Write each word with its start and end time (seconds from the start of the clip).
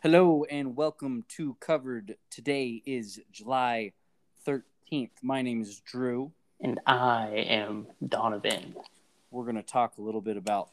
Hello 0.00 0.44
and 0.50 0.76
welcome 0.76 1.24
to 1.26 1.56
Covered. 1.58 2.16
Today 2.30 2.82
is 2.84 3.18
July 3.32 3.92
13th. 4.46 5.10
My 5.22 5.40
name 5.40 5.62
is 5.62 5.80
Drew. 5.80 6.32
And 6.60 6.78
I 6.86 7.28
am 7.48 7.86
Donovan. 8.06 8.76
We're 9.30 9.44
going 9.44 9.56
to 9.56 9.62
talk 9.62 9.96
a 9.96 10.02
little 10.02 10.20
bit 10.20 10.36
about 10.36 10.68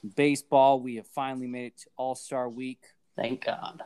some 0.00 0.10
baseball. 0.16 0.80
We 0.80 0.96
have 0.96 1.06
finally 1.06 1.46
made 1.46 1.66
it 1.66 1.78
to 1.80 1.90
All 1.98 2.14
Star 2.14 2.48
Week. 2.48 2.80
Thank 3.14 3.44
God. 3.44 3.82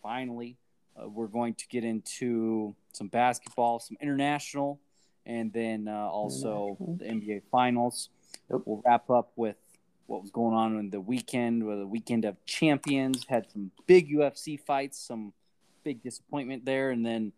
Finally. 0.00 0.56
Uh, 0.96 1.08
we're 1.08 1.26
going 1.26 1.54
to 1.54 1.66
get 1.66 1.82
into 1.82 2.76
some 2.92 3.08
basketball, 3.08 3.80
some 3.80 3.96
international, 4.00 4.78
and 5.26 5.52
then 5.52 5.88
uh, 5.88 6.08
also 6.08 6.76
the 6.98 7.04
NBA 7.04 7.42
Finals. 7.50 8.10
Yep. 8.48 8.60
We'll 8.64 8.80
wrap 8.86 9.10
up 9.10 9.32
with 9.34 9.56
what 10.10 10.22
was 10.22 10.30
going 10.32 10.54
on 10.56 10.76
in 10.78 10.90
the 10.90 11.00
weekend, 11.00 11.64
with 11.64 11.78
the 11.78 11.86
weekend 11.86 12.24
of 12.24 12.34
champions. 12.44 13.24
Had 13.28 13.48
some 13.52 13.70
big 13.86 14.10
UFC 14.10 14.58
fights, 14.58 14.98
some 14.98 15.32
big 15.84 16.02
disappointment 16.02 16.64
there, 16.64 16.90
and 16.90 17.06
then 17.06 17.32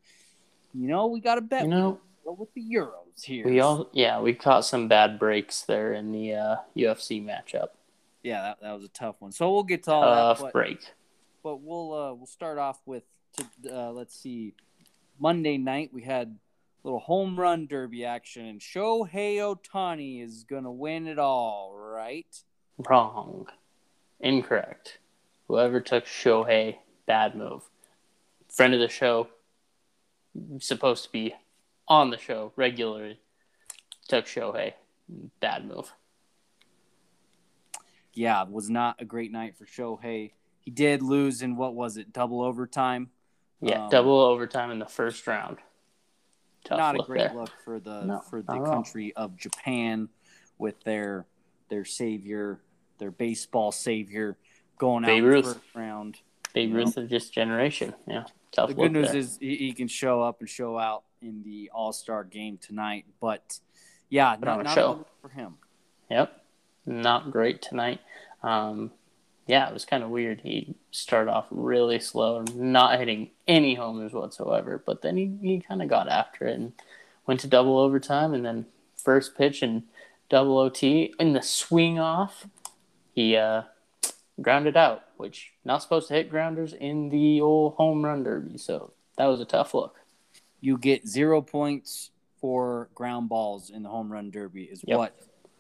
you 0.72 0.88
know 0.88 1.06
we 1.06 1.20
got 1.20 1.36
a 1.36 1.42
bet 1.42 1.62
You 1.64 1.68
know, 1.68 2.00
Go 2.24 2.32
with 2.32 2.54
the 2.54 2.62
Euros 2.62 3.22
here. 3.22 3.44
we 3.44 3.60
all 3.60 3.90
yeah 3.92 4.20
we 4.20 4.32
caught 4.32 4.64
some 4.64 4.88
bad 4.88 5.18
breaks 5.18 5.62
there 5.62 5.92
in 5.92 6.12
the 6.12 6.34
uh, 6.34 6.56
UFC 6.76 7.22
matchup. 7.22 7.68
yeah, 8.22 8.40
that, 8.42 8.58
that 8.62 8.72
was 8.72 8.84
a 8.84 8.88
tough 8.88 9.16
one. 9.18 9.32
So 9.32 9.52
we'll 9.52 9.64
get 9.64 9.82
to 9.84 9.92
all 9.92 10.02
that, 10.02 10.14
Tough 10.16 10.40
but, 10.40 10.52
break. 10.52 10.80
but 11.42 11.56
we'll 11.60 11.92
uh, 11.92 12.14
we'll 12.14 12.26
start 12.26 12.58
off 12.58 12.80
with 12.86 13.02
to, 13.36 13.76
uh, 13.76 13.90
let's 13.90 14.14
see, 14.18 14.54
Monday 15.18 15.58
night 15.58 15.90
we 15.92 16.02
had 16.02 16.28
a 16.28 16.86
little 16.88 17.00
home 17.00 17.38
run 17.38 17.66
derby 17.66 18.04
action, 18.06 18.46
and 18.46 18.60
Shohei 18.60 19.36
Ohtani 19.38 20.24
is 20.24 20.44
gonna 20.44 20.72
win 20.72 21.06
it 21.06 21.18
all, 21.18 21.74
right? 21.76 22.26
Wrong. 22.88 23.46
Incorrect. 24.20 24.98
Whoever 25.48 25.80
took 25.80 26.06
Shohei, 26.06 26.76
bad 27.06 27.34
move. 27.34 27.62
Friend 28.48 28.72
of 28.74 28.80
the 28.80 28.88
show, 28.88 29.28
supposed 30.60 31.04
to 31.04 31.10
be 31.12 31.34
on 31.88 32.10
the 32.10 32.18
show 32.18 32.52
regularly, 32.56 33.20
took 34.08 34.26
Shohei, 34.26 34.74
bad 35.40 35.66
move. 35.66 35.92
Yeah, 38.14 38.42
it 38.42 38.50
was 38.50 38.68
not 38.68 39.00
a 39.00 39.04
great 39.04 39.32
night 39.32 39.56
for 39.56 39.64
Shohei. 39.64 40.32
He 40.60 40.70
did 40.70 41.02
lose 41.02 41.42
in 41.42 41.56
what 41.56 41.74
was 41.74 41.96
it, 41.96 42.12
double 42.12 42.42
overtime? 42.42 43.10
Yeah, 43.60 43.84
Um, 43.84 43.90
double 43.90 44.20
overtime 44.20 44.70
in 44.70 44.78
the 44.78 44.86
first 44.86 45.26
round. 45.26 45.58
Tough 46.64 46.78
not 46.78 46.94
a 47.00 47.02
great 47.02 47.18
there. 47.20 47.34
look 47.34 47.50
for 47.64 47.80
the 47.80 48.02
No, 48.04 48.20
for 48.20 48.42
the 48.42 48.52
all. 48.52 48.64
country 48.64 49.12
of 49.16 49.36
Japan 49.36 50.08
with 50.58 50.80
their 50.84 51.26
their 51.68 51.84
savior, 51.86 52.60
their 53.02 53.10
baseball 53.10 53.72
savior 53.72 54.36
going 54.78 55.04
out 55.04 55.08
Babe 55.08 55.24
in 55.24 55.24
the 55.24 55.36
Ruth. 55.36 55.44
first 55.46 55.58
round. 55.74 56.18
Babe 56.54 56.72
Ruth 56.74 56.96
of 56.96 57.08
this 57.08 57.28
generation. 57.30 57.94
Yeah, 58.06 58.24
tough 58.52 58.68
The 58.68 58.74
good 58.74 58.92
news 58.92 59.08
there. 59.08 59.16
is 59.16 59.38
he, 59.40 59.56
he 59.56 59.72
can 59.72 59.88
show 59.88 60.22
up 60.22 60.40
and 60.40 60.48
show 60.48 60.78
out 60.78 61.02
in 61.20 61.42
the 61.42 61.70
All 61.74 61.92
Star 61.92 62.22
game 62.24 62.58
tonight. 62.58 63.04
But 63.20 63.58
yeah, 64.08 64.36
Put 64.36 64.44
not, 64.44 64.62
not 64.64 64.74
show. 64.74 64.84
a 64.84 64.94
good 64.94 64.98
look 64.98 65.20
for 65.22 65.28
him. 65.30 65.54
Yep, 66.10 66.44
not 66.86 67.30
great 67.30 67.60
tonight. 67.62 68.00
Um, 68.42 68.92
yeah, 69.46 69.66
it 69.68 69.72
was 69.72 69.84
kind 69.84 70.04
of 70.04 70.10
weird. 70.10 70.40
He 70.42 70.76
started 70.92 71.30
off 71.30 71.46
really 71.50 71.98
slow, 71.98 72.44
not 72.54 72.98
hitting 73.00 73.30
any 73.48 73.74
homers 73.74 74.12
whatsoever, 74.12 74.80
but 74.86 75.02
then 75.02 75.16
he, 75.16 75.36
he 75.40 75.60
kind 75.60 75.82
of 75.82 75.88
got 75.88 76.08
after 76.08 76.46
it 76.46 76.54
and 76.54 76.72
went 77.26 77.40
to 77.40 77.48
double 77.48 77.78
overtime, 77.78 78.34
and 78.34 78.44
then 78.44 78.66
first 78.96 79.36
pitch 79.36 79.62
and 79.62 79.82
double 80.28 80.58
OT 80.58 81.12
in 81.18 81.32
the 81.32 81.42
swing 81.42 81.98
off, 81.98 82.46
he 83.12 83.36
uh, 83.36 83.62
grounded 84.40 84.76
out, 84.76 85.02
which 85.16 85.52
not 85.64 85.82
supposed 85.82 86.08
to 86.08 86.14
hit 86.14 86.30
grounders 86.30 86.72
in 86.72 87.08
the 87.10 87.40
old 87.40 87.74
home 87.74 88.04
run 88.04 88.22
derby. 88.24 88.58
So 88.58 88.92
that 89.16 89.26
was 89.26 89.40
a 89.40 89.44
tough 89.44 89.74
look. 89.74 89.96
You 90.60 90.78
get 90.78 91.06
zero 91.06 91.42
points 91.42 92.10
for 92.40 92.88
ground 92.94 93.28
balls 93.28 93.70
in 93.70 93.82
the 93.82 93.88
home 93.88 94.10
run 94.12 94.30
derby, 94.30 94.64
is 94.64 94.82
Yep. 94.86 94.98
what 94.98 95.14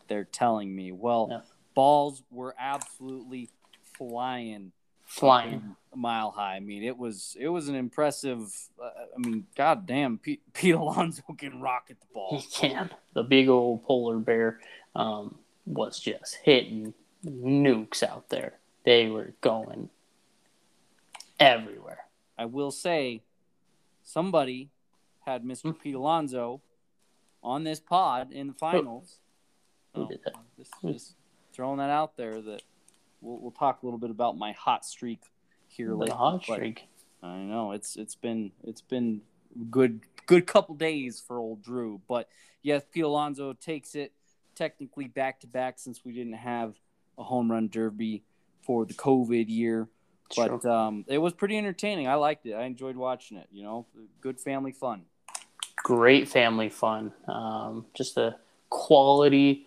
they're 0.08 0.24
telling 0.24 0.74
me. 0.74 0.92
Well, 0.92 1.28
Yep. 1.30 1.46
balls 1.74 2.22
were 2.30 2.54
absolutely 2.58 3.48
flying 3.96 4.72
Flying. 5.04 5.76
mile 5.94 6.30
high. 6.30 6.56
I 6.56 6.60
mean, 6.60 6.82
it 6.82 6.96
was 6.96 7.36
it 7.38 7.48
was 7.48 7.68
an 7.68 7.74
impressive. 7.74 8.50
Uh, 8.82 8.88
I 9.14 9.18
mean, 9.18 9.46
goddamn, 9.56 10.18
Pete, 10.18 10.40
Pete 10.54 10.74
Alonso 10.74 11.22
can 11.36 11.60
rocket 11.60 11.98
the 12.00 12.06
ball. 12.14 12.30
He 12.30 12.48
can. 12.48 12.90
The 13.12 13.22
big 13.22 13.48
old 13.48 13.84
polar 13.84 14.18
bear 14.18 14.60
um, 14.96 15.36
was 15.66 16.00
just 16.00 16.36
hitting 16.42 16.94
nukes 17.24 18.02
out 18.02 18.28
there. 18.28 18.54
They 18.84 19.08
were 19.08 19.32
going 19.40 19.90
everywhere. 21.38 21.98
I 22.38 22.46
will 22.46 22.70
say, 22.70 23.22
somebody 24.02 24.70
had 25.26 25.44
Mr. 25.44 25.62
Hmm. 25.62 25.70
Pete 25.72 25.94
Alonso 25.94 26.60
on 27.42 27.64
this 27.64 27.80
pod 27.80 28.32
in 28.32 28.48
the 28.48 28.54
finals. 28.54 29.18
Who 29.94 30.02
Oh, 30.02 30.08
did 30.08 30.20
that? 30.24 30.34
Just, 30.56 30.72
just 30.82 31.14
throwing 31.52 31.78
that 31.78 31.90
out 31.90 32.16
there. 32.16 32.40
That 32.40 32.62
we'll, 33.20 33.38
we'll 33.38 33.50
talk 33.50 33.82
a 33.82 33.86
little 33.86 33.98
bit 33.98 34.10
about 34.10 34.36
my 34.36 34.52
hot 34.52 34.84
streak 34.84 35.20
here 35.68 35.94
later. 35.94 36.14
hot 36.14 36.42
streak. 36.42 36.88
I 37.22 37.36
know 37.38 37.72
it's 37.72 37.96
it's 37.96 38.14
been 38.14 38.52
it's 38.64 38.80
been 38.80 39.20
good 39.70 40.00
good 40.26 40.46
couple 40.46 40.74
days 40.74 41.22
for 41.24 41.38
old 41.38 41.62
Drew, 41.62 42.00
but 42.08 42.28
yes, 42.62 42.82
Pete 42.90 43.04
Alonso 43.04 43.52
takes 43.52 43.94
it 43.94 44.12
technically 44.54 45.08
back 45.08 45.40
to 45.40 45.46
back 45.46 45.78
since 45.78 46.04
we 46.04 46.12
didn't 46.12 46.32
have 46.34 46.74
a 47.18 47.22
home 47.24 47.50
run 47.50 47.68
derby 47.68 48.22
for 48.62 48.84
the 48.84 48.94
COVID 48.94 49.48
year. 49.48 49.88
But 50.36 50.62
Sure. 50.62 50.70
um, 50.70 51.04
it 51.08 51.18
was 51.18 51.32
pretty 51.34 51.58
entertaining. 51.58 52.08
I 52.08 52.14
liked 52.14 52.46
it. 52.46 52.54
I 52.54 52.64
enjoyed 52.64 52.96
watching 52.96 53.36
it. 53.36 53.48
You 53.52 53.64
know, 53.64 53.86
good 54.20 54.40
family 54.40 54.72
fun. 54.72 55.02
Great 55.76 56.28
family 56.28 56.68
fun. 56.70 57.12
Um, 57.28 57.86
just 57.92 58.16
a 58.16 58.36
quality 58.70 59.66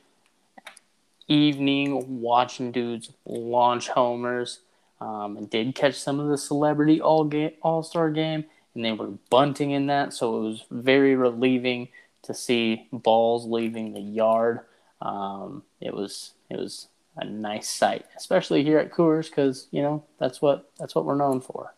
evening 1.28 2.22
watching 2.22 2.72
dudes 2.72 3.12
launch 3.26 3.90
homers. 3.90 4.62
Um, 5.02 5.36
and 5.36 5.50
did 5.50 5.76
catch 5.76 5.96
some 5.96 6.22
of 6.22 6.30
the 6.30 6.38
celebrity 6.38 7.02
all 7.02 7.26
game 7.26 7.52
all 7.62 7.84
star 7.84 8.10
game, 8.10 8.46
and 8.74 8.86
they 8.86 8.94
were 8.94 9.12
bunting 9.30 9.72
in 9.72 9.88
that, 9.88 10.14
so 10.14 10.38
it 10.38 10.42
was 10.48 10.64
very 10.72 11.16
relieving 11.16 11.90
to 12.24 12.34
see 12.34 12.88
balls 12.94 13.46
leaving 13.46 13.94
the 13.94 14.00
yard. 14.00 14.62
Um, 15.02 15.64
it 15.82 15.94
was 15.94 16.32
it 16.50 16.58
was 16.58 16.88
a 17.18 17.26
nice 17.26 17.68
sight, 17.70 18.06
especially 18.18 18.64
here 18.64 18.78
at 18.80 18.92
Coors, 18.92 19.30
because 19.30 19.68
you 19.72 19.82
know 19.82 20.04
that's 20.20 20.42
what 20.42 20.70
that's 20.80 20.96
what 20.96 21.06
we're 21.06 21.16
known 21.16 21.42
for. 21.42 21.74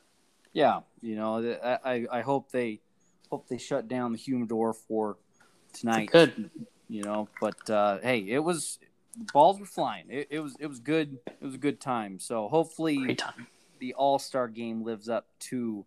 Yeah, 0.53 0.79
you 1.01 1.15
know, 1.15 1.57
I 1.83 2.07
I- 2.11 2.21
hope 2.21 2.51
they 2.51 2.79
hope 3.29 3.47
they 3.47 3.57
shut 3.57 3.87
down 3.87 4.11
the 4.13 4.17
humidor 4.17 4.73
for 4.73 5.17
tonight. 5.73 6.09
Good. 6.11 6.49
you 6.87 7.03
know. 7.03 7.27
But 7.39 7.69
uh, 7.69 7.99
hey, 8.01 8.19
it 8.27 8.39
was 8.39 8.79
balls 9.33 9.59
were 9.59 9.65
flying. 9.65 10.05
It, 10.09 10.27
it 10.31 10.39
was 10.39 10.55
it 10.59 10.67
was 10.67 10.79
good. 10.79 11.17
It 11.27 11.43
was 11.45 11.53
a 11.55 11.59
good 11.59 11.79
time. 11.79 12.19
So 12.19 12.47
hopefully 12.47 13.15
time. 13.15 13.45
the 13.79 13.93
All 13.93 14.17
Star 14.17 14.47
game 14.47 14.83
lives 14.83 15.09
up 15.09 15.27
to 15.41 15.85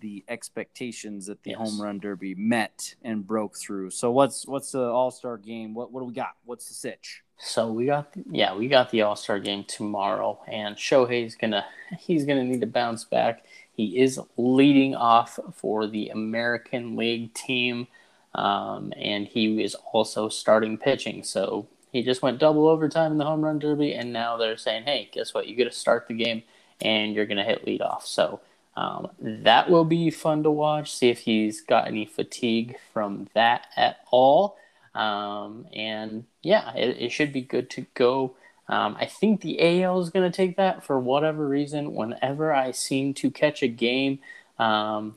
the 0.00 0.24
expectations 0.28 1.26
that 1.26 1.40
the 1.44 1.50
Yes. 1.50 1.58
home 1.60 1.80
run 1.80 2.00
derby 2.00 2.34
met 2.34 2.96
and 3.02 3.24
broke 3.24 3.56
through. 3.56 3.90
So 3.90 4.10
what's 4.10 4.46
what's 4.48 4.72
the 4.72 4.82
All 4.82 5.12
Star 5.12 5.36
game? 5.36 5.74
What 5.74 5.92
what 5.92 6.00
do 6.00 6.06
we 6.06 6.14
got? 6.14 6.32
What's 6.44 6.66
the 6.66 6.74
sitch? 6.74 7.22
So 7.44 7.72
we 7.72 7.86
got 7.86 8.08
yeah 8.30 8.54
we 8.54 8.68
got 8.68 8.90
the 8.90 9.02
All 9.02 9.16
Star 9.16 9.40
game 9.40 9.64
tomorrow, 9.64 10.40
and 10.46 10.76
Shohei's 10.76 11.34
gonna 11.34 11.66
he's 11.98 12.24
gonna 12.24 12.44
need 12.44 12.60
to 12.60 12.68
bounce 12.68 13.02
back. 13.02 13.44
He 13.74 13.98
is 14.00 14.20
leading 14.36 14.94
off 14.94 15.40
for 15.54 15.88
the 15.88 16.10
American 16.10 16.94
League 16.96 17.34
team, 17.34 17.88
um, 18.36 18.92
and 18.96 19.26
he 19.26 19.60
is 19.60 19.74
also 19.92 20.28
starting 20.28 20.78
pitching. 20.78 21.24
So 21.24 21.66
he 21.90 22.02
just 22.04 22.22
went 22.22 22.38
double 22.38 22.68
overtime 22.68 23.10
in 23.10 23.18
the 23.18 23.24
home 23.24 23.42
run 23.44 23.58
derby, 23.58 23.92
and 23.92 24.12
now 24.12 24.36
they're 24.36 24.56
saying, 24.56 24.84
hey, 24.84 25.08
guess 25.12 25.34
what? 25.34 25.48
You 25.48 25.56
got 25.56 25.64
to 25.64 25.72
start 25.72 26.06
the 26.06 26.14
game, 26.14 26.44
and 26.80 27.12
you're 27.12 27.26
gonna 27.26 27.44
hit 27.44 27.66
lead 27.66 27.82
off. 27.82 28.06
So. 28.06 28.40
Um, 28.74 29.10
that 29.20 29.68
will 29.68 29.84
be 29.84 30.08
fun 30.08 30.44
to 30.44 30.50
watch. 30.50 30.90
See 30.90 31.10
if 31.10 31.18
he's 31.18 31.60
got 31.60 31.88
any 31.88 32.06
fatigue 32.06 32.76
from 32.90 33.28
that 33.34 33.66
at 33.76 33.98
all. 34.10 34.56
Um, 34.94 35.66
and 35.72 36.24
yeah, 36.42 36.74
it, 36.74 36.96
it 37.00 37.12
should 37.12 37.32
be 37.32 37.42
good 37.42 37.70
to 37.70 37.86
go. 37.94 38.34
Um, 38.68 38.96
I 38.98 39.06
think 39.06 39.40
the 39.40 39.82
AL 39.82 40.00
is 40.00 40.10
going 40.10 40.30
to 40.30 40.36
take 40.36 40.56
that 40.56 40.84
for 40.84 40.98
whatever 40.98 41.46
reason. 41.46 41.94
Whenever 41.94 42.52
I 42.52 42.70
seem 42.70 43.14
to 43.14 43.30
catch 43.30 43.62
a 43.62 43.68
game 43.68 44.20
um, 44.58 45.16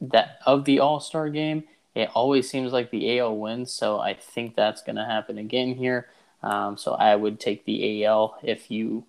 that 0.00 0.38
of 0.46 0.64
the 0.64 0.80
All 0.80 1.00
Star 1.00 1.28
game, 1.28 1.64
it 1.94 2.10
always 2.14 2.48
seems 2.48 2.72
like 2.72 2.90
the 2.90 3.18
AL 3.18 3.36
wins. 3.36 3.72
So 3.72 3.98
I 3.98 4.14
think 4.14 4.56
that's 4.56 4.82
going 4.82 4.96
to 4.96 5.04
happen 5.04 5.38
again 5.38 5.74
here. 5.74 6.08
Um, 6.42 6.76
so 6.76 6.92
I 6.94 7.14
would 7.14 7.38
take 7.38 7.64
the 7.64 8.04
AL 8.04 8.38
if 8.42 8.70
you 8.70 9.04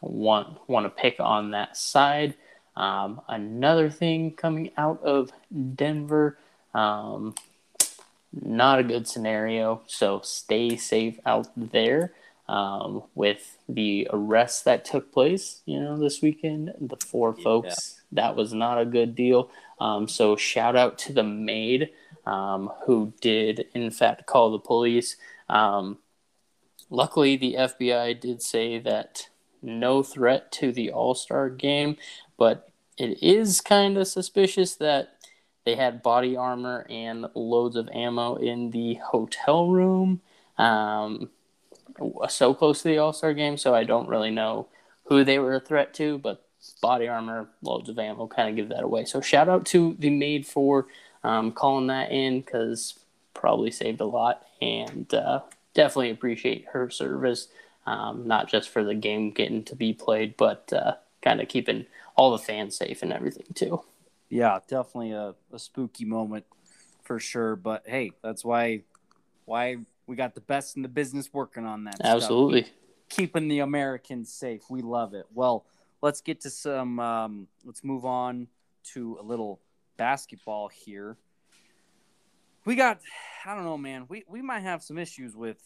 want 0.00 0.58
want 0.68 0.84
to 0.84 0.90
pick 0.90 1.16
on 1.20 1.52
that 1.52 1.76
side. 1.76 2.34
Um, 2.76 3.22
another 3.28 3.88
thing 3.88 4.32
coming 4.32 4.70
out 4.76 5.02
of 5.02 5.32
Denver, 5.74 6.38
um, 6.74 7.34
not 8.42 8.78
a 8.78 8.84
good 8.84 9.06
scenario. 9.08 9.82
So 9.86 10.20
stay 10.22 10.76
safe 10.76 11.18
out 11.24 11.48
there. 11.56 12.12
um, 12.48 13.02
with 13.14 13.58
the 13.68 14.08
arrests 14.12 14.62
that 14.62 14.84
took 14.84 15.12
place, 15.12 15.62
you 15.66 15.80
know, 15.80 15.96
this 15.98 16.22
weekend. 16.22 16.72
The 16.80 16.96
four 16.96 17.34
yeah. 17.36 17.44
folks, 17.44 18.00
that 18.12 18.36
was 18.36 18.52
not 18.52 18.80
a 18.80 18.86
good 18.86 19.14
deal. 19.14 19.50
Um, 19.80 20.08
so 20.08 20.36
shout 20.36 20.76
out 20.76 20.98
to 20.98 21.12
the 21.12 21.24
maid 21.24 21.90
um, 22.24 22.70
who 22.86 23.12
did, 23.20 23.66
in 23.74 23.90
fact, 23.90 24.26
call 24.26 24.52
the 24.52 24.58
police. 24.58 25.16
Um, 25.48 25.98
luckily, 26.88 27.36
the 27.36 27.54
FBI 27.58 28.20
did 28.20 28.42
say 28.42 28.78
that 28.78 29.28
no 29.62 30.02
threat 30.02 30.52
to 30.52 30.70
the 30.72 30.92
All 30.92 31.14
Star 31.14 31.50
game, 31.50 31.96
but 32.36 32.70
it 32.96 33.22
is 33.22 33.60
kind 33.60 33.98
of 33.98 34.06
suspicious 34.06 34.76
that 34.76 35.15
they 35.66 35.74
had 35.74 36.02
body 36.02 36.36
armor 36.36 36.86
and 36.88 37.26
loads 37.34 37.74
of 37.74 37.88
ammo 37.92 38.36
in 38.36 38.70
the 38.70 38.94
hotel 38.94 39.68
room. 39.68 40.22
Um, 40.56 41.28
so 42.28 42.54
close 42.54 42.82
to 42.82 42.88
the 42.88 42.98
All 42.98 43.12
Star 43.12 43.34
game, 43.34 43.58
so 43.58 43.74
I 43.74 43.82
don't 43.82 44.08
really 44.08 44.30
know 44.30 44.68
who 45.06 45.24
they 45.24 45.40
were 45.40 45.56
a 45.56 45.60
threat 45.60 45.92
to, 45.94 46.18
but 46.18 46.46
body 46.80 47.08
armor, 47.08 47.48
loads 47.62 47.88
of 47.88 47.98
ammo 47.98 48.28
kind 48.28 48.48
of 48.48 48.54
give 48.54 48.68
that 48.68 48.84
away. 48.84 49.04
So 49.04 49.20
shout 49.20 49.48
out 49.48 49.66
to 49.66 49.96
the 49.98 50.10
maid 50.10 50.46
for 50.46 50.86
um, 51.24 51.50
calling 51.50 51.88
that 51.88 52.12
in 52.12 52.40
because 52.40 52.94
probably 53.34 53.72
saved 53.72 54.00
a 54.00 54.06
lot 54.06 54.46
and 54.62 55.12
uh, 55.12 55.40
definitely 55.74 56.10
appreciate 56.10 56.66
her 56.72 56.88
service, 56.90 57.48
um, 57.86 58.28
not 58.28 58.48
just 58.48 58.68
for 58.68 58.84
the 58.84 58.94
game 58.94 59.32
getting 59.32 59.64
to 59.64 59.74
be 59.74 59.92
played, 59.92 60.36
but 60.36 60.72
uh, 60.72 60.94
kind 61.22 61.40
of 61.40 61.48
keeping 61.48 61.86
all 62.14 62.30
the 62.30 62.38
fans 62.38 62.76
safe 62.76 63.02
and 63.02 63.12
everything 63.12 63.46
too. 63.54 63.82
Yeah, 64.28 64.58
definitely 64.68 65.12
a, 65.12 65.34
a 65.52 65.58
spooky 65.58 66.04
moment 66.04 66.44
for 67.04 67.18
sure. 67.18 67.56
But 67.56 67.84
hey, 67.86 68.12
that's 68.22 68.44
why 68.44 68.82
why 69.44 69.76
we 70.06 70.16
got 70.16 70.34
the 70.34 70.40
best 70.40 70.76
in 70.76 70.82
the 70.82 70.88
business 70.88 71.30
working 71.32 71.64
on 71.64 71.84
that. 71.84 71.96
Absolutely. 72.02 72.62
Stuff. 72.62 72.74
Keeping 73.08 73.48
the 73.48 73.60
Americans 73.60 74.32
safe. 74.32 74.62
We 74.68 74.82
love 74.82 75.14
it. 75.14 75.26
Well, 75.32 75.64
let's 76.02 76.20
get 76.20 76.40
to 76.42 76.50
some, 76.50 76.98
um, 77.00 77.48
let's 77.64 77.84
move 77.84 78.04
on 78.04 78.48
to 78.92 79.18
a 79.20 79.22
little 79.22 79.60
basketball 79.96 80.68
here. 80.68 81.16
We 82.64 82.74
got, 82.74 83.00
I 83.44 83.54
don't 83.54 83.64
know, 83.64 83.78
man. 83.78 84.06
We, 84.08 84.24
we 84.28 84.42
might 84.42 84.60
have 84.60 84.82
some 84.82 84.98
issues 84.98 85.36
with 85.36 85.58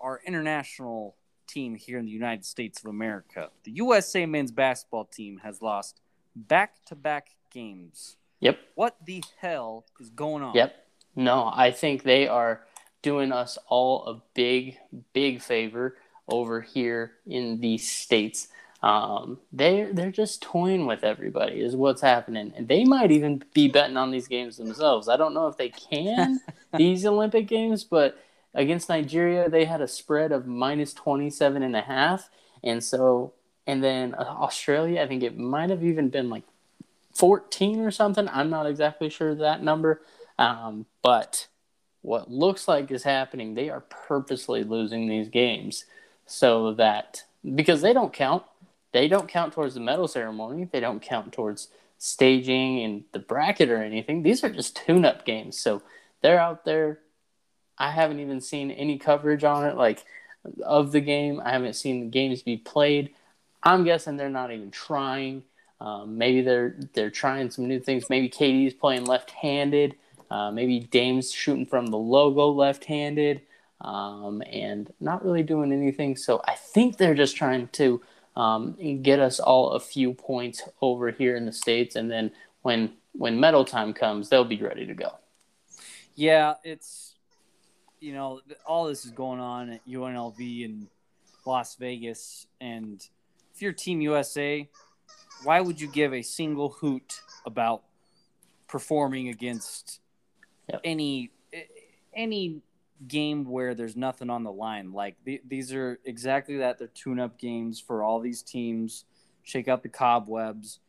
our 0.00 0.20
international 0.26 1.14
team 1.46 1.76
here 1.76 1.98
in 1.98 2.06
the 2.06 2.10
United 2.10 2.44
States 2.44 2.80
of 2.80 2.86
America. 2.86 3.50
The 3.64 3.72
USA 3.72 4.26
men's 4.26 4.50
basketball 4.50 5.04
team 5.04 5.40
has 5.42 5.62
lost 5.62 6.00
back 6.34 6.84
to 6.86 6.96
back 6.96 7.30
games. 7.50 8.16
Yep. 8.40 8.58
What 8.74 8.96
the 9.04 9.22
hell 9.40 9.84
is 10.00 10.10
going 10.10 10.42
on? 10.42 10.54
Yep. 10.54 10.74
No, 11.16 11.50
I 11.54 11.70
think 11.70 12.02
they 12.02 12.28
are 12.28 12.62
doing 13.02 13.32
us 13.32 13.58
all 13.68 14.04
a 14.06 14.22
big, 14.34 14.78
big 15.12 15.40
favor 15.40 15.96
over 16.28 16.60
here 16.60 17.12
in 17.26 17.60
the 17.60 17.78
states. 17.78 18.48
Um, 18.82 19.38
they 19.52 19.88
they're 19.92 20.10
just 20.10 20.40
toying 20.40 20.86
with 20.86 21.04
everybody 21.04 21.60
is 21.60 21.76
what's 21.76 22.00
happening, 22.00 22.52
and 22.56 22.66
they 22.66 22.84
might 22.84 23.10
even 23.10 23.42
be 23.52 23.68
betting 23.68 23.98
on 23.98 24.10
these 24.10 24.26
games 24.26 24.56
themselves. 24.56 25.08
I 25.08 25.18
don't 25.18 25.34
know 25.34 25.48
if 25.48 25.58
they 25.58 25.68
can 25.68 26.40
these 26.76 27.04
Olympic 27.04 27.46
games, 27.46 27.84
but 27.84 28.18
against 28.54 28.88
Nigeria 28.88 29.50
they 29.50 29.66
had 29.66 29.82
a 29.82 29.88
spread 29.88 30.32
of 30.32 30.46
minus 30.46 30.94
27 30.94 31.62
and 31.62 31.76
a 31.76 31.82
half, 31.82 32.30
and 32.64 32.82
so 32.82 33.34
and 33.66 33.84
then 33.84 34.14
uh, 34.14 34.22
Australia 34.22 35.02
I 35.02 35.06
think 35.06 35.22
it 35.22 35.36
might 35.36 35.68
have 35.68 35.84
even 35.84 36.08
been 36.08 36.30
like 36.30 36.44
14 37.20 37.80
or 37.80 37.90
something. 37.90 38.28
I'm 38.28 38.48
not 38.48 38.66
exactly 38.66 39.10
sure 39.10 39.34
that 39.34 39.62
number, 39.62 40.00
um, 40.38 40.86
but 41.02 41.48
what 42.00 42.30
looks 42.30 42.66
like 42.66 42.90
is 42.90 43.02
happening, 43.02 43.54
they 43.54 43.68
are 43.68 43.82
purposely 43.82 44.64
losing 44.64 45.06
these 45.06 45.28
games 45.28 45.84
so 46.24 46.72
that 46.74 47.24
because 47.54 47.82
they 47.82 47.92
don't 47.92 48.14
count, 48.14 48.42
they 48.92 49.06
don't 49.06 49.28
count 49.28 49.52
towards 49.52 49.74
the 49.74 49.80
medal 49.80 50.08
ceremony, 50.08 50.66
they 50.72 50.80
don't 50.80 51.02
count 51.02 51.34
towards 51.34 51.68
staging 51.98 52.82
and 52.82 53.04
the 53.12 53.18
bracket 53.18 53.68
or 53.68 53.82
anything. 53.82 54.22
These 54.22 54.42
are 54.42 54.48
just 54.48 54.74
tune 54.74 55.04
up 55.04 55.26
games. 55.26 55.58
So 55.58 55.82
they're 56.22 56.40
out 56.40 56.64
there. 56.64 57.00
I 57.76 57.90
haven't 57.90 58.20
even 58.20 58.40
seen 58.40 58.70
any 58.70 58.96
coverage 58.96 59.44
on 59.44 59.66
it, 59.66 59.76
like 59.76 60.04
of 60.64 60.92
the 60.92 61.02
game. 61.02 61.38
I 61.44 61.50
haven't 61.50 61.74
seen 61.74 62.00
the 62.00 62.06
games 62.06 62.42
be 62.42 62.56
played. 62.56 63.10
I'm 63.62 63.84
guessing 63.84 64.16
they're 64.16 64.30
not 64.30 64.52
even 64.52 64.70
trying. 64.70 65.42
Um, 65.80 66.18
maybe 66.18 66.42
they're 66.42 66.76
they're 66.92 67.10
trying 67.10 67.50
some 67.50 67.66
new 67.66 67.80
things. 67.80 68.10
Maybe 68.10 68.28
KD's 68.28 68.74
playing 68.74 69.06
left-handed. 69.06 69.96
Uh, 70.30 70.50
maybe 70.50 70.80
Dame's 70.80 71.32
shooting 71.32 71.66
from 71.66 71.86
the 71.86 71.98
logo 71.98 72.48
left 72.50 72.84
handed 72.84 73.40
um, 73.80 74.42
and 74.46 74.92
not 75.00 75.24
really 75.24 75.42
doing 75.42 75.72
anything. 75.72 76.16
So 76.16 76.40
I 76.44 76.54
think 76.54 76.96
they're 76.96 77.14
just 77.14 77.36
trying 77.36 77.68
to 77.68 78.00
um, 78.36 78.76
get 79.02 79.18
us 79.18 79.40
all 79.40 79.70
a 79.70 79.80
few 79.80 80.14
points 80.14 80.62
over 80.80 81.10
here 81.10 81.36
in 81.36 81.46
the 81.46 81.52
States. 81.52 81.96
And 81.96 82.10
then 82.10 82.30
when, 82.62 82.92
when 83.12 83.40
medal 83.40 83.64
time 83.64 83.92
comes, 83.92 84.28
they'll 84.28 84.44
be 84.44 84.62
ready 84.62 84.86
to 84.86 84.94
go. 84.94 85.14
Yeah, 86.14 86.54
it's, 86.62 87.14
you 87.98 88.12
know, 88.12 88.40
all 88.66 88.86
this 88.86 89.04
is 89.04 89.10
going 89.10 89.40
on 89.40 89.70
at 89.70 89.86
UNLV 89.88 90.64
in 90.64 90.88
Las 91.46 91.74
Vegas. 91.76 92.46
And 92.60 93.04
if 93.54 93.62
you're 93.62 93.72
Team 93.72 94.00
USA, 94.00 94.68
why 95.44 95.60
would 95.60 95.80
you 95.80 95.88
give 95.88 96.12
a 96.12 96.22
single 96.22 96.70
hoot 96.70 97.20
about 97.46 97.82
performing 98.68 99.28
against 99.28 100.00
yep. 100.68 100.80
any 100.84 101.32
any 102.14 102.62
game 103.06 103.44
where 103.44 103.74
there's 103.74 103.96
nothing 103.96 104.30
on 104.30 104.44
the 104.44 104.52
line. 104.52 104.92
Like 104.92 105.16
th- 105.24 105.42
these 105.46 105.72
are 105.72 105.98
exactly 106.04 106.58
that. 106.58 106.78
They're 106.78 106.88
tune-up 106.88 107.38
games 107.38 107.80
for 107.80 108.02
all 108.02 108.20
these 108.20 108.42
teams. 108.42 109.04
Shake 109.42 109.68
out 109.68 109.82
the 109.82 109.88
cobwebs. 109.88 110.80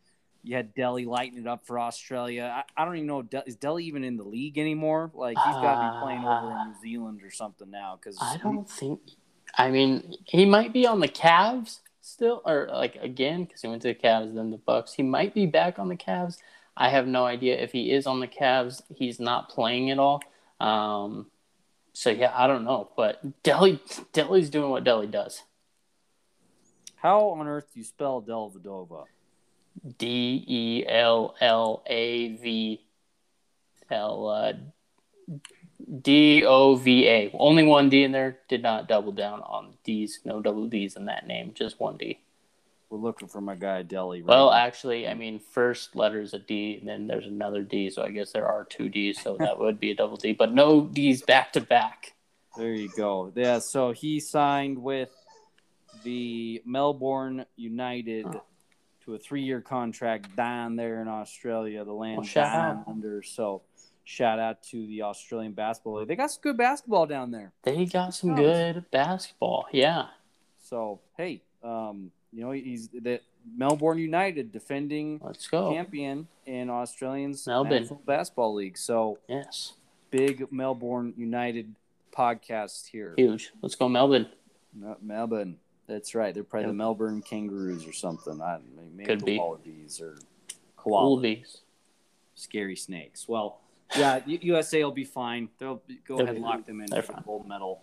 You 0.44 0.56
had 0.56 0.76
Delly 0.76 1.06
lighting 1.06 1.40
it 1.40 1.48
up 1.48 1.66
for 1.66 1.80
Australia. 1.80 2.52
I, 2.54 2.82
I 2.82 2.86
don't 2.86 2.96
even 2.96 3.08
know 3.08 3.22
De- 3.22 3.44
is 3.46 3.58
Delly 3.58 3.84
even 3.84 4.04
in 4.04 4.18
the 4.18 4.24
league 4.24 4.58
anymore. 4.58 5.12
Like 5.14 5.38
he's 5.38 5.56
got 5.56 5.76
to 5.76 5.94
be 5.94 6.04
playing 6.04 6.26
over 6.26 6.52
in 6.52 6.72
New 6.72 6.82
Zealand 6.82 7.22
or 7.24 7.32
something 7.32 7.70
now. 7.70 8.00
Because 8.02 8.18
I 8.20 8.38
don't 8.38 8.70
he, 8.70 8.80
think. 8.80 9.00
I 9.58 9.70
mean, 9.70 10.16
he 10.26 10.46
might 10.46 10.74
be 10.74 10.86
on 10.88 11.00
the 11.00 11.08
Cavs 11.08 11.80
still, 12.02 12.42
or 12.46 12.68
like 12.72 12.96
again 12.96 13.46
because 13.46 13.62
he 13.62 13.68
went 13.68 13.82
to 13.84 13.90
the 13.90 13.96
Cavs, 13.96 14.34
then 14.36 14.52
the 14.52 14.58
Bucks. 14.58 14.94
He 14.94 15.04
might 15.04 15.34
be 15.34 15.46
back 15.46 15.80
on 15.80 15.88
the 15.88 15.96
Cavs. 15.96 16.38
I 16.76 16.90
have 16.90 17.08
no 17.08 17.26
idea 17.26 17.58
if 17.58 17.72
he 17.72 17.92
is 17.92 18.08
on 18.08 18.20
the 18.20 18.28
Cavs. 18.28 18.82
He's 18.96 19.20
not 19.20 19.50
playing 19.50 19.92
at 19.92 20.00
all. 20.00 20.22
Um, 20.60 21.28
so 21.94 22.10
yeah, 22.10 22.32
I 22.36 22.48
don't 22.48 22.64
know. 22.64 22.90
But 22.96 23.44
Delly, 23.44 23.80
Delly's 24.14 24.50
doing 24.50 24.70
what 24.70 24.84
Delly 24.84 25.10
does. 25.10 25.44
How 26.96 27.30
on 27.30 27.48
earth 27.48 27.68
do 27.74 27.80
you 27.80 27.86
spell 27.86 28.22
Dellavedova? 28.22 29.06
D 29.98 30.44
E 30.48 30.86
L 30.88 31.36
L 31.40 31.84
A 31.88 32.36
V 32.36 32.82
L 33.90 34.28
uh, 34.28 34.54
D 36.02 36.44
O 36.46 36.76
V 36.76 37.08
A. 37.08 37.32
Only 37.34 37.64
one 37.64 37.90
D 37.90 38.04
in 38.04 38.12
there. 38.12 38.40
Did 38.48 38.62
not 38.62 38.88
double 38.88 39.12
down 39.12 39.42
on 39.42 39.74
D's. 39.84 40.20
No 40.26 40.42
double 40.42 40.68
D's 40.68 40.96
in 40.96 41.06
that 41.06 41.28
name. 41.28 41.54
Just 41.54 41.80
one 41.80 41.98
D. 41.98 42.20
We're 42.90 42.98
looking 42.98 43.30
for 43.30 43.40
my 43.40 43.56
guy 43.56 43.84
Delly. 43.84 44.20
Right 44.20 44.26
well, 44.26 44.52
actually, 44.52 45.08
I 45.08 45.14
mean, 45.14 45.40
first 45.40 45.96
letter 45.96 46.20
is 46.20 46.34
a 46.34 46.40
D, 46.40 46.78
and 46.78 46.90
then 46.90 47.08
there's 47.08 47.26
another 47.26 47.64
D, 47.64 47.90
so 47.90 48.04
I 48.04 48.10
guess 48.10 48.34
there 48.34 48.48
are 48.48 48.66
two 48.66 48.90
D's, 48.90 49.22
so 49.22 49.38
that 49.40 49.58
would 49.58 49.80
be 49.80 49.92
a 49.92 49.96
double 49.96 50.18
D, 50.18 50.34
but 50.34 50.54
no 50.54 50.88
D's 50.88 51.22
back 51.22 51.54
to 51.54 51.62
back. 51.62 52.16
There 52.58 52.74
you 52.74 52.90
go. 52.90 53.32
Yeah, 53.34 53.60
so 53.60 53.94
he 53.94 54.20
signed 54.20 54.78
with 54.78 55.10
the 56.04 56.62
Melbourne 56.66 57.46
United 57.56 58.26
to 59.06 59.16
a 59.16 59.18
three-year 59.18 59.62
contract 59.62 60.36
down 60.36 60.76
there 60.76 61.02
in 61.02 61.08
Australia, 61.08 61.86
the 61.86 61.94
land 61.94 62.18
well, 62.18 62.30
down 62.34 62.84
under. 62.88 63.24
So 63.24 63.62
shout 64.04 64.40
out 64.40 64.64
to 64.64 64.86
the 64.88 65.04
Australian 65.04 65.54
basketball 65.54 66.00
league. 66.00 66.08
They 66.08 66.16
got 66.16 66.32
some 66.32 66.42
good 66.42 66.58
basketball 66.58 67.06
down 67.06 67.32
there. 67.32 67.52
They 67.64 67.86
got 67.86 68.14
some 68.14 68.36
good 68.36 68.86
basketball. 68.92 69.66
Yeah. 69.72 70.08
So 70.60 71.00
hey, 71.18 71.42
um, 71.64 72.12
you 72.32 72.44
know, 72.44 72.52
he's 72.52 72.90
the 72.90 73.22
Melbourne 73.58 73.98
United 73.98 74.52
defending 74.52 75.20
Let's 75.24 75.48
go. 75.48 75.72
champion 75.72 76.28
in 76.46 76.70
Australian's 76.70 77.46
Melbourne 77.48 77.82
National 77.82 78.02
Basketball 78.06 78.56
League. 78.56 78.78
So 78.78 79.18
yes, 79.28 79.74
big 80.10 80.52
Melbourne 80.52 81.14
United 81.18 81.74
podcast 82.16 82.88
here. 82.88 83.14
Huge. 83.18 83.52
Let's 83.62 83.76
go 83.76 83.90
Melbourne. 83.90 84.28
Melbourne. 85.02 85.58
That's 85.88 86.16
right. 86.16 86.34
They're 86.34 86.44
probably 86.44 86.68
yep. 86.68 86.72
the 86.72 86.78
Melbourne 86.78 87.22
Kangaroos 87.22 87.86
or 87.86 87.94
something. 87.94 88.42
I 88.42 88.60
maybe 88.96 89.06
Could 89.06 89.20
the 89.22 89.26
be. 89.26 89.38
Wallabies 89.38 90.00
or 90.00 90.18
koalas. 90.78 91.60
Scary 92.36 92.76
snakes. 92.76 93.28
Well, 93.28 93.60
yeah, 93.98 94.20
USA 94.26 94.84
will 94.84 94.92
be 94.92 95.04
fine. 95.04 95.50
They'll 95.58 95.82
be, 95.88 96.00
go 96.08 96.18
They'll 96.18 96.26
ahead 96.26 96.36
and 96.36 96.44
lock 96.44 96.66
them 96.66 96.82
in 96.82 96.88
for 96.88 97.02
fine. 97.02 97.24
gold 97.26 97.48
medal. 97.48 97.82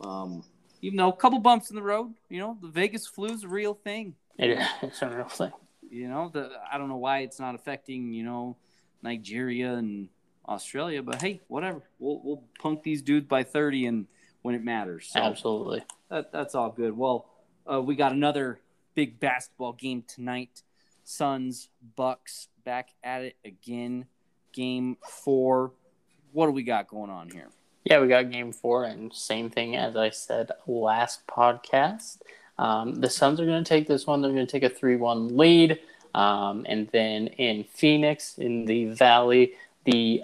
Um, 0.00 0.44
even 0.82 0.96
though 0.96 1.08
a 1.08 1.16
couple 1.16 1.38
bumps 1.38 1.70
in 1.70 1.76
the 1.76 1.82
road, 1.82 2.14
you 2.28 2.38
know, 2.38 2.56
the 2.60 2.68
Vegas 2.68 3.06
flu 3.06 3.28
is 3.28 3.44
a 3.44 3.48
real 3.48 3.74
thing. 3.74 4.14
It 4.38 4.50
is. 4.50 4.66
It's 4.82 5.02
a 5.02 5.08
real 5.08 5.28
thing. 5.28 5.52
You 5.88 6.08
know, 6.08 6.30
the 6.32 6.50
I 6.70 6.78
don't 6.78 6.88
know 6.88 6.96
why 6.96 7.20
it's 7.20 7.40
not 7.40 7.54
affecting, 7.54 8.12
you 8.12 8.24
know, 8.24 8.56
Nigeria 9.02 9.74
and 9.74 10.08
Australia, 10.48 11.02
but 11.02 11.20
hey, 11.20 11.40
whatever. 11.48 11.82
We'll 11.98 12.20
we'll 12.22 12.42
punk 12.60 12.82
these 12.82 13.02
dudes 13.02 13.26
by 13.26 13.44
30 13.44 13.86
and 13.86 14.06
when 14.42 14.54
it 14.54 14.62
matters. 14.62 15.08
So, 15.12 15.20
Absolutely. 15.20 15.84
that, 16.08 16.30
that's 16.32 16.54
all 16.54 16.70
good. 16.70 16.96
Well, 16.96 17.26
uh, 17.70 17.82
we 17.82 17.96
got 17.96 18.12
another 18.12 18.60
big 18.94 19.18
basketball 19.18 19.72
game 19.72 20.04
tonight. 20.06 20.62
Suns 21.04 21.68
Bucks 21.96 22.48
back 22.64 22.90
at 23.02 23.22
it 23.22 23.36
again. 23.44 24.06
Game 24.56 24.96
four. 25.06 25.72
What 26.32 26.46
do 26.46 26.52
we 26.52 26.62
got 26.62 26.88
going 26.88 27.10
on 27.10 27.30
here? 27.30 27.48
Yeah, 27.84 28.00
we 28.00 28.08
got 28.08 28.32
game 28.32 28.52
four, 28.52 28.84
and 28.84 29.14
same 29.14 29.50
thing 29.50 29.76
as 29.76 29.96
I 29.96 30.10
said 30.10 30.50
last 30.66 31.26
podcast. 31.26 32.18
Um, 32.58 32.94
the 32.96 33.10
Suns 33.10 33.38
are 33.38 33.46
going 33.46 33.62
to 33.62 33.68
take 33.68 33.86
this 33.86 34.06
one. 34.06 34.22
They're 34.22 34.32
going 34.32 34.46
to 34.46 34.50
take 34.50 34.62
a 34.62 34.74
3 34.74 34.96
1 34.96 35.36
lead. 35.36 35.78
Um, 36.14 36.64
and 36.66 36.88
then 36.92 37.26
in 37.26 37.64
Phoenix, 37.64 38.38
in 38.38 38.64
the 38.64 38.86
Valley, 38.86 39.52
the 39.84 40.22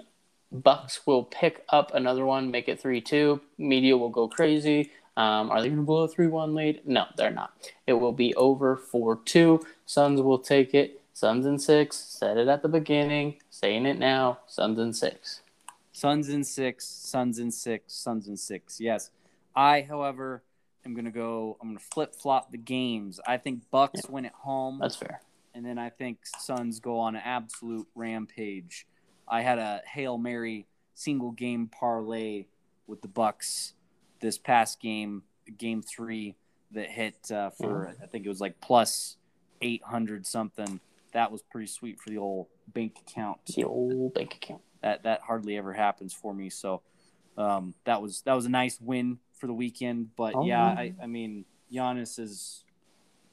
Bucks 0.51 1.05
will 1.05 1.23
pick 1.23 1.63
up 1.69 1.93
another 1.93 2.25
one, 2.25 2.51
make 2.51 2.67
it 2.67 2.79
3 2.79 3.01
2. 3.01 3.39
Media 3.59 3.95
will 3.95 4.09
go 4.09 4.27
crazy. 4.27 4.91
Um, 5.15 5.51
are 5.51 5.61
they 5.61 5.67
going 5.67 5.77
to 5.77 5.85
blow 5.85 6.03
a 6.03 6.07
3 6.07 6.27
1 6.27 6.55
lead? 6.55 6.81
No, 6.85 7.05
they're 7.17 7.29
not. 7.29 7.53
It 7.85 7.93
will 7.93 8.11
be 8.11 8.33
over 8.35 8.75
4 8.75 9.19
2. 9.23 9.65
Suns 9.85 10.21
will 10.21 10.39
take 10.39 10.73
it. 10.73 11.02
Suns 11.23 11.45
in 11.45 11.57
six. 11.57 11.95
Said 11.95 12.35
it 12.35 12.49
at 12.49 12.63
the 12.63 12.67
beginning. 12.67 13.37
Saying 13.49 13.85
it 13.85 13.97
now. 13.97 14.39
Suns 14.45 14.77
in 14.77 14.91
six. 14.91 15.39
Suns 15.93 16.27
in 16.27 16.43
six. 16.43 16.85
Suns 16.85 17.39
in 17.39 17.49
six. 17.49 17.93
Suns 17.93 18.27
in 18.27 18.35
six. 18.35 18.81
Yes. 18.81 19.09
I, 19.55 19.83
however, 19.83 20.43
am 20.85 20.93
going 20.93 21.05
to 21.05 21.11
go. 21.11 21.55
I'm 21.61 21.69
going 21.69 21.77
to 21.77 21.85
flip 21.93 22.13
flop 22.13 22.51
the 22.51 22.57
games. 22.57 23.21
I 23.25 23.37
think 23.37 23.61
Bucks 23.71 24.01
yeah. 24.03 24.11
win 24.11 24.25
at 24.25 24.33
home. 24.33 24.79
That's 24.81 24.97
fair. 24.97 25.21
And 25.55 25.65
then 25.65 25.77
I 25.77 25.91
think 25.91 26.17
Suns 26.39 26.81
go 26.81 26.99
on 26.99 27.15
an 27.15 27.21
absolute 27.23 27.87
rampage. 27.95 28.85
I 29.25 29.43
had 29.43 29.59
a 29.59 29.81
hail 29.87 30.17
mary 30.17 30.67
single 30.93 31.31
game 31.31 31.69
parlay 31.69 32.47
with 32.85 33.01
the 33.01 33.07
Bucks 33.07 33.75
this 34.19 34.37
past 34.37 34.81
game, 34.81 35.23
game 35.57 35.81
three, 35.83 36.35
that 36.71 36.89
hit 36.89 37.31
uh, 37.31 37.51
for 37.51 37.95
mm. 37.97 38.03
I 38.03 38.07
think 38.07 38.25
it 38.25 38.29
was 38.29 38.41
like 38.41 38.59
plus 38.59 39.15
eight 39.61 39.83
hundred 39.83 40.27
something. 40.27 40.81
That 41.13 41.31
was 41.31 41.41
pretty 41.41 41.67
sweet 41.67 41.99
for 41.99 42.09
the 42.09 42.17
old 42.17 42.47
bank 42.67 42.97
account. 43.07 43.39
The 43.45 43.63
old 43.63 44.13
bank 44.13 44.35
account. 44.35 44.61
That 44.81 45.03
that 45.03 45.21
hardly 45.21 45.57
ever 45.57 45.73
happens 45.73 46.13
for 46.13 46.33
me. 46.33 46.49
So 46.49 46.81
um, 47.37 47.73
that 47.85 48.01
was 48.01 48.21
that 48.21 48.33
was 48.33 48.45
a 48.45 48.49
nice 48.49 48.79
win 48.81 49.19
for 49.33 49.47
the 49.47 49.53
weekend. 49.53 50.15
But 50.15 50.35
oh, 50.35 50.45
yeah, 50.45 50.63
I, 50.63 50.93
I 51.01 51.07
mean 51.07 51.45
Giannis 51.71 52.19
is 52.19 52.63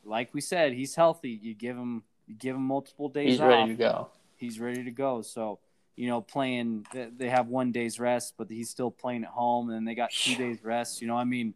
like 0.05 0.33
we 0.33 0.41
said, 0.41 0.73
he's 0.73 0.95
healthy. 0.95 1.39
You 1.43 1.55
give 1.55 1.77
him 1.77 2.03
you 2.27 2.35
give 2.35 2.55
him 2.57 2.63
multiple 2.63 3.09
days. 3.09 3.33
He's 3.33 3.41
off, 3.41 3.49
ready 3.49 3.69
to 3.73 3.77
go. 3.77 4.09
He's 4.37 4.61
ready 4.61 4.85
to 4.85 4.91
go. 4.91 5.23
So 5.23 5.59
you 5.97 6.09
know, 6.09 6.23
playing. 6.23 6.87
They 6.93 7.29
have 7.29 7.49
one 7.49 7.73
day's 7.73 8.01
rest, 8.01 8.35
but 8.39 8.49
he's 8.49 8.71
still 8.71 8.91
playing 8.91 9.25
at 9.25 9.31
home, 9.31 9.71
and 9.71 9.87
they 9.87 9.95
got 9.95 10.11
two 10.11 10.35
days 10.35 10.65
rest. 10.65 11.03
You 11.03 11.09
know, 11.09 11.17
I 11.17 11.25
mean, 11.25 11.53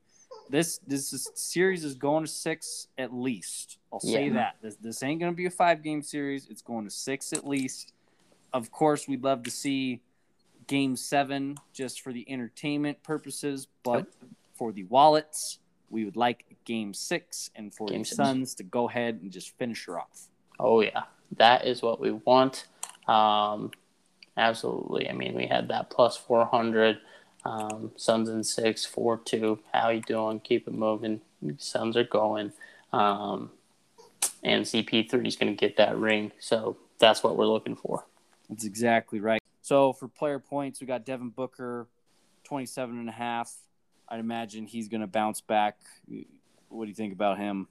this 0.51 0.79
this 0.87 1.13
is, 1.13 1.31
series 1.35 1.85
is 1.85 1.95
going 1.95 2.25
to 2.25 2.31
six 2.31 2.89
at 2.99 3.13
least. 3.15 3.79
I'll 3.93 4.01
say 4.01 4.27
yeah. 4.29 4.35
that 4.35 4.57
this, 4.63 4.77
this 4.77 5.03
ain't 5.03 5.21
going 5.21 5.33
to 5.33 5.37
be 5.37 5.47
a 5.47 5.51
five 5.51 5.83
game 5.83 6.03
series. 6.03 6.47
It's 6.49 6.63
going 6.63 6.85
to 6.85 6.91
six 6.91 7.33
at 7.33 7.47
least. 7.47 7.93
Of 8.53 8.71
course, 8.71 9.09
we'd 9.09 9.25
love 9.25 9.43
to 9.45 9.51
see 9.51 10.01
game 10.67 10.97
seven 10.97 11.57
just 11.73 12.01
for 12.01 12.13
the 12.13 12.31
entertainment 12.31 13.03
purposes, 13.03 13.67
but 13.83 14.07
for 14.55 14.73
the 14.73 14.85
wallets, 14.85 15.59
we 15.91 16.05
would 16.05 16.17
like 16.17 16.45
game 16.65 16.95
six 16.95 17.51
and 17.55 17.75
for 17.75 17.89
game 17.89 18.01
the. 18.03 18.07
Suns 18.07 18.55
to 18.57 18.63
go 18.63 18.89
ahead 18.89 19.21
and 19.23 19.31
just 19.31 19.57
finish 19.59 19.85
her 19.87 19.99
off. 19.99 20.29
Oh 20.59 20.81
yeah, 20.81 21.03
that 21.37 21.67
is 21.67 21.83
what 21.83 22.01
we 22.01 22.13
want. 22.13 22.67
Um, 23.09 23.71
absolutely. 24.37 25.09
I 25.09 25.13
mean, 25.13 25.35
we 25.35 25.47
had 25.47 25.69
that 25.69 25.91
plus 25.91 26.17
400. 26.17 26.99
Um, 27.45 27.93
Suns 27.97 28.29
in 28.29 28.43
six, 28.43 28.85
four 28.87 29.19
two. 29.19 29.61
How 29.73 29.91
you 29.91 30.01
doing? 30.01 30.41
Keep 30.41 30.69
it 30.69 30.75
moving. 30.75 31.21
Suns 31.59 31.97
are 31.97 32.05
going. 32.05 32.53
Um, 32.93 33.51
and 34.43 34.65
CP3 34.65 35.27
is 35.27 35.37
going 35.37 35.55
to 35.55 35.59
get 35.59 35.77
that 35.77 35.97
ring. 35.97 36.33
So 36.39 36.77
that's 36.99 37.23
what 37.23 37.37
we're 37.37 37.47
looking 37.47 37.77
for. 37.77 38.05
That's 38.49 38.65
exactly 38.65 39.21
right. 39.21 39.41
So 39.63 39.93
for 39.95 40.09
player 40.09 40.39
points, 40.39 40.81
we 40.81 40.87
got 40.87 41.05
Devin 41.05 41.31
Booker, 41.31 41.89
27 42.45 42.99
and 42.99 43.09
a 43.09 43.13
half. 43.13 43.53
I'd 44.09 44.21
imagine 44.21 44.67
he's 44.67 44.89
going 44.89 45.01
to 45.01 45.07
bounce 45.07 45.41
back. 45.41 45.79
What 46.69 46.85
do 46.85 46.89
you 46.89 46.95
think 46.95 47.13
about 47.13 47.39
him? 47.39 47.69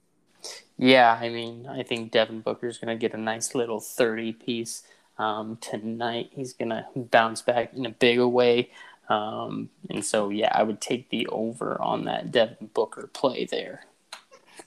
Yeah, 0.76 1.16
I 1.18 1.28
mean, 1.28 1.66
I 1.66 1.84
think 1.84 2.10
Devin 2.10 2.40
Booker's 2.40 2.78
going 2.78 2.96
to 2.96 3.00
get 3.00 3.14
a 3.14 3.20
nice 3.20 3.54
little 3.54 3.80
30 3.80 4.32
piece 4.32 4.82
um, 5.18 5.56
tonight. 5.60 6.30
He's 6.32 6.52
going 6.52 6.70
to 6.70 6.84
bounce 6.96 7.40
back 7.40 7.72
in 7.74 7.86
a 7.86 7.90
bigger 7.90 8.26
way. 8.26 8.70
Um, 9.08 9.70
and 9.90 10.04
so, 10.04 10.30
yeah, 10.30 10.50
I 10.52 10.62
would 10.62 10.80
take 10.80 11.10
the 11.10 11.26
over 11.28 11.80
on 11.80 12.04
that 12.04 12.30
Devin 12.30 12.70
Booker 12.72 13.08
play 13.12 13.44
there. 13.44 13.84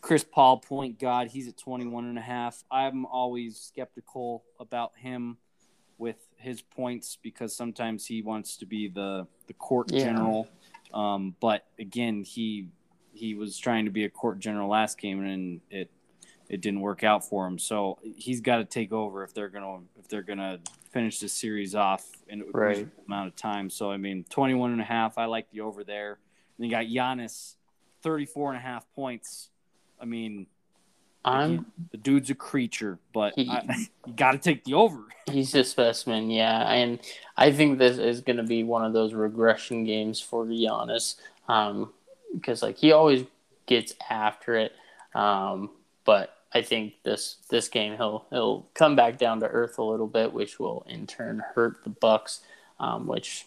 Chris 0.01 0.24
Paul, 0.24 0.58
point 0.58 1.00
guard, 1.00 1.29
he's 1.29 1.48
at 1.48 1.58
21 1.58 2.06
and 2.06 2.17
a 2.17 2.22
half. 2.22 2.63
I'm 2.70 3.06
always 3.06 3.58
skeptical 3.58 4.44
about 4.60 4.91
him 4.98 5.38
with 5.98 6.17
his 6.36 6.62
points 6.62 7.17
because 7.22 7.56
sometimes 7.56 8.06
he 8.06 8.22
wants 8.22 8.58
to 8.58 8.65
be 8.65 8.88
the, 8.88 9.27
the 9.48 9.53
court 9.53 9.91
yeah. 9.91 10.03
general. 10.03 10.48
Um, 10.94 11.36
but 11.39 11.65
again, 11.79 12.24
he 12.24 12.70
he 13.13 13.34
was 13.34 13.58
trying 13.58 13.86
to 13.86 13.91
be 13.91 14.06
a 14.06 14.10
court 14.10 14.39
general 14.39 14.70
last 14.70 15.00
game 15.00 15.24
and 15.24 15.62
it 15.72 15.89
it 16.50 16.62
didn't 16.62 16.79
work 16.79 17.03
out 17.03 17.27
for 17.27 17.46
him. 17.46 17.60
So 17.60 17.98
he's 18.01 18.41
got 18.41 18.58
to 18.58 18.65
take 18.65 18.94
over 18.94 19.24
if 19.24 19.34
they're 19.34 19.50
gonna 19.50 19.79
if 19.98 20.08
they're 20.08 20.22
gonna 20.22 20.60
finish 20.98 21.20
this 21.20 21.34
series 21.34 21.75
off 21.75 22.04
in 22.27 22.42
a 22.42 22.46
right. 22.46 22.88
amount 23.06 23.27
of 23.27 23.36
time. 23.36 23.70
So 23.70 23.92
I 23.92 23.98
mean, 23.98 24.25
21 24.32 24.72
and 24.72 24.82
a 24.82 24.84
half. 24.84 25.20
I 25.20 25.25
like 25.25 25.51
the 25.51 25.62
over 25.62 25.84
there. 25.84 26.18
And 26.58 26.66
you 26.66 26.72
got 26.72 26.86
Giannis, 26.86 27.54
34 28.01 28.54
and 28.54 28.58
a 28.58 28.62
half 28.62 28.92
points. 28.96 29.50
I 30.01 30.06
mean, 30.06 30.48
I'm 31.24 31.68
the 31.92 31.98
dude's 31.98 32.32
a 32.32 32.36
creature, 32.36 32.98
but 33.13 33.34
he, 33.36 33.48
I, 33.48 33.63
you 34.08 34.13
got 34.13 34.32
to 34.32 34.39
take 34.39 34.63
the 34.63 34.74
over. 34.74 35.04
He's 35.32 35.54
a 35.54 35.63
specimen, 35.63 36.32
yeah, 36.32 36.72
and 36.72 37.00
I 37.36 37.51
think 37.51 37.77
this 37.77 38.00
is 38.00 38.22
going 38.22 38.38
to 38.38 38.44
be 38.44 38.63
one 38.63 38.84
of 38.84 38.94
those 38.94 39.13
regression 39.13 39.84
games 39.84 40.20
for 40.20 40.46
Giannis, 40.46 41.16
um, 41.48 41.94
because 42.34 42.63
like 42.63 42.77
he 42.77 42.92
always 42.92 43.24
gets 43.68 43.94
after 44.10 44.56
it, 44.56 44.72
um, 45.13 45.70
but 46.06 46.34
I 46.58 46.64
think 46.64 46.96
this 47.04 47.38
this 47.50 47.70
game 47.70 47.96
he'll 47.98 48.26
he'll 48.32 48.68
come 48.74 48.96
back 48.96 49.20
down 49.20 49.40
to 49.42 49.48
earth 49.48 49.78
a 49.78 49.84
little 49.84 50.08
bit, 50.08 50.34
which 50.34 50.60
will 50.60 50.86
in 50.90 51.06
turn 51.06 51.44
hurt 51.54 51.84
the 51.84 51.92
Bucks, 51.92 52.42
um, 52.80 53.06
which 53.06 53.46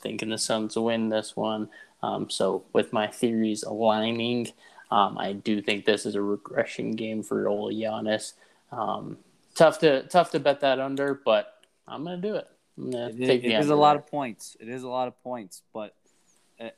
thinking 0.00 0.28
the 0.28 0.38
Suns 0.38 0.76
will 0.76 0.84
win 0.84 1.08
this 1.08 1.34
one. 1.34 1.68
Um, 2.02 2.30
so 2.30 2.64
with 2.72 2.92
my 2.92 3.08
theories 3.08 3.64
aligning, 3.64 4.52
um, 4.92 5.18
I 5.18 5.32
do 5.32 5.60
think 5.60 5.84
this 5.84 6.06
is 6.06 6.14
a 6.14 6.22
regression 6.22 6.92
game 6.92 7.24
for 7.24 7.48
old 7.48 7.72
Giannis. 7.72 8.34
Um, 8.70 9.18
tough 9.56 9.80
to 9.80 10.04
tough 10.04 10.30
to 10.30 10.38
bet 10.38 10.60
that 10.60 10.78
under, 10.78 11.20
but 11.24 11.54
I'm 11.88 12.04
gonna 12.04 12.18
do 12.18 12.36
it. 12.36 12.48
it, 12.78 13.44
it 13.44 13.44
is 13.44 13.68
a 13.68 13.74
lot 13.74 13.96
of 13.96 14.06
points. 14.06 14.56
It 14.60 14.68
is 14.68 14.84
a 14.84 14.88
lot 14.88 15.08
of 15.08 15.20
points, 15.24 15.62
but 15.72 15.96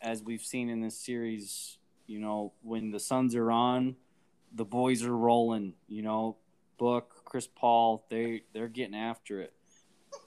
as 0.01 0.23
we've 0.23 0.43
seen 0.43 0.71
in 0.71 0.81
this 0.81 0.99
series, 0.99 1.77
you 2.07 2.19
know, 2.19 2.55
when 2.63 2.93
the 2.93 3.01
Suns 3.01 3.35
are 3.35 3.51
on 3.51 3.97
the 4.55 4.65
boys 4.65 5.05
are 5.05 5.17
rolling. 5.17 5.75
You 5.89 6.03
know, 6.03 6.37
Book, 6.79 7.23
Chris 7.25 7.47
Paul, 7.47 8.05
they 8.11 8.43
they're 8.53 8.69
getting 8.69 8.95
after 8.95 9.41
it. 9.41 9.53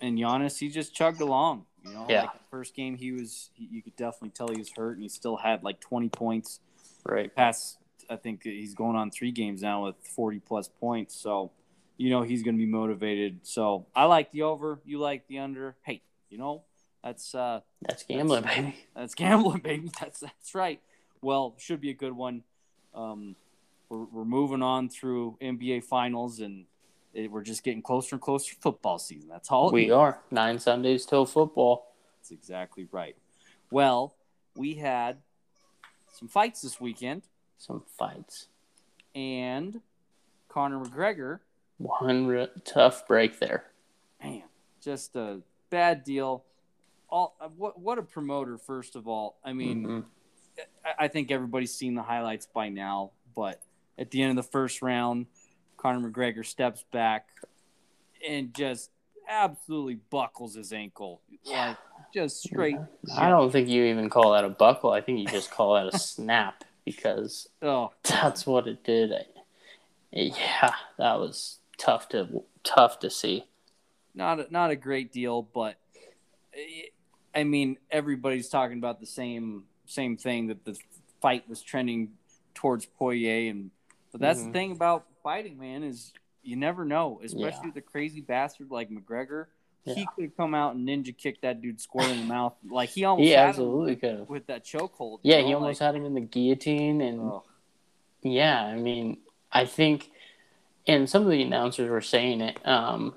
And 0.01 0.17
Giannis, 0.17 0.59
he 0.59 0.69
just 0.69 0.93
chugged 0.93 1.21
along. 1.21 1.65
You 1.85 1.93
know, 1.93 2.05
yeah. 2.09 2.21
like 2.23 2.49
first 2.51 2.75
game 2.75 2.97
he 2.97 3.11
was, 3.11 3.49
he, 3.53 3.67
you 3.71 3.81
could 3.81 3.95
definitely 3.95 4.31
tell 4.31 4.49
he 4.49 4.57
was 4.57 4.71
hurt, 4.75 4.93
and 4.93 5.03
he 5.03 5.09
still 5.09 5.37
had 5.37 5.63
like 5.63 5.79
20 5.79 6.09
points. 6.09 6.59
Right. 7.05 7.33
Past, 7.33 7.77
I 8.09 8.17
think 8.17 8.43
he's 8.43 8.75
going 8.75 8.95
on 8.95 9.11
three 9.11 9.31
games 9.31 9.61
now 9.61 9.85
with 9.85 9.95
40 10.15 10.39
plus 10.39 10.67
points. 10.67 11.15
So, 11.15 11.51
you 11.97 12.09
know, 12.09 12.21
he's 12.21 12.43
going 12.43 12.55
to 12.55 12.59
be 12.63 12.69
motivated. 12.69 13.39
So 13.43 13.85
I 13.95 14.05
like 14.05 14.31
the 14.31 14.43
over. 14.43 14.79
You 14.85 14.99
like 14.99 15.27
the 15.27 15.39
under. 15.39 15.75
Hey, 15.83 16.01
you 16.29 16.37
know, 16.37 16.63
that's 17.03 17.33
uh, 17.33 17.61
that's 17.81 18.03
gambling, 18.03 18.43
that's, 18.43 18.55
baby. 18.55 18.75
That's 18.95 19.15
gambling, 19.15 19.59
baby. 19.59 19.91
That's 19.99 20.19
that's 20.19 20.53
right. 20.53 20.81
Well, 21.21 21.55
should 21.57 21.81
be 21.81 21.89
a 21.89 21.93
good 21.93 22.13
one. 22.13 22.43
Um, 22.93 23.35
we're, 23.89 24.05
we're 24.05 24.25
moving 24.25 24.61
on 24.61 24.89
through 24.89 25.37
NBA 25.41 25.83
finals 25.83 26.39
and 26.39 26.65
it, 27.13 27.31
we're 27.31 27.43
just 27.43 27.63
getting 27.63 27.81
closer 27.81 28.15
and 28.15 28.21
closer 28.21 28.53
to 28.53 28.61
football 28.61 28.99
season. 28.99 29.29
That's 29.29 29.49
all. 29.49 29.71
We 29.71 29.91
are 29.91 30.19
nine 30.31 30.59
Sundays 30.59 31.05
till 31.05 31.25
football. 31.25 31.93
That's 32.17 32.31
exactly 32.31 32.87
right. 32.91 33.15
Well, 33.71 34.15
we 34.55 34.75
had 34.75 35.17
some 36.13 36.27
fights 36.27 36.61
this 36.61 36.79
weekend. 36.79 37.23
Some 37.57 37.83
fights. 37.97 38.47
And 39.15 39.81
Conor 40.47 40.79
McGregor. 40.85 41.39
One 41.77 42.27
re- 42.27 42.49
tough 42.65 43.07
break 43.07 43.39
there. 43.39 43.65
Man, 44.21 44.43
just 44.81 45.15
a 45.15 45.39
bad 45.69 46.03
deal. 46.03 46.43
All 47.09 47.35
uh, 47.41 47.47
what 47.47 47.79
what 47.79 47.97
a 47.97 48.03
promoter. 48.03 48.57
First 48.57 48.95
of 48.95 49.07
all, 49.07 49.37
I 49.43 49.53
mean, 49.53 49.85
mm-hmm. 49.85 49.99
I, 50.85 51.05
I 51.05 51.07
think 51.07 51.31
everybody's 51.31 51.73
seen 51.73 51.95
the 51.95 52.03
highlights 52.03 52.45
by 52.45 52.69
now, 52.69 53.11
but 53.35 53.61
at 53.99 54.09
the 54.11 54.21
end 54.23 54.31
of 54.31 54.43
the 54.43 54.49
first 54.51 54.81
round, 54.81 55.27
Conor 55.77 56.09
McGregor 56.09 56.45
steps 56.45 56.83
back 56.91 57.27
and 58.27 58.53
just 58.53 58.89
absolutely 59.27 59.99
buckles 60.09 60.55
his 60.55 60.73
ankle. 60.73 61.21
Yeah. 61.43 61.69
Like 61.69 61.77
just 62.13 62.41
straight. 62.41 62.77
I 63.15 63.29
don't 63.29 63.51
think 63.51 63.67
you 63.67 63.83
even 63.85 64.09
call 64.09 64.31
that 64.33 64.43
a 64.45 64.49
buckle. 64.49 64.91
I 64.91 65.01
think 65.01 65.19
you 65.19 65.27
just 65.27 65.51
call 65.51 65.75
that 65.75 65.93
a 65.93 65.97
snap 65.99 66.63
because 66.85 67.47
Oh, 67.61 67.91
that's 68.03 68.47
what 68.47 68.67
it 68.67 68.83
did. 68.83 69.11
Yeah, 70.11 70.73
that 70.97 71.19
was 71.19 71.59
tough 71.77 72.09
to 72.09 72.43
tough 72.63 72.99
to 72.99 73.09
see. 73.11 73.45
not 74.15 74.39
a, 74.39 74.47
not 74.51 74.71
a 74.71 74.75
great 74.75 75.11
deal, 75.11 75.43
but 75.43 75.75
I 77.35 77.43
mean, 77.43 77.77
everybody's 77.91 78.49
talking 78.49 78.79
about 78.79 78.99
the 78.99 79.05
same 79.05 79.65
same 79.85 80.17
thing 80.17 80.47
that 80.47 80.65
the 80.65 80.77
fight 81.21 81.47
was 81.47 81.61
trending 81.61 82.09
towards 82.55 82.85
Poirier, 82.85 83.51
and 83.51 83.69
but 84.11 84.21
that's 84.21 84.39
Mhm. 84.39 84.45
the 84.47 84.51
thing 84.53 84.71
about 84.71 85.05
fighting, 85.23 85.57
man, 85.57 85.83
is 85.83 86.13
you 86.41 86.55
never 86.55 86.85
know, 86.85 87.19
especially 87.23 87.59
Yeah. 87.63 87.67
with 87.67 87.77
a 87.77 87.81
crazy 87.81 88.21
bastard 88.21 88.71
like 88.71 88.89
McGregor. 88.89 89.47
He 89.85 90.07
could 90.15 90.35
come 90.37 90.53
out 90.53 90.75
and 90.75 90.87
ninja 90.87 91.15
kick 91.17 91.41
that 91.41 91.61
dude 91.61 91.81
square 91.81 92.07
in 92.09 92.19
the 92.19 92.25
mouth, 92.25 92.53
like 92.69 92.89
he 92.89 93.05
almost 93.05 93.25
He 93.25 93.31
had 93.31 93.49
absolutely 93.49 93.95
could 93.95 94.29
with 94.29 94.45
that 94.47 94.63
chokehold. 94.63 95.19
Yeah, 95.23 95.39
you 95.39 95.47
he 95.47 95.53
almost 95.53 95.81
like, 95.81 95.87
had 95.87 95.95
him 95.95 96.05
in 96.05 96.13
the 96.13 96.21
guillotine, 96.21 97.01
and 97.01 97.19
oh, 97.19 97.43
yeah, 98.21 98.63
I 98.63 98.75
mean, 98.75 99.17
I 99.51 99.65
think, 99.65 100.11
and 100.85 101.09
some 101.09 101.23
of 101.23 101.29
the 101.29 101.41
announcers 101.41 101.89
were 101.89 102.01
saying 102.01 102.41
it. 102.41 102.65
Um, 102.67 103.15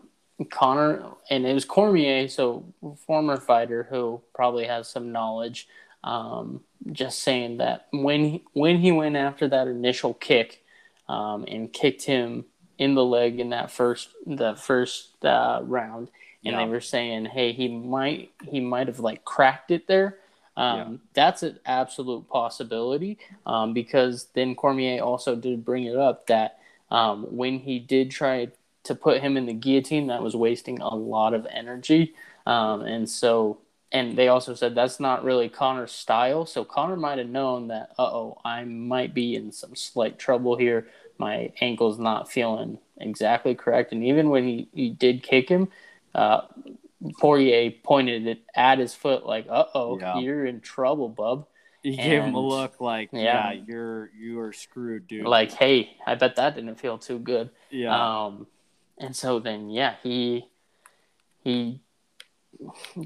Connor, 0.51 1.05
and 1.31 1.47
it 1.47 1.53
was 1.53 1.65
Cormier, 1.65 2.27
so 2.29 2.65
former 3.07 3.37
fighter 3.37 3.85
who 3.91 4.23
probably 4.35 4.65
has 4.67 4.89
some 4.89 5.13
knowledge. 5.13 5.69
Um, 6.05 6.65
just 6.91 7.21
saying 7.21 7.59
that 7.59 7.87
when 7.93 8.25
he, 8.25 8.45
when 8.55 8.79
he 8.79 8.91
went 8.91 9.15
after 9.15 9.47
that 9.49 9.69
initial 9.69 10.15
kick, 10.15 10.62
um, 11.09 11.45
and 11.49 11.73
kicked 11.73 12.05
him 12.05 12.45
in 12.79 12.95
the 12.95 13.05
leg 13.05 13.41
in 13.41 13.51
that 13.51 13.71
first 13.71 14.09
the 14.27 14.55
first 14.57 15.25
uh, 15.25 15.61
round, 15.65 16.09
and 16.45 16.55
Yeah. 16.55 16.65
they 16.65 16.71
were 16.71 16.81
saying, 16.81 17.27
hey, 17.27 17.53
he 17.53 17.69
might 17.69 18.33
he 18.49 18.61
might 18.61 18.89
have 18.89 19.01
like 19.01 19.25
cracked 19.25 19.71
it 19.71 19.87
there. 19.87 20.19
Um, 20.57 20.77
Yeah. 20.79 20.97
That's 21.15 21.43
an 21.43 21.59
absolute 21.67 22.29
possibility 22.29 23.19
um, 23.47 23.73
because 23.73 24.27
then 24.35 24.55
Cormier 24.55 25.03
also 25.03 25.37
did 25.37 25.65
bring 25.65 25.85
it 25.85 25.97
up 25.97 26.27
that 26.27 26.59
um, 26.91 27.25
when 27.37 27.59
he 27.61 27.79
did 27.79 28.11
try 28.11 28.49
to 28.85 28.95
put 28.95 29.21
him 29.23 29.37
in 29.37 29.47
the 29.47 29.55
guillotine, 29.55 30.09
that 30.09 30.23
was 30.23 30.37
wasting 30.37 30.81
a 30.81 30.95
lot 30.95 31.35
of 31.35 31.47
energy, 31.51 32.15
um, 32.47 32.83
and 32.83 33.09
so 33.09 33.59
and 33.93 34.17
they 34.17 34.29
also 34.29 34.55
said 34.55 34.75
that's 34.75 34.99
not 35.01 35.25
really 35.25 35.49
Conor's 35.49 35.93
style. 35.93 36.47
So 36.47 36.65
Connor 36.65 36.97
might 36.97 37.19
have 37.19 37.29
known 37.29 37.69
that, 37.69 37.91
uh 37.99 38.05
oh, 38.05 38.39
I 38.45 38.65
might 38.65 39.15
be 39.15 39.37
in 39.37 39.53
some 39.53 39.77
slight 39.77 40.19
trouble 40.19 40.57
here. 40.57 40.89
My 41.19 41.53
ankle's 41.61 41.99
not 41.99 42.31
feeling 42.31 42.79
exactly 42.99 43.55
correct, 43.55 43.93
and 43.93 44.05
even 44.05 44.31
when 44.31 44.45
he, 44.45 44.69
he 44.75 44.91
did 44.91 45.23
kick 45.23 45.49
him, 45.49 45.69
uh, 46.15 46.43
Poirier 47.19 47.71
pointed 47.83 48.27
it 48.27 48.43
at 48.55 48.79
his 48.79 48.95
foot 48.95 49.27
like, 49.27 49.47
"Uh 49.49 49.67
oh, 49.75 49.99
Yeah. 49.99 50.21
you're 50.21 50.47
in 50.47 50.61
trouble, 50.61 51.09
bub." 51.09 51.47
he 51.83 51.97
gave 51.97 52.23
him 52.23 52.35
a 52.35 52.41
look 52.41 52.81
like, 52.81 53.11
yeah, 53.13 53.53
Yeah. 53.53 53.63
you're 53.67 54.11
you 54.17 54.41
are 54.41 54.53
screwed, 54.53 55.09
dude. 55.09 55.27
Like, 55.27 55.53
hey, 55.53 55.97
I 56.07 56.15
bet 56.15 56.37
that 56.37 56.55
didn't 56.55 56.77
feel 56.77 56.97
too 56.99 57.19
good. 57.19 57.51
yeah, 57.71 58.27
Um, 58.27 58.47
and 58.99 59.15
so 59.17 59.41
then, 59.41 59.69
yeah, 59.69 59.97
he 60.03 60.47
he 61.43 61.81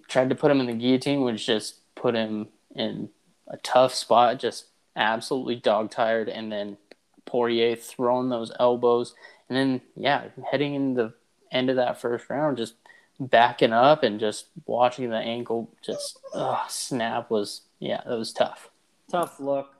tried 0.08 0.30
to 0.30 0.34
put 0.34 0.50
him 0.50 0.60
in 0.60 0.66
the 0.66 0.72
guillotine, 0.72 1.22
which 1.22 1.46
just 1.46 1.80
put 1.94 2.14
him 2.14 2.48
in 2.74 3.10
a 3.48 3.56
tough 3.58 3.94
spot, 3.94 4.38
just 4.38 4.66
absolutely 4.94 5.56
dog 5.56 5.90
tired. 5.90 6.28
And 6.28 6.50
then 6.50 6.76
Poirier 7.24 7.76
throwing 7.76 8.28
those 8.28 8.52
elbows, 8.58 9.14
and 9.48 9.56
then 9.56 9.80
yeah, 9.96 10.24
heading 10.50 10.74
in 10.74 10.94
the 10.94 11.14
end 11.50 11.70
of 11.70 11.76
that 11.76 12.00
first 12.00 12.28
round, 12.30 12.56
just 12.56 12.74
backing 13.18 13.72
up 13.72 14.02
and 14.02 14.20
just 14.20 14.46
watching 14.66 15.08
the 15.10 15.16
ankle 15.16 15.70
just 15.82 16.18
ugh, 16.34 16.58
snap 16.68 17.30
was 17.30 17.62
yeah, 17.78 18.00
that 18.06 18.16
was 18.16 18.32
tough. 18.32 18.70
tough 19.10 19.40
look. 19.40 19.74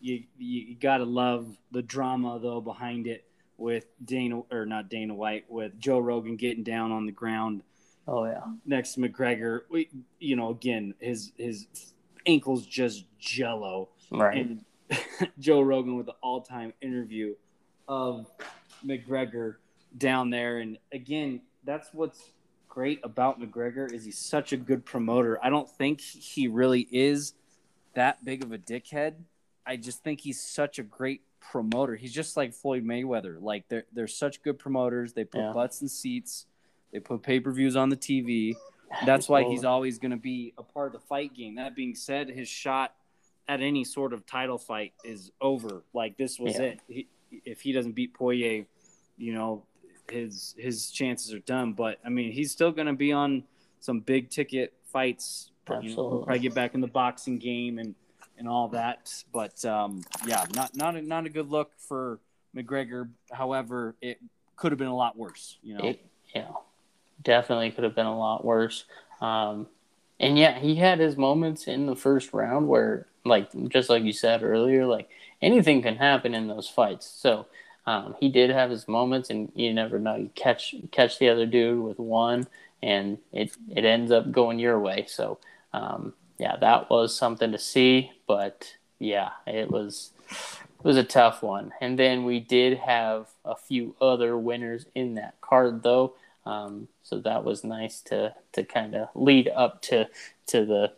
You 0.00 0.24
you, 0.38 0.74
got 0.76 0.98
to 0.98 1.04
love 1.04 1.56
the 1.72 1.82
drama 1.82 2.38
though 2.40 2.60
behind 2.60 3.06
it 3.06 3.24
with 3.58 3.86
Dana 4.04 4.40
or 4.50 4.64
not 4.64 4.88
Dana 4.88 5.14
White 5.14 5.44
with 5.50 5.78
Joe 5.78 5.98
Rogan 5.98 6.36
getting 6.36 6.64
down 6.64 6.90
on 6.90 7.04
the 7.04 7.12
ground 7.12 7.62
Oh 8.12 8.24
yeah, 8.24 8.42
next 8.66 8.94
to 8.94 9.00
McGregor. 9.00 9.60
We, 9.70 9.88
you 10.18 10.34
know, 10.34 10.50
again 10.50 10.94
his 10.98 11.30
his 11.38 11.66
ankles 12.26 12.66
just 12.66 13.04
jello, 13.20 13.88
right. 14.10 14.36
and 14.36 14.64
Joe 15.38 15.60
Rogan 15.60 15.96
with 15.96 16.06
the 16.06 16.16
all 16.20 16.40
time 16.40 16.72
interview 16.80 17.34
of 17.86 18.26
McGregor 18.84 19.56
down 19.96 20.30
there, 20.30 20.58
and 20.58 20.76
again 20.92 21.42
that's 21.64 21.88
what's 21.92 22.32
great 22.68 23.00
about 23.04 23.40
McGregor 23.40 23.92
is 23.92 24.04
he's 24.04 24.18
such 24.18 24.52
a 24.52 24.56
good 24.56 24.84
promoter. 24.84 25.38
I 25.42 25.50
don't 25.50 25.68
think 25.68 26.00
he 26.00 26.48
really 26.48 26.88
is 26.90 27.34
that 27.94 28.24
big 28.24 28.42
of 28.42 28.50
a 28.52 28.58
dickhead. 28.58 29.14
I 29.66 29.76
just 29.76 30.02
think 30.02 30.20
he's 30.20 30.40
such 30.40 30.78
a 30.78 30.82
great 30.82 31.22
promoter. 31.40 31.94
He's 31.94 32.12
just 32.12 32.36
like 32.36 32.54
Floyd 32.54 32.84
Mayweather. 32.84 33.40
Like 33.40 33.68
they're 33.68 33.84
they're 33.92 34.08
such 34.08 34.42
good 34.42 34.58
promoters. 34.58 35.12
They 35.12 35.24
put 35.24 35.42
Yeah. 35.42 35.52
butts 35.52 35.80
in 35.80 35.88
seats. 35.88 36.46
They 36.92 37.00
put 37.00 37.22
pay 37.22 37.40
per 37.40 37.52
views 37.52 37.76
on 37.76 37.88
the 37.88 37.96
TV. 37.96 38.54
That's 39.06 39.28
why 39.28 39.44
he's 39.44 39.64
always 39.64 39.98
going 39.98 40.10
to 40.10 40.16
be 40.16 40.52
a 40.58 40.62
part 40.62 40.88
of 40.94 41.00
the 41.00 41.06
fight 41.06 41.32
game. 41.34 41.54
That 41.56 41.76
being 41.76 41.94
said, 41.94 42.28
his 42.28 42.48
shot 42.48 42.94
at 43.48 43.60
any 43.60 43.84
sort 43.84 44.12
of 44.12 44.26
title 44.26 44.58
fight 44.58 44.92
is 45.04 45.30
over. 45.40 45.82
Like 45.92 46.16
this 46.16 46.38
was 46.38 46.54
Yeah. 46.56 46.62
it. 46.62 46.80
He, 46.88 47.08
if 47.44 47.60
he 47.60 47.72
doesn't 47.72 47.92
beat 47.92 48.14
Poirier, 48.14 48.66
you 49.16 49.32
know, 49.32 49.64
his 50.10 50.54
his 50.58 50.90
chances 50.90 51.32
are 51.32 51.38
done. 51.40 51.72
But 51.72 51.98
I 52.04 52.08
mean, 52.08 52.32
he's 52.32 52.50
still 52.50 52.72
going 52.72 52.88
to 52.88 52.92
be 52.92 53.12
on 53.12 53.44
some 53.78 54.00
big 54.00 54.30
ticket 54.30 54.72
fights. 54.86 55.52
You 55.68 55.74
know, 55.74 55.82
Absolutely. 55.82 56.24
probably 56.24 56.38
get 56.40 56.54
back 56.54 56.74
in 56.74 56.80
the 56.80 56.88
boxing 56.88 57.38
game 57.38 57.78
and 57.78 57.94
and 58.38 58.48
all 58.48 58.68
that. 58.68 59.12
But 59.32 59.64
um, 59.64 60.02
yeah, 60.26 60.46
not 60.54 60.76
not 60.76 60.96
a, 60.96 61.02
not 61.02 61.26
a 61.26 61.28
good 61.28 61.48
look 61.48 61.70
for 61.78 62.18
McGregor. 62.56 63.08
However, 63.30 63.94
it 64.00 64.18
could 64.56 64.72
have 64.72 64.78
been 64.78 64.88
a 64.88 64.96
lot 64.96 65.16
worse. 65.16 65.58
You 65.62 65.78
know, 65.78 65.84
it, 65.84 66.04
know, 66.34 66.62
definitely 67.22 67.70
could 67.70 67.84
have 67.84 67.94
been 67.94 68.06
a 68.06 68.18
lot 68.18 68.44
worse. 68.44 68.84
Um, 69.20 69.66
and 70.18 70.38
yeah, 70.38 70.58
he 70.58 70.76
had 70.76 70.98
his 70.98 71.16
moments 71.16 71.66
in 71.66 71.86
the 71.86 71.96
first 71.96 72.32
round 72.32 72.68
where, 72.68 73.06
like, 73.24 73.50
just 73.68 73.90
like 73.90 74.02
you 74.02 74.12
said 74.12 74.42
earlier, 74.42 74.86
like 74.86 75.08
anything 75.40 75.82
can 75.82 75.96
happen 75.96 76.34
in 76.34 76.48
those 76.48 76.68
fights. 76.68 77.06
So 77.06 77.46
um, 77.86 78.14
he 78.20 78.28
did 78.28 78.50
have 78.50 78.70
his 78.70 78.86
moments, 78.86 79.30
and 79.30 79.50
you 79.54 79.72
never 79.72 79.98
know. 79.98 80.16
You 80.16 80.30
catch 80.34 80.74
catch 80.92 81.18
the 81.18 81.28
other 81.28 81.46
dude 81.46 81.82
with 81.82 81.98
one, 81.98 82.46
and 82.82 83.18
it 83.32 83.56
it 83.74 83.84
ends 83.84 84.12
up 84.12 84.30
going 84.30 84.58
your 84.58 84.78
way. 84.78 85.06
So 85.08 85.38
um, 85.72 86.12
yeah, 86.38 86.56
that 86.56 86.90
was 86.90 87.16
something 87.16 87.52
to 87.52 87.58
see. 87.58 88.12
But 88.26 88.76
yeah, 88.98 89.30
it 89.46 89.70
was 89.70 90.12
it 90.30 90.84
was 90.84 90.96
a 90.96 91.04
tough 91.04 91.42
one. 91.42 91.72
And 91.80 91.98
then 91.98 92.24
we 92.24 92.40
did 92.40 92.78
have 92.78 93.28
a 93.44 93.56
few 93.56 93.94
other 94.00 94.36
winners 94.36 94.86
in 94.94 95.14
that 95.14 95.40
card, 95.40 95.82
though. 95.82 96.14
Um, 96.46 96.88
so 97.02 97.18
that 97.20 97.44
was 97.44 97.64
nice 97.64 98.00
to 98.02 98.34
to 98.52 98.64
kind 98.64 98.94
of 98.94 99.08
lead 99.14 99.48
up 99.48 99.82
to 99.82 100.08
to 100.48 100.64
the 100.64 100.92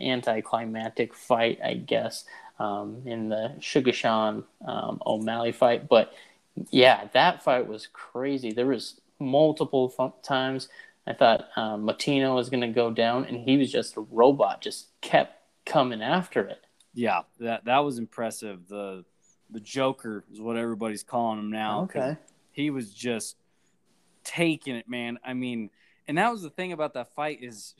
anticlimactic 0.00 1.14
fight, 1.14 1.58
I 1.64 1.74
guess, 1.74 2.24
um, 2.58 3.02
in 3.06 3.30
the 3.30 3.54
Sugar 3.60 3.92
Sean 3.92 4.44
um, 4.66 5.00
O'Malley 5.06 5.52
fight. 5.52 5.88
But 5.88 6.12
yeah, 6.70 7.08
that 7.12 7.42
fight 7.42 7.66
was 7.66 7.88
crazy. 7.92 8.52
There 8.52 8.66
was 8.66 9.00
multiple 9.18 9.88
times 10.22 10.68
I 11.08 11.14
thought 11.14 11.48
um, 11.56 11.86
Moutinho 11.86 12.34
was 12.34 12.50
going 12.50 12.60
to 12.60 12.68
go 12.68 12.90
down, 12.90 13.24
and 13.24 13.38
he 13.38 13.56
was 13.56 13.72
just 13.72 13.96
a 13.96 14.02
robot, 14.02 14.60
just 14.60 14.88
kept 15.00 15.40
coming 15.64 16.02
after 16.02 16.42
it. 16.46 16.60
yeah, 16.94 17.22
that 17.40 17.64
that 17.64 17.78
was 17.78 17.98
impressive. 17.98 18.68
The 18.68 19.04
the 19.50 19.60
Joker 19.60 20.24
is 20.30 20.40
what 20.40 20.56
everybody's 20.56 21.02
calling 21.02 21.38
him 21.38 21.50
now. 21.50 21.82
Okay, 21.84 22.16
he 22.52 22.68
was 22.68 22.92
just 22.92 23.36
taking 24.28 24.76
it, 24.76 24.88
man. 24.88 25.18
I 25.24 25.34
mean, 25.34 25.70
and 26.06 26.18
that 26.18 26.30
was 26.30 26.42
the 26.42 26.50
thing 26.50 26.72
about 26.72 26.94
that 26.94 27.14
fight 27.14 27.38
is 27.42 27.74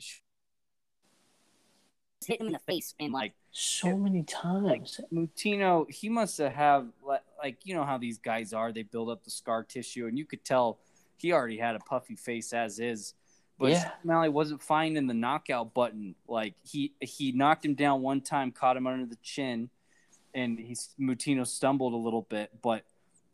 hit 2.25 2.41
him 2.41 2.47
in 2.47 2.53
the 2.53 2.59
face 2.59 2.93
and 2.99 3.13
like 3.13 3.21
like 3.23 3.33
So 3.51 3.97
many 3.97 4.23
times. 4.23 4.99
Moutinho, 5.13 5.89
he 5.89 6.09
must 6.09 6.37
have 6.37 6.53
have 6.53 6.87
like, 7.05 7.23
like 7.41 7.57
you 7.63 7.75
know 7.75 7.85
how 7.85 7.97
these 7.97 8.17
guys 8.17 8.53
are. 8.53 8.71
They 8.71 8.83
build 8.83 9.09
up 9.09 9.23
the 9.23 9.31
scar 9.31 9.63
tissue, 9.63 10.07
and 10.07 10.17
you 10.17 10.25
could 10.25 10.43
tell 10.43 10.79
he 11.17 11.31
already 11.33 11.57
had 11.57 11.75
a 11.75 11.79
puffy 11.79 12.15
face 12.15 12.53
as 12.53 12.79
is. 12.79 13.13
But 13.57 13.71
Yeah. 13.71 13.91
Malley 14.03 14.29
wasn't 14.29 14.61
finding 14.61 15.07
the 15.07 15.13
knockout 15.13 15.73
button. 15.73 16.15
Like 16.27 16.55
he 16.63 16.93
he 16.99 17.31
knocked 17.31 17.65
him 17.65 17.75
down 17.75 18.01
one 18.01 18.21
time, 18.21 18.51
caught 18.51 18.77
him 18.77 18.87
under 18.87 19.05
the 19.05 19.17
chin, 19.21 19.69
and 20.33 20.59
he 20.59 20.75
Moutinho 20.99 21.45
stumbled 21.45 21.93
a 21.93 21.97
little 21.97 22.23
bit, 22.23 22.51
but 22.61 22.83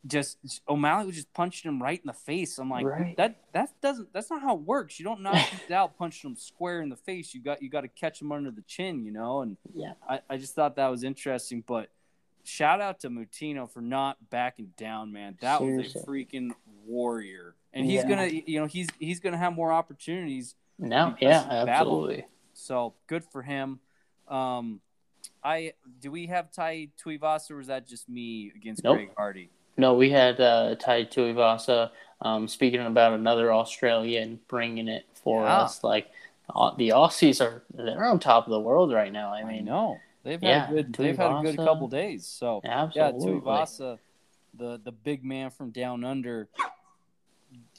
just 0.06 0.38
O'Malley 0.68 1.06
was 1.06 1.16
just 1.16 1.32
punching 1.32 1.68
him 1.68 1.82
right 1.82 1.98
in 2.00 2.06
the 2.06 2.12
face. 2.12 2.58
I'm 2.58 2.70
like, 2.70 2.84
Right. 2.86 3.16
that 3.16 3.36
that 3.52 3.70
doesn't 3.80 4.12
that's 4.12 4.30
not 4.30 4.42
how 4.42 4.54
it 4.54 4.60
works. 4.62 4.98
You 4.98 5.04
don't 5.04 5.20
knock 5.22 5.36
him 5.36 5.72
out 5.72 5.96
punching 5.98 6.30
him 6.30 6.36
square 6.36 6.82
in 6.82 6.88
the 6.88 6.96
face. 6.96 7.34
You 7.34 7.40
got 7.40 7.62
you 7.62 7.68
got 7.70 7.82
to 7.82 7.88
catch 7.88 8.20
him 8.20 8.32
under 8.32 8.50
the 8.50 8.62
chin, 8.62 9.04
you 9.04 9.10
know. 9.12 9.40
And 9.42 9.56
Yeah. 9.74 9.92
I, 10.08 10.20
I 10.28 10.36
just 10.36 10.54
thought 10.54 10.76
that 10.76 10.88
was 10.88 11.02
interesting. 11.04 11.62
But 11.66 11.88
shout 12.44 12.80
out 12.80 13.00
to 13.00 13.10
Moutinho 13.10 13.68
for 13.70 13.80
not 13.80 14.30
backing 14.30 14.72
down, 14.76 15.12
man. 15.12 15.36
That 15.40 15.62
was 15.62 15.94
a 15.96 15.98
freaking 16.00 16.50
warrior, 16.84 17.54
and 17.72 17.84
he's 17.84 18.02
Yeah. 18.02 18.08
gonna 18.08 18.26
you 18.26 18.60
know 18.60 18.66
he's 18.66 18.88
he's 18.98 19.20
gonna 19.20 19.38
have 19.38 19.52
more 19.54 19.72
opportunities. 19.72 20.54
No, 20.78 21.16
yeah, 21.20 21.40
absolutely. 21.66 22.26
So 22.52 22.94
good 23.06 23.24
for 23.24 23.42
him. 23.42 23.80
Um, 24.28 24.80
I 25.42 25.72
do 26.00 26.10
we 26.10 26.26
have 26.26 26.52
Tai 26.52 26.88
Tuivasa 27.02 27.52
or 27.52 27.56
was 27.56 27.66
that 27.68 27.86
just 27.86 28.08
me 28.08 28.52
against 28.54 28.84
Nope. 28.84 28.96
Greg 28.96 29.10
Hardy? 29.16 29.50
No, 29.76 29.94
we 29.94 30.10
had 30.10 30.40
uh, 30.40 30.74
Tai 30.76 31.04
Tuivasa. 31.04 31.90
Um, 32.22 32.48
speaking 32.48 32.80
about 32.80 33.12
another 33.12 33.52
Australian 33.52 34.40
bringing 34.48 34.88
it 34.88 35.04
for 35.12 35.42
Yeah. 35.44 35.58
us, 35.58 35.84
like 35.84 36.10
uh, 36.54 36.74
the 36.76 36.90
Aussies 36.90 37.44
are 37.44 37.62
they're 37.74 38.04
on 38.04 38.18
top 38.18 38.46
of 38.46 38.52
the 38.52 38.60
world 38.60 38.90
right 38.92 39.12
now. 39.12 39.32
I 39.34 39.44
mean, 39.44 39.66
know 39.66 39.98
they've 40.22 40.40
had 40.40 40.70
a 40.70 40.72
good 40.72 40.92
they've 40.94 41.16
had 41.16 41.30
a 41.30 41.42
good 41.42 41.56
couple 41.56 41.88
days. 41.88 42.26
So 42.26 42.62
yeah, 42.64 42.84
absolutely. 42.84 43.40
Tuivasa, 43.40 43.98
the 44.54 44.80
the 44.82 44.92
big 44.92 45.24
man 45.24 45.50
from 45.50 45.70
down 45.70 46.04
under, 46.04 46.48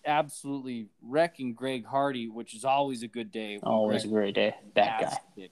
absolutely 0.05 0.87
wrecking 1.01 1.53
Greg 1.53 1.85
Hardy, 1.85 2.27
which 2.29 2.53
is 2.53 2.63
always 2.63 3.01
a 3.01 3.07
good 3.07 3.31
day. 3.31 3.59
Always 3.63 4.05
a 4.05 4.07
great 4.07 4.35
day. 4.35 4.55
That 4.75 5.19
guy. 5.35 5.49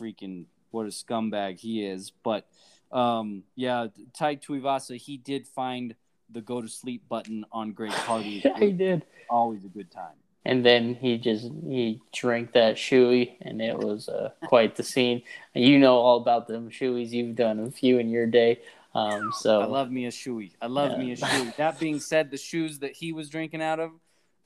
Freaking 0.00 0.46
what 0.72 0.86
a 0.86 0.88
scumbag 0.88 1.58
he 1.60 1.86
is. 1.86 2.10
But 2.10 2.48
um, 2.94 3.42
yeah, 3.56 3.88
Tai 4.16 4.36
Tuivasa, 4.36 4.96
he 4.96 5.16
did 5.18 5.46
find 5.46 5.94
the 6.30 6.40
go 6.40 6.60
to 6.62 6.68
sleep 6.68 7.02
button 7.08 7.44
on 7.52 7.72
Greg 7.72 7.92
Hardy. 7.92 8.40
Yeah, 8.44 8.58
he 8.58 8.72
did. 8.72 9.04
always 9.28 9.64
a 9.64 9.68
good 9.68 9.90
time. 9.90 10.14
And 10.46 10.64
then 10.64 10.94
he 10.94 11.16
just 11.18 11.50
he 11.66 12.00
drank 12.12 12.52
that 12.52 12.76
shoey, 12.76 13.32
and 13.40 13.62
it 13.62 13.78
was 13.78 14.08
uh, 14.08 14.30
quite 14.44 14.76
the 14.76 14.82
scene. 14.82 15.22
You 15.54 15.78
know 15.78 15.96
all 15.96 16.18
about 16.18 16.46
them 16.48 16.70
shoeys. 16.70 17.10
You've 17.10 17.34
done 17.34 17.58
a 17.60 17.70
few 17.70 17.98
in 17.98 18.10
your 18.10 18.26
day. 18.26 18.60
Um, 18.94 19.32
so 19.32 19.60
I 19.62 19.64
love 19.64 19.90
me 19.90 20.04
a 20.04 20.10
shoey. 20.10 20.52
I 20.60 20.66
love 20.66 20.92
Yeah. 20.92 20.98
me 20.98 21.12
a 21.12 21.16
shoey. 21.16 21.56
That 21.62 21.80
being 21.80 21.98
said, 21.98 22.30
the 22.30 22.36
shoes 22.36 22.78
that 22.80 22.92
he 22.92 23.12
was 23.12 23.28
drinking 23.30 23.62
out 23.62 23.80
of, 23.80 23.90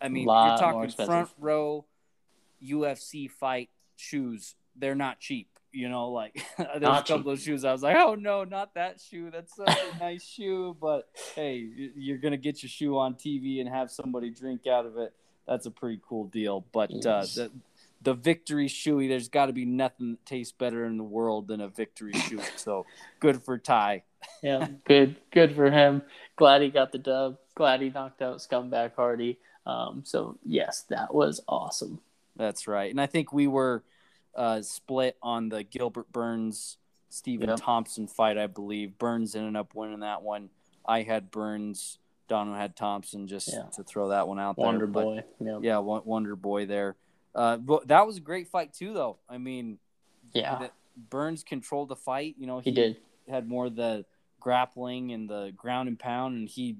I 0.00 0.08
mean, 0.08 0.24
you're 0.24 0.56
talking 0.58 0.88
front 0.90 1.30
row 1.38 1.84
UFC 2.64 3.30
fight 3.30 3.70
shoes. 3.96 4.54
They're 4.76 4.94
not 4.94 5.18
cheap. 5.20 5.57
You 5.72 5.88
know, 5.88 6.08
like 6.10 6.42
there's 6.58 6.82
a 6.82 7.02
couple 7.02 7.30
of 7.30 7.40
shoes. 7.40 7.64
I 7.64 7.72
was 7.72 7.82
like, 7.82 7.96
oh 7.96 8.14
no, 8.14 8.44
not 8.44 8.74
that 8.74 9.00
shoe. 9.00 9.30
That's 9.30 9.54
such 9.54 9.68
a 9.68 9.98
nice 10.00 10.24
shoe. 10.24 10.76
But 10.80 11.08
hey, 11.34 11.66
you're 11.96 12.18
gonna 12.18 12.36
get 12.36 12.62
your 12.62 12.70
shoe 12.70 12.98
on 12.98 13.14
TV 13.14 13.60
and 13.60 13.68
have 13.68 13.90
somebody 13.90 14.30
drink 14.30 14.66
out 14.66 14.86
of 14.86 14.96
it. 14.96 15.12
That's 15.46 15.66
a 15.66 15.70
pretty 15.70 16.00
cool 16.06 16.26
deal. 16.26 16.64
But 16.72 16.90
uh, 17.06 17.22
the 17.22 17.50
the 18.02 18.14
victory 18.14 18.68
shoey, 18.68 19.08
there's 19.08 19.28
got 19.28 19.46
to 19.46 19.52
be 19.52 19.64
nothing 19.64 20.12
that 20.12 20.26
tastes 20.26 20.52
better 20.52 20.84
in 20.84 20.96
the 20.96 21.04
world 21.04 21.48
than 21.48 21.60
a 21.60 21.68
victory 21.68 22.12
shoe. 22.28 22.40
So 22.56 22.86
good 23.20 23.42
for 23.42 23.58
Tai. 23.58 24.02
yeah, 24.42 24.68
good, 24.84 25.16
good 25.30 25.54
for 25.54 25.70
him. 25.70 26.02
Glad 26.36 26.62
he 26.62 26.70
got 26.70 26.92
the 26.92 26.98
dub. 26.98 27.38
Glad 27.54 27.80
he 27.80 27.90
knocked 27.90 28.22
out 28.22 28.38
Scumbag 28.38 28.94
Hardy. 28.94 29.38
Um, 29.66 30.02
so 30.04 30.38
yes, 30.44 30.84
that 30.88 31.12
was 31.12 31.40
awesome. 31.48 32.00
That's 32.36 32.68
right. 32.68 32.90
And 32.90 33.00
I 33.00 33.06
think 33.06 33.32
we 33.32 33.46
were 33.46 33.82
uh, 34.38 34.62
split 34.62 35.16
on 35.22 35.48
the 35.50 35.64
Gilbert 35.64 36.10
Burns 36.12 36.78
Stephen 37.10 37.48
Yep. 37.48 37.58
Thompson 37.60 38.06
fight, 38.06 38.38
I 38.38 38.46
believe. 38.46 38.96
Burns 38.98 39.34
ended 39.34 39.56
up 39.56 39.74
winning 39.74 40.00
that 40.00 40.22
one. 40.22 40.50
I 40.86 41.02
had 41.02 41.30
Burns, 41.30 41.98
Dono 42.28 42.54
had 42.54 42.76
Thompson, 42.76 43.26
just 43.26 43.52
Yeah. 43.52 43.64
to 43.74 43.82
throw 43.82 44.08
that 44.08 44.28
one 44.28 44.38
out 44.38 44.56
there. 44.56 44.64
Wonder 44.66 44.86
Boy. 44.86 45.24
Yep. 45.40 45.58
Yeah, 45.62 45.78
Wonder 45.78 46.36
Boy 46.36 46.66
there. 46.66 46.96
Uh, 47.34 47.56
but 47.56 47.88
that 47.88 48.06
was 48.06 48.16
a 48.18 48.20
great 48.20 48.48
fight 48.48 48.72
too, 48.72 48.92
though. 48.94 49.18
I 49.28 49.38
mean, 49.38 49.78
Yeah, 50.34 50.68
Burns 51.10 51.42
controlled 51.42 51.88
the 51.88 51.96
fight. 51.96 52.36
You 52.38 52.46
know, 52.46 52.58
he 52.60 52.70
did. 52.70 52.96
had 53.28 53.48
more 53.48 53.66
of 53.66 53.76
the 53.76 54.04
grappling 54.40 55.12
and 55.12 55.28
the 55.28 55.52
ground 55.56 55.88
and 55.88 55.98
pound, 55.98 56.36
and 56.36 56.48
he 56.48 56.76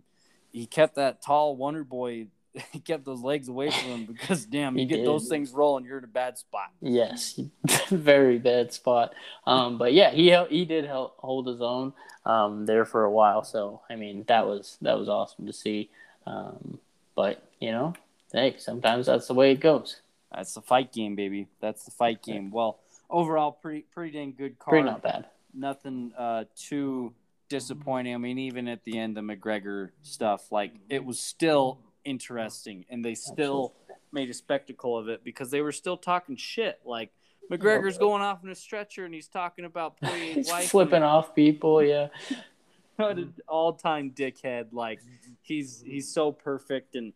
he 0.52 0.64
kept 0.66 0.94
that 0.94 1.20
tall 1.22 1.56
Wonder 1.56 1.84
Boy. 1.84 2.28
He 2.72 2.80
kept 2.80 3.04
those 3.04 3.20
legs 3.20 3.48
away 3.48 3.70
from 3.70 3.88
him 3.88 4.04
because 4.06 4.44
damn, 4.44 4.76
you 4.76 4.86
get 4.86 4.98
did. 4.98 5.06
those 5.06 5.28
things 5.28 5.52
rolling, 5.52 5.84
you're 5.84 5.98
in 5.98 6.04
a 6.04 6.08
bad 6.08 6.38
spot. 6.38 6.70
Yes, 6.80 7.40
very 7.88 8.38
bad 8.38 8.72
spot. 8.72 9.14
Um, 9.46 9.78
but 9.78 9.92
yeah, 9.92 10.10
he 10.10 10.36
he 10.50 10.64
did 10.64 10.84
hel- 10.84 11.14
hold 11.18 11.46
his 11.46 11.60
own 11.60 11.92
um, 12.24 12.66
there 12.66 12.84
for 12.84 13.04
a 13.04 13.10
while. 13.10 13.44
So 13.44 13.82
I 13.88 13.96
mean, 13.96 14.24
that 14.28 14.46
was 14.46 14.78
that 14.82 14.98
was 14.98 15.08
awesome 15.08 15.46
to 15.46 15.52
see. 15.52 15.90
Um, 16.26 16.78
but 17.14 17.42
you 17.60 17.72
know, 17.72 17.94
hey, 18.32 18.56
sometimes 18.58 19.06
that's 19.06 19.26
the 19.26 19.34
way 19.34 19.52
it 19.52 19.60
goes. 19.60 20.00
That's 20.32 20.54
the 20.54 20.60
fight 20.60 20.92
game, 20.92 21.16
baby. 21.16 21.48
That's 21.60 21.84
the 21.84 21.90
fight 21.90 22.22
game. 22.22 22.50
Well, 22.50 22.78
overall, 23.08 23.52
pretty 23.52 23.86
pretty 23.92 24.12
dang 24.12 24.34
good 24.36 24.58
card. 24.58 24.72
Pretty 24.72 24.86
not 24.86 25.02
bad. 25.02 25.26
Nothing 25.54 26.12
uh, 26.16 26.44
too 26.56 27.14
disappointing. 27.48 28.14
I 28.14 28.18
mean, 28.18 28.38
even 28.38 28.68
at 28.68 28.84
the 28.84 28.98
end, 28.98 29.16
the 29.16 29.22
McGregor 29.22 29.90
stuff, 30.02 30.52
like 30.52 30.72
it 30.88 31.04
was 31.04 31.18
still 31.18 31.78
interesting, 32.08 32.84
and 32.88 33.04
they 33.04 33.14
still 33.14 33.74
made 34.12 34.30
a 34.30 34.34
spectacle 34.34 34.96
of 34.96 35.08
it 35.08 35.22
because 35.22 35.50
they 35.50 35.60
were 35.60 35.72
still 35.72 35.96
talking 35.96 36.36
shit. 36.36 36.80
Like 36.84 37.10
McGregor's 37.50 37.98
going 37.98 38.22
off 38.22 38.42
in 38.42 38.50
a 38.50 38.54
stretcher 38.54 39.04
and 39.04 39.14
he's 39.14 39.28
talking 39.28 39.64
about 39.64 39.96
He's 40.02 40.50
flipping 40.70 41.02
off 41.02 41.34
people. 41.34 41.82
Yeah, 41.82 42.08
what 42.96 43.18
an 43.18 43.34
all-time 43.46 44.12
dickhead. 44.12 44.66
Like 44.72 45.00
he's 45.42 45.82
he's 45.84 46.12
so 46.12 46.32
perfect, 46.32 46.94
and 46.94 47.12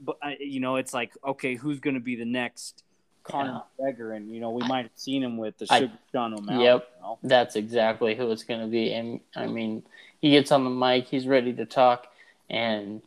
but 0.00 0.16
I, 0.22 0.36
you 0.40 0.60
know, 0.60 0.76
it's 0.76 0.94
like 0.94 1.12
okay, 1.24 1.54
who's 1.54 1.80
going 1.80 1.94
to 1.94 2.00
be 2.00 2.16
the 2.16 2.24
next 2.24 2.84
Conor 3.24 3.62
McGregor? 3.80 4.16
And 4.16 4.30
you 4.30 4.40
know, 4.40 4.50
we 4.50 4.66
might 4.66 4.82
have 4.82 4.92
seen 4.96 5.22
him 5.22 5.36
with 5.36 5.58
the 5.58 5.66
I- 5.70 5.80
Sugar 5.80 5.92
Sean 6.12 6.34
O'Malley. 6.34 6.64
Yep. 6.64 6.88
you 6.96 7.02
know? 7.02 7.18
that's 7.22 7.56
exactly 7.56 8.14
who 8.14 8.30
it's 8.30 8.44
going 8.44 8.60
to 8.60 8.66
be. 8.66 8.92
And 8.92 9.20
I 9.36 9.46
mean, 9.46 9.82
he 10.20 10.30
gets 10.30 10.52
on 10.52 10.64
the 10.64 10.70
mic, 10.70 11.06
he's 11.06 11.26
ready 11.26 11.52
to 11.54 11.64
talk, 11.64 12.06
and 12.50 13.02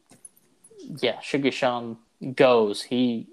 yeah, 1.01 1.19
Sugar 1.19 1.51
Sean 1.51 1.97
goes. 2.35 2.83
He 2.83 3.27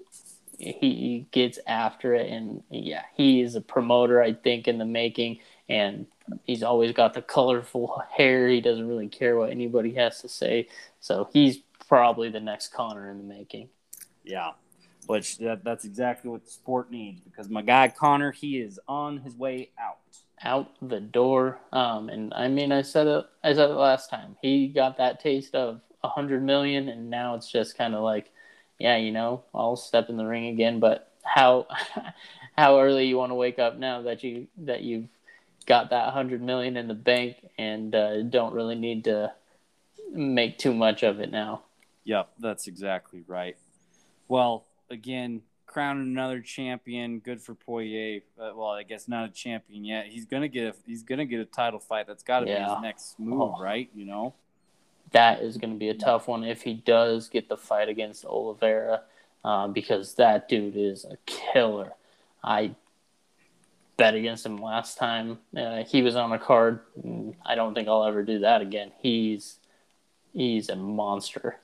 he 0.57 1.25
gets 1.31 1.57
after 1.67 2.13
it, 2.13 2.29
and 2.29 2.63
yeah, 2.69 3.03
he 3.15 3.41
is 3.41 3.55
a 3.55 3.61
promoter, 3.61 4.21
I 4.21 4.33
think, 4.33 4.67
in 4.67 4.77
the 4.77 4.85
making. 4.85 5.39
And 5.69 6.07
he's 6.43 6.63
always 6.63 6.91
got 6.91 7.13
the 7.13 7.21
colorful 7.21 8.03
hair. 8.11 8.47
He 8.49 8.61
doesn't 8.61 8.87
really 8.87 9.07
care 9.07 9.37
what 9.37 9.51
anybody 9.51 9.93
has 9.95 10.21
to 10.21 10.27
say. 10.27 10.67
So 10.99 11.29
he's 11.31 11.59
probably 11.87 12.29
the 12.29 12.39
next 12.39 12.73
Conor 12.73 13.09
in 13.09 13.17
the 13.17 13.23
making. 13.23 13.69
Yeah. 14.23 14.51
Which 15.07 15.37
that, 15.39 15.63
that's 15.63 15.85
exactly 15.85 16.29
what 16.29 16.45
the 16.45 16.51
sport 16.51 16.91
needs 16.91 17.21
because 17.21 17.49
my 17.49 17.61
guy 17.63 17.87
Conor, 17.87 18.31
he 18.31 18.59
is 18.59 18.79
on 18.87 19.17
his 19.17 19.35
way 19.35 19.71
out. 19.79 19.97
out 20.43 20.69
the 20.81 20.99
door. 20.99 21.59
Um, 21.71 22.09
and 22.09 22.33
I 22.33 22.47
mean, 22.47 22.71
I 22.71 22.83
said 22.83 23.07
it, 23.07 23.25
I 23.43 23.53
said 23.53 23.69
it 23.71 23.73
last 23.73 24.09
time. 24.09 24.35
He 24.41 24.67
got 24.67 24.97
that 24.97 25.19
taste 25.19 25.55
of 25.55 25.81
a 26.03 26.09
hundred 26.09 26.43
million, 26.43 26.89
and 26.89 27.09
now 27.09 27.35
it's 27.35 27.51
just 27.51 27.77
kind 27.77 27.93
of 27.95 28.01
like, 28.03 28.31
yeah, 28.77 28.97
you 28.97 29.11
know, 29.11 29.43
I'll 29.53 29.75
step 29.75 30.09
in 30.09 30.17
the 30.17 30.25
ring 30.25 30.47
again. 30.47 30.79
But 30.79 31.11
how, 31.23 31.67
how 32.57 32.79
early 32.79 33.05
you 33.07 33.17
want 33.17 33.31
to 33.31 33.35
wake 33.35 33.59
up 33.59 33.77
now 33.77 34.01
that 34.03 34.23
you 34.23 34.47
that 34.59 34.81
you've 34.81 35.07
got 35.65 35.89
that 35.91 36.13
hundred 36.13 36.41
million 36.41 36.77
in 36.77 36.87
the 36.87 36.93
bank 36.93 37.35
and 37.57 37.93
uh, 37.93 38.21
don't 38.23 38.53
really 38.53 38.75
need 38.75 39.03
to 39.03 39.31
make 40.11 40.57
too 40.57 40.73
much 40.73 41.03
of 41.03 41.19
it 41.19 41.31
now. 41.31 41.61
Yep, 42.05 42.29
that's 42.39 42.67
exactly 42.67 43.23
right. 43.27 43.55
Well, 44.27 44.65
again, 44.89 45.41
crowning 45.67 46.07
another 46.07 46.39
champion. 46.41 47.19
Good 47.19 47.41
for 47.41 47.53
Poirier. 47.53 48.21
Uh, 48.39 48.51
well, 48.55 48.69
I 48.69 48.83
guess 48.83 49.07
not 49.07 49.29
a 49.29 49.31
champion 49.31 49.85
yet. 49.85 50.07
He's 50.07 50.25
gonna 50.25 50.47
get 50.47 50.73
a 50.73 50.75
he's 50.87 51.03
gonna 51.03 51.25
get 51.25 51.39
a 51.39 51.45
title 51.45 51.79
fight. 51.79 52.07
That's 52.07 52.23
got 52.23 52.39
to 52.39 52.45
be 52.45 52.51
his 52.53 52.81
next 52.81 53.19
move, 53.19 53.41
Oh. 53.41 53.61
right? 53.61 53.89
You 53.93 54.05
know. 54.05 54.33
That 55.11 55.41
is 55.41 55.57
going 55.57 55.73
to 55.73 55.79
be 55.79 55.89
a 55.89 55.93
tough 55.93 56.27
one 56.27 56.43
if 56.43 56.61
he 56.61 56.73
does 56.73 57.29
get 57.29 57.49
the 57.49 57.57
fight 57.57 57.89
against 57.89 58.25
Oliveira, 58.25 59.01
uh, 59.43 59.67
because 59.67 60.15
that 60.15 60.49
dude 60.49 60.75
is 60.75 61.05
a 61.05 61.17
killer. 61.25 61.93
I 62.43 62.75
bet 63.97 64.15
against 64.15 64.45
him 64.45 64.57
last 64.57 64.97
time 64.97 65.39
uh, 65.57 65.83
he 65.83 66.01
was 66.01 66.15
on 66.15 66.31
a 66.31 66.39
card. 66.39 66.79
I 67.45 67.55
don't 67.55 67.73
think 67.73 67.87
I'll 67.87 68.05
ever 68.05 68.23
do 68.23 68.39
that 68.39 68.61
again. 68.61 68.91
He's 69.01 69.59
he's 70.33 70.69
a 70.69 70.75
monster. 70.75 71.57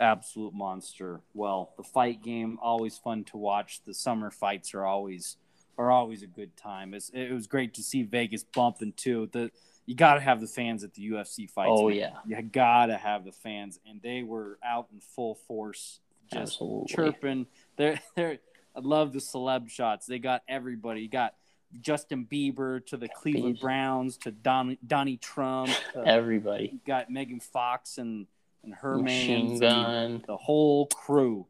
absolute 0.00 0.54
monster. 0.54 1.20
Well, 1.34 1.72
the 1.76 1.82
fight 1.82 2.22
game 2.22 2.58
always 2.60 2.98
fun 2.98 3.24
to 3.24 3.36
watch. 3.36 3.80
The 3.84 3.94
summer 3.94 4.30
fights 4.30 4.74
are 4.74 4.84
always 4.84 5.36
are 5.78 5.90
always 5.90 6.22
a 6.22 6.26
good 6.26 6.56
time. 6.56 6.92
It's, 6.94 7.10
it 7.10 7.32
was 7.32 7.46
great 7.46 7.74
to 7.74 7.82
see 7.82 8.02
Vegas 8.02 8.42
bumping 8.42 8.92
too. 8.96 9.28
The 9.32 9.50
you 9.90 9.96
got 9.96 10.14
to 10.14 10.20
have 10.20 10.40
the 10.40 10.46
fans 10.46 10.84
at 10.84 10.94
the 10.94 11.10
UFC 11.10 11.50
fights. 11.50 11.72
Oh 11.72 11.88
man. 11.88 11.96
yeah, 11.96 12.10
you 12.24 12.40
got 12.42 12.86
to 12.86 12.96
have 12.96 13.24
the 13.24 13.32
fans, 13.32 13.80
and 13.84 14.00
they 14.00 14.22
were 14.22 14.56
out 14.64 14.86
in 14.92 15.00
full 15.00 15.34
force, 15.34 15.98
just 16.32 16.52
absolutely. 16.52 16.94
chirping. 16.94 17.46
They're 17.76 18.00
they're. 18.14 18.38
I 18.76 18.78
love 18.82 19.12
the 19.12 19.18
celeb 19.18 19.68
shots. 19.68 20.06
They 20.06 20.20
got 20.20 20.42
everybody. 20.46 21.00
You 21.00 21.08
got 21.08 21.34
Justin 21.80 22.24
Bieber 22.30 22.86
to 22.86 22.96
the 22.98 23.08
Cleveland 23.08 23.56
Bieber. 23.56 23.62
Browns 23.62 24.16
to 24.18 24.30
Don, 24.30 24.78
Donnie 24.86 25.16
Trump. 25.16 25.72
To, 25.94 26.06
Everybody, 26.06 26.70
you 26.72 26.80
got 26.86 27.10
Megan 27.10 27.40
Fox 27.40 27.98
and 27.98 28.28
and 28.62 28.72
her 28.72 28.96
machine 28.96 29.58
man, 29.58 29.58
gun, 29.58 30.24
the 30.24 30.36
whole 30.36 30.86
crew. 30.86 31.46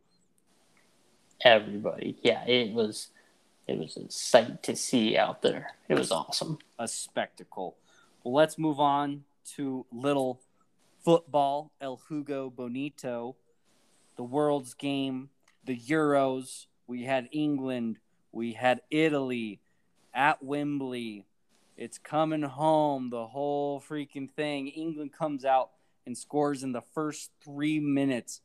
everybody. 1.44 2.16
Yeah, 2.22 2.42
it 2.46 2.72
was 2.72 3.08
it 3.66 3.78
was 3.78 3.98
a 3.98 4.10
sight 4.10 4.62
to 4.62 4.74
see 4.74 5.18
out 5.18 5.42
there. 5.42 5.72
It 5.90 5.98
was 5.98 6.10
awesome. 6.10 6.56
a 6.78 6.88
spectacle. 6.88 7.76
Let's 8.24 8.58
move 8.58 8.78
on 8.78 9.24
to 9.56 9.86
little 9.90 10.40
football. 11.02 11.72
El 11.80 12.00
Hugo 12.08 12.50
Bonito, 12.50 13.36
the 14.16 14.22
world's 14.22 14.74
game, 14.74 15.30
the 15.64 15.78
Euros. 15.78 16.66
We 16.86 17.04
had 17.04 17.28
England. 17.32 17.98
We 18.32 18.52
had 18.52 18.82
Italy 18.90 19.60
at 20.12 20.42
Wembley. 20.42 21.24
It's 21.76 21.96
coming 21.96 22.42
home. 22.42 23.08
The 23.08 23.28
whole 23.28 23.80
freaking 23.80 24.30
thing. 24.30 24.68
England 24.68 25.12
comes 25.12 25.44
out 25.44 25.70
and 26.04 26.16
scores 26.16 26.62
in 26.62 26.72
the 26.72 26.82
first 26.82 27.30
three 27.42 27.80
minutes. 27.80 28.42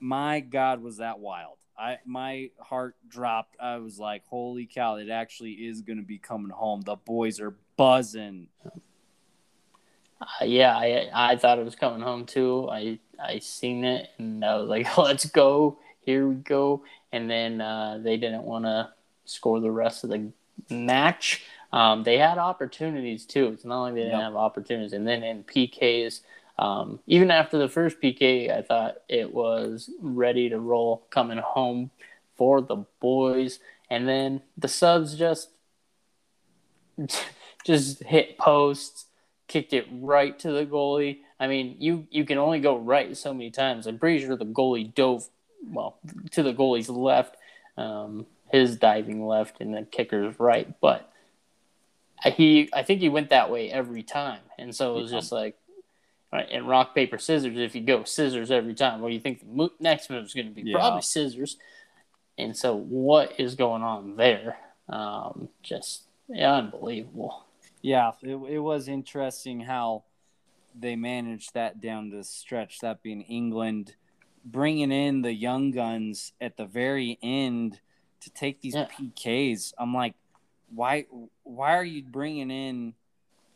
My 0.00 0.40
God, 0.40 0.80
was 0.80 0.98
that 0.98 1.18
wild! 1.18 1.58
I 1.76 1.98
my 2.06 2.50
heart 2.60 2.96
dropped. 3.08 3.56
I 3.60 3.76
was 3.76 3.98
like, 3.98 4.24
"Holy 4.26 4.66
cow! 4.66 4.96
It 4.96 5.10
actually 5.10 5.52
is 5.52 5.82
going 5.82 5.98
to 5.98 6.04
be 6.04 6.18
coming 6.18 6.50
home." 6.50 6.80
The 6.82 6.96
boys 6.96 7.40
are 7.40 7.56
buzzing. 7.76 8.48
Uh, 10.20 10.44
yeah, 10.44 10.76
I 10.76 11.08
I 11.12 11.36
thought 11.36 11.58
it 11.58 11.64
was 11.64 11.76
coming 11.76 12.00
home 12.00 12.26
too. 12.26 12.68
I 12.70 12.98
I 13.18 13.38
seen 13.38 13.84
it 13.84 14.10
and 14.18 14.44
I 14.44 14.56
was 14.56 14.68
like, 14.68 14.96
let's 14.98 15.26
go. 15.26 15.78
Here 16.00 16.26
we 16.26 16.36
go. 16.36 16.82
And 17.12 17.30
then 17.30 17.60
uh, 17.60 18.00
they 18.02 18.16
didn't 18.16 18.42
want 18.42 18.64
to 18.64 18.90
score 19.24 19.60
the 19.60 19.70
rest 19.70 20.04
of 20.04 20.10
the 20.10 20.30
match. 20.70 21.44
Um, 21.72 22.02
they 22.02 22.18
had 22.18 22.38
opportunities 22.38 23.26
too. 23.26 23.48
It's 23.48 23.64
not 23.64 23.82
like 23.82 23.94
they 23.94 24.00
didn't 24.00 24.14
yep. 24.14 24.22
have 24.22 24.36
opportunities. 24.36 24.94
And 24.94 25.06
then 25.06 25.22
in 25.22 25.44
PKs, 25.44 26.20
um, 26.58 27.00
even 27.06 27.30
after 27.30 27.58
the 27.58 27.68
first 27.68 28.00
PK, 28.00 28.50
I 28.50 28.62
thought 28.62 28.96
it 29.08 29.32
was 29.32 29.90
ready 30.00 30.48
to 30.48 30.58
roll 30.58 31.06
coming 31.10 31.38
home 31.38 31.90
for 32.36 32.60
the 32.60 32.84
boys. 33.00 33.60
And 33.90 34.08
then 34.08 34.42
the 34.56 34.68
subs 34.68 35.14
just 35.14 35.50
just 37.64 38.02
hit 38.02 38.38
posts 38.38 39.04
kicked 39.48 39.72
it 39.72 39.86
right 39.90 40.38
to 40.38 40.52
the 40.52 40.64
goalie. 40.64 41.18
I 41.40 41.46
mean, 41.46 41.76
you 41.78 42.06
you 42.10 42.24
can 42.24 42.38
only 42.38 42.60
go 42.60 42.76
right 42.76 43.16
so 43.16 43.32
many 43.32 43.50
times. 43.50 43.86
I'm 43.86 43.98
pretty 43.98 44.24
sure 44.24 44.36
the 44.36 44.44
goalie 44.44 44.94
dove 44.94 45.28
well 45.66 45.98
to 46.32 46.42
the 46.42 46.54
goalie's 46.54 46.88
left, 46.88 47.36
um, 47.76 48.26
his 48.50 48.76
diving 48.76 49.26
left, 49.26 49.60
and 49.60 49.74
the 49.74 49.82
kicker's 49.82 50.38
right. 50.38 50.80
But 50.80 51.10
he, 52.24 52.68
I 52.72 52.82
think 52.82 53.00
he 53.00 53.08
went 53.08 53.30
that 53.30 53.50
way 53.50 53.70
every 53.70 54.02
time, 54.02 54.40
and 54.58 54.74
so 54.74 54.96
it 54.96 55.02
was 55.02 55.10
just 55.10 55.32
like, 55.32 55.56
right, 56.32 56.48
and 56.50 56.68
rock 56.68 56.94
paper 56.94 57.18
scissors. 57.18 57.56
If 57.56 57.74
you 57.74 57.80
go 57.80 58.04
scissors 58.04 58.50
every 58.50 58.74
time, 58.74 59.00
do 59.00 59.08
you 59.08 59.20
think 59.20 59.40
the 59.40 59.70
next 59.80 60.10
move 60.10 60.24
is 60.24 60.34
going 60.34 60.48
to 60.48 60.54
be? 60.54 60.62
Yeah. 60.62 60.76
Probably 60.76 61.02
scissors. 61.02 61.56
And 62.36 62.56
so, 62.56 62.76
what 62.76 63.38
is 63.40 63.56
going 63.56 63.82
on 63.82 64.16
there? 64.16 64.58
Um, 64.88 65.48
just 65.62 66.02
yeah, 66.28 66.54
unbelievable. 66.54 67.44
Yeah, 67.82 68.12
it, 68.22 68.34
it 68.34 68.58
was 68.58 68.88
interesting 68.88 69.60
how 69.60 70.04
they 70.78 70.96
managed 70.96 71.54
that 71.54 71.80
down 71.80 72.10
the 72.10 72.24
stretch, 72.24 72.80
that 72.80 73.02
being 73.02 73.22
England 73.22 73.94
bringing 74.44 74.92
in 74.92 75.22
the 75.22 75.32
young 75.32 75.70
guns 75.70 76.32
at 76.40 76.56
the 76.56 76.66
very 76.66 77.18
end 77.22 77.80
to 78.20 78.30
take 78.30 78.60
these 78.60 78.74
yeah. 78.74 78.86
PKs. 78.86 79.72
I'm 79.78 79.94
like, 79.94 80.14
why 80.74 81.06
why 81.44 81.76
are 81.76 81.84
you 81.84 82.02
bringing 82.02 82.50
in 82.50 82.94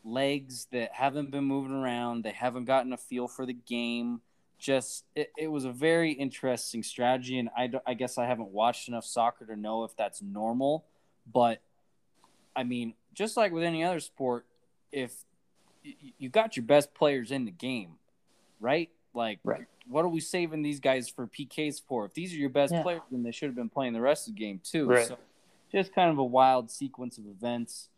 legs 0.03 0.67
that 0.71 0.91
haven't 0.93 1.31
been 1.31 1.43
moving 1.43 1.73
around? 1.73 2.23
They 2.23 2.31
haven't 2.31 2.65
gotten 2.65 2.93
a 2.93 2.97
feel 2.97 3.27
for 3.27 3.45
the 3.45 3.53
game. 3.53 4.21
Just 4.59 5.05
it, 5.15 5.31
it 5.37 5.47
was 5.47 5.65
a 5.65 5.71
very 5.71 6.11
interesting 6.11 6.83
strategy, 6.83 7.37
and 7.37 7.49
I, 7.57 7.69
I 7.85 7.93
guess 7.95 8.17
I 8.17 8.25
haven't 8.25 8.49
watched 8.49 8.87
enough 8.87 9.05
soccer 9.05 9.45
to 9.45 9.55
know 9.55 9.83
if 9.83 9.95
that's 9.95 10.21
normal. 10.21 10.85
But 11.31 11.61
I 12.55 12.63
mean, 12.63 12.93
just 13.13 13.37
like 13.37 13.51
with 13.51 13.63
any 13.63 13.83
other 13.83 13.99
sport, 13.99 14.45
if 14.91 15.13
you 16.17 16.29
got 16.29 16.55
your 16.55 16.65
best 16.65 16.93
players 16.93 17.31
in 17.31 17.45
the 17.45 17.51
game, 17.51 17.93
right? 18.59 18.89
Like, 19.13 19.39
right. 19.43 19.65
what 19.87 20.05
are 20.05 20.09
we 20.09 20.19
saving 20.19 20.61
these 20.61 20.79
guys 20.79 21.09
for 21.09 21.27
PKs 21.27 21.81
for? 21.87 22.05
If 22.05 22.13
these 22.13 22.33
are 22.33 22.37
your 22.37 22.49
best 22.49 22.73
yeah. 22.73 22.81
players, 22.81 23.01
then 23.11 23.23
they 23.23 23.31
should 23.31 23.47
have 23.47 23.55
been 23.55 23.69
playing 23.69 23.93
the 23.93 24.01
rest 24.01 24.27
of 24.27 24.35
the 24.35 24.39
game 24.39 24.59
too. 24.63 24.87
Right. 24.87 25.07
So, 25.07 25.17
just 25.71 25.93
kind 25.93 26.11
of 26.11 26.17
a 26.17 26.23
wild 26.23 26.71
sequence 26.71 27.17
of 27.17 27.25
events. 27.27 27.89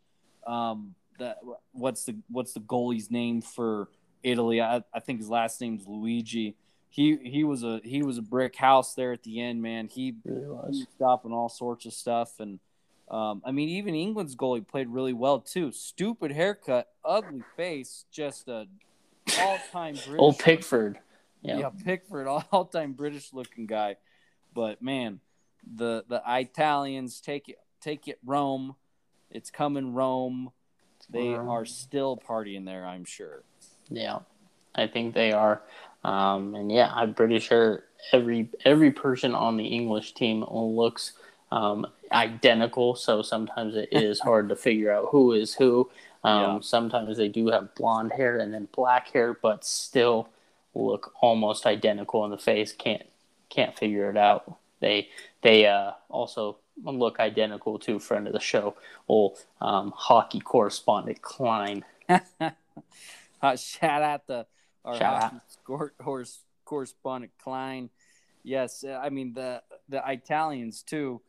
Um, 0.47 0.95
that 1.19 1.39
what's 1.71 2.05
the 2.05 2.15
what's 2.29 2.53
the 2.53 2.59
goalie's 2.59 3.09
name 3.09 3.41
for 3.41 3.89
Italy? 4.23 4.61
I, 4.61 4.83
I 4.93 4.99
think 4.99 5.19
his 5.19 5.29
last 5.29 5.61
name's 5.61 5.87
Luigi. 5.87 6.55
He 6.89 7.17
he 7.23 7.43
was 7.43 7.63
a 7.63 7.81
he 7.83 8.03
was 8.03 8.17
a 8.17 8.21
brick 8.21 8.55
house 8.55 8.93
there 8.93 9.11
at 9.11 9.23
the 9.23 9.41
end, 9.41 9.61
man. 9.61 9.87
He, 9.87 10.15
really 10.23 10.47
was. 10.47 10.69
he 10.71 10.79
was 10.79 10.87
stopping 10.95 11.33
all 11.33 11.49
sorts 11.49 11.85
of 11.85 11.93
stuff 11.93 12.39
and 12.39 12.59
um, 13.09 13.41
I 13.45 13.51
mean, 13.51 13.69
even 13.69 13.93
England's 13.93 14.35
goalie 14.35 14.67
played 14.67 14.87
really 14.87 15.13
well 15.13 15.39
too. 15.39 15.71
Stupid 15.71 16.31
haircut, 16.31 16.87
ugly 17.03 17.43
face, 17.55 18.05
just 18.11 18.47
a 18.47 18.67
all-time 19.39 19.93
British. 20.05 20.19
Old 20.19 20.39
Pickford. 20.39 20.99
Yeah, 21.41 21.59
yeah 21.59 21.69
Pickford, 21.83 22.27
all-time 22.51 22.93
British 22.93 23.31
looking 23.33 23.67
guy. 23.67 23.97
But 24.53 24.81
man, 24.81 25.19
the 25.75 26.03
the 26.07 26.21
Italians 26.25 27.19
take 27.19 27.49
it 27.49 27.59
take 27.81 28.07
it 28.07 28.19
Rome. 28.25 28.75
It's 29.29 29.51
coming 29.51 29.93
Rome. 29.93 30.51
They 31.09 31.35
are 31.35 31.65
still 31.65 32.17
partying 32.17 32.65
there, 32.65 32.85
I'm 32.85 33.05
sure. 33.05 33.43
Yeah, 33.89 34.19
I 34.73 34.87
think 34.87 35.13
they 35.13 35.31
are. 35.31 35.61
Um, 36.03 36.55
and 36.55 36.71
yeah, 36.71 36.91
I'm 36.93 37.13
pretty 37.13 37.39
sure 37.39 37.83
every 38.11 38.49
every 38.63 38.91
person 38.91 39.35
on 39.35 39.57
the 39.57 39.67
English 39.67 40.13
team 40.13 40.43
looks 40.49 41.13
um, 41.51 41.85
identical, 42.11 42.95
so 42.95 43.21
sometimes 43.21 43.75
it 43.75 43.89
is 43.91 44.19
hard 44.19 44.49
to 44.49 44.55
figure 44.55 44.91
out 44.91 45.09
who 45.11 45.33
is 45.33 45.53
who. 45.55 45.89
Um, 46.23 46.41
yeah. 46.41 46.59
Sometimes 46.61 47.17
they 47.17 47.27
do 47.27 47.47
have 47.47 47.75
blonde 47.75 48.13
hair 48.13 48.39
and 48.39 48.53
then 48.53 48.67
black 48.75 49.09
hair, 49.09 49.33
but 49.33 49.63
still 49.63 50.29
look 50.73 51.13
almost 51.21 51.65
identical 51.65 52.25
in 52.25 52.31
the 52.31 52.37
face. 52.37 52.73
Can't 52.73 53.03
can't 53.49 53.77
figure 53.77 54.09
it 54.09 54.17
out. 54.17 54.57
They 54.79 55.09
they 55.41 55.67
uh, 55.67 55.91
also 56.09 56.57
look 56.83 57.19
identical 57.19 57.79
to 57.79 57.99
friend 57.99 58.27
of 58.27 58.33
the 58.33 58.39
show, 58.39 58.75
old 59.07 59.37
um, 59.61 59.93
hockey 59.95 60.39
correspondent 60.39 61.21
Klein. 61.21 61.85
uh, 62.09 63.55
shout 63.55 64.01
out 64.01 64.27
the 64.27 64.45
our 64.83 64.97
shout 64.97 65.21
hockey 65.21 65.93
horse 66.01 66.39
correspondent 66.65 67.31
Klein. 67.37 67.89
Yes, 68.43 68.83
uh, 68.83 68.99
I 69.01 69.09
mean 69.09 69.33
the 69.33 69.61
the 69.89 70.03
Italians 70.05 70.81
too 70.81 71.21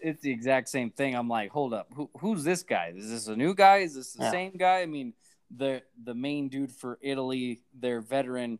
it's 0.00 0.20
the 0.22 0.30
exact 0.30 0.68
same 0.68 0.90
thing. 0.90 1.14
I'm 1.14 1.28
like, 1.28 1.50
hold 1.50 1.74
up, 1.74 1.88
who, 1.94 2.10
who's 2.18 2.44
this 2.44 2.62
guy? 2.62 2.92
Is 2.96 3.10
this 3.10 3.28
a 3.28 3.36
new 3.36 3.54
guy? 3.54 3.78
Is 3.78 3.94
this 3.94 4.12
the 4.12 4.24
yeah. 4.24 4.30
same 4.30 4.52
guy? 4.56 4.80
I 4.80 4.86
mean, 4.86 5.12
the 5.54 5.82
the 6.02 6.14
main 6.14 6.48
dude 6.48 6.72
for 6.72 6.98
Italy, 7.00 7.60
their 7.78 8.00
veteran, 8.00 8.58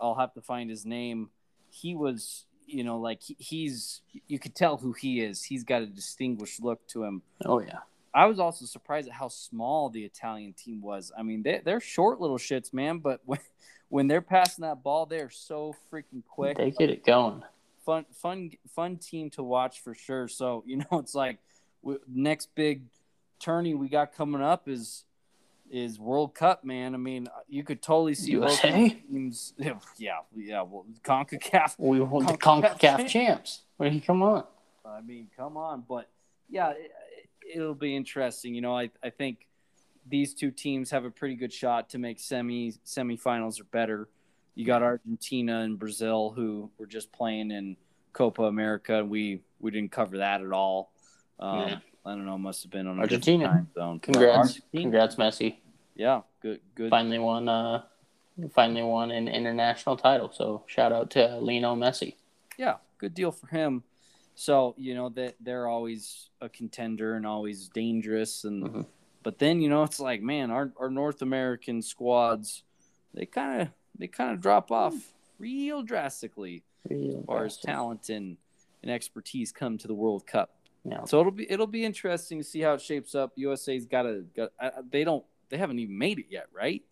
I'll 0.00 0.14
have 0.14 0.34
to 0.34 0.40
find 0.40 0.68
his 0.68 0.84
name. 0.84 1.30
He 1.70 1.94
was, 1.94 2.44
you 2.66 2.84
know, 2.84 2.98
like 2.98 3.22
he, 3.22 3.36
he's 3.38 4.02
you 4.26 4.38
could 4.38 4.54
tell 4.54 4.76
who 4.76 4.92
he 4.92 5.20
is. 5.20 5.42
He's 5.42 5.64
got 5.64 5.82
a 5.82 5.86
distinguished 5.86 6.62
look 6.62 6.86
to 6.88 7.04
him. 7.04 7.22
Oh 7.44 7.60
yeah. 7.60 7.78
I 8.12 8.26
was 8.26 8.38
also 8.38 8.64
surprised 8.64 9.08
at 9.08 9.14
how 9.14 9.26
small 9.26 9.90
the 9.90 10.04
Italian 10.04 10.52
team 10.52 10.80
was. 10.80 11.10
I 11.18 11.22
mean, 11.22 11.42
they, 11.42 11.60
they're 11.64 11.80
short 11.80 12.20
little 12.20 12.38
shits, 12.38 12.72
man. 12.72 12.98
But 12.98 13.20
when 13.24 13.40
when 13.88 14.06
they're 14.08 14.22
passing 14.22 14.62
that 14.62 14.82
ball, 14.82 15.06
they're 15.06 15.30
so 15.30 15.74
freaking 15.90 16.22
quick. 16.28 16.56
They 16.56 16.70
get 16.70 16.90
it 16.90 17.04
going 17.04 17.42
fun, 17.84 18.06
fun, 18.12 18.50
fun 18.68 18.96
team 18.96 19.30
to 19.30 19.42
watch 19.42 19.80
for 19.80 19.94
sure. 19.94 20.28
So 20.28 20.62
you 20.66 20.78
know, 20.78 20.98
it's 20.98 21.14
like 21.14 21.38
next 22.08 22.54
big 22.54 22.82
tourney 23.38 23.74
we 23.74 23.88
got 23.88 24.14
coming 24.14 24.42
up 24.42 24.68
is 24.68 25.04
is 25.70 25.98
World 25.98 26.34
Cup, 26.34 26.64
man. 26.64 26.94
I 26.94 26.98
mean, 26.98 27.28
you 27.48 27.64
could 27.64 27.82
totally 27.82 28.14
see 28.14 28.32
USA? 28.32 28.70
both 28.70 28.90
teams. 29.10 29.54
Yeah, 29.98 30.18
yeah. 30.36 30.62
Well, 30.62 30.84
Concacaf. 31.02 31.74
We 31.78 32.00
won 32.00 32.26
the 32.26 32.34
Concacaf 32.34 32.78
champs. 32.78 33.12
champs. 33.12 33.62
Well, 33.78 34.00
come 34.06 34.22
on. 34.22 34.44
I 34.84 35.00
mean, 35.00 35.28
come 35.36 35.56
on. 35.56 35.84
But 35.88 36.08
yeah, 36.48 36.74
it, 37.40 37.58
will 37.58 37.74
be 37.74 37.96
interesting. 37.96 38.54
You 38.54 38.60
know, 38.60 38.76
I 38.76 38.90
I 39.02 39.10
think 39.10 39.46
these 40.06 40.34
two 40.34 40.50
teams 40.50 40.90
have 40.90 41.04
a 41.04 41.10
pretty 41.10 41.34
good 41.34 41.52
shot 41.52 41.90
to 41.90 41.98
make 41.98 42.20
semi 42.20 42.72
semifinals 42.84 43.60
or 43.60 43.64
better. 43.64 44.08
You 44.54 44.64
got 44.64 44.82
Argentina 44.82 45.60
and 45.60 45.78
Brazil 45.78 46.32
who 46.34 46.70
were 46.78 46.86
just 46.86 47.12
playing 47.12 47.50
in 47.50 47.76
Copa 48.12 48.44
America. 48.44 49.04
We 49.04 49.42
we 49.60 49.70
didn't 49.70 49.92
cover 49.92 50.18
that 50.18 50.40
at 50.40 50.52
all. 50.52 50.92
Um, 51.38 51.68
yeah. 51.68 51.78
I 52.06 52.10
don't 52.10 52.26
know. 52.26 52.38
Must 52.38 52.62
have 52.62 52.70
been 52.70 52.86
on 52.86 53.00
Argentina. 53.00 53.46
Time 53.46 53.68
zone. 53.74 54.00
Congrats, 54.00 54.36
Argentina. 54.36 54.82
congrats, 54.82 55.16
Messi. 55.16 55.56
Yeah, 55.96 56.20
good, 56.40 56.60
good. 56.74 56.90
Finally 56.90 57.18
won. 57.18 57.48
Uh, 57.48 57.82
finally 58.54 58.82
won 58.82 59.10
an 59.10 59.28
international 59.28 59.96
title. 59.96 60.30
So 60.32 60.64
shout 60.66 60.92
out 60.92 61.10
to 61.12 61.38
Lionel 61.38 61.76
Messi. 61.76 62.16
Yeah, 62.58 62.76
good 62.98 63.14
deal 63.14 63.32
for 63.32 63.46
him. 63.46 63.82
So 64.34 64.74
you 64.76 64.94
know 64.94 65.08
that 65.10 65.36
they're 65.40 65.68
always 65.68 66.30
a 66.40 66.48
contender 66.48 67.14
and 67.14 67.26
always 67.26 67.68
dangerous, 67.68 68.44
and 68.44 68.64
mm-hmm. 68.64 68.80
but 69.22 69.38
then 69.38 69.60
you 69.60 69.68
know 69.68 69.84
it's 69.84 70.00
like 70.00 70.22
man, 70.22 70.50
our 70.50 70.72
our 70.78 70.90
North 70.90 71.22
American 71.22 71.80
squads, 71.80 72.64
they 73.14 73.26
kind 73.26 73.62
of 73.62 73.68
they 73.98 74.06
kind 74.06 74.32
of 74.32 74.40
drop 74.40 74.70
off 74.70 74.94
real 75.38 75.82
drastically 75.82 76.62
real 76.88 77.18
as 77.18 77.24
far 77.24 77.40
drastic. 77.40 77.68
as 77.68 77.74
talent 77.74 78.08
and, 78.08 78.36
and 78.82 78.90
expertise 78.90 79.52
come 79.52 79.78
to 79.78 79.88
the 79.88 79.94
World 79.94 80.26
Cup. 80.26 80.50
Yeah. 80.84 81.04
So 81.04 81.20
it'll 81.20 81.32
be 81.32 81.50
it'll 81.50 81.66
be 81.66 81.84
interesting 81.84 82.38
to 82.38 82.44
see 82.44 82.60
how 82.60 82.74
it 82.74 82.82
shapes 82.82 83.14
up. 83.14 83.32
USA's 83.36 83.86
got 83.86 84.02
to 84.02 84.24
they 84.90 85.04
don't 85.04 85.24
they 85.48 85.56
haven't 85.56 85.78
even 85.78 85.96
made 85.96 86.18
it 86.18 86.26
yet, 86.28 86.46
right? 86.52 86.82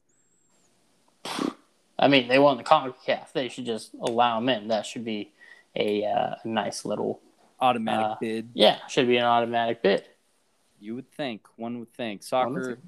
I 1.98 2.08
mean, 2.08 2.26
they 2.26 2.38
won 2.38 2.56
the 2.56 2.64
CONCACAF. 2.64 3.32
They 3.32 3.48
should 3.48 3.66
just 3.66 3.92
allow 4.00 4.40
them 4.40 4.48
in. 4.48 4.68
That 4.68 4.86
should 4.86 5.04
be 5.04 5.32
a, 5.76 6.04
uh, 6.04 6.34
nice 6.44 6.84
little 6.84 7.20
automatic 7.60 8.06
uh, 8.06 8.16
bid. 8.20 8.50
Yeah, 8.54 8.78
should 8.88 9.06
be 9.06 9.18
an 9.18 9.24
automatic 9.24 9.82
bid. 9.82 10.04
You 10.80 10.96
would 10.96 11.10
think. 11.12 11.42
One 11.56 11.78
would 11.78 11.92
think. 11.92 12.24
Soccer 12.24 12.78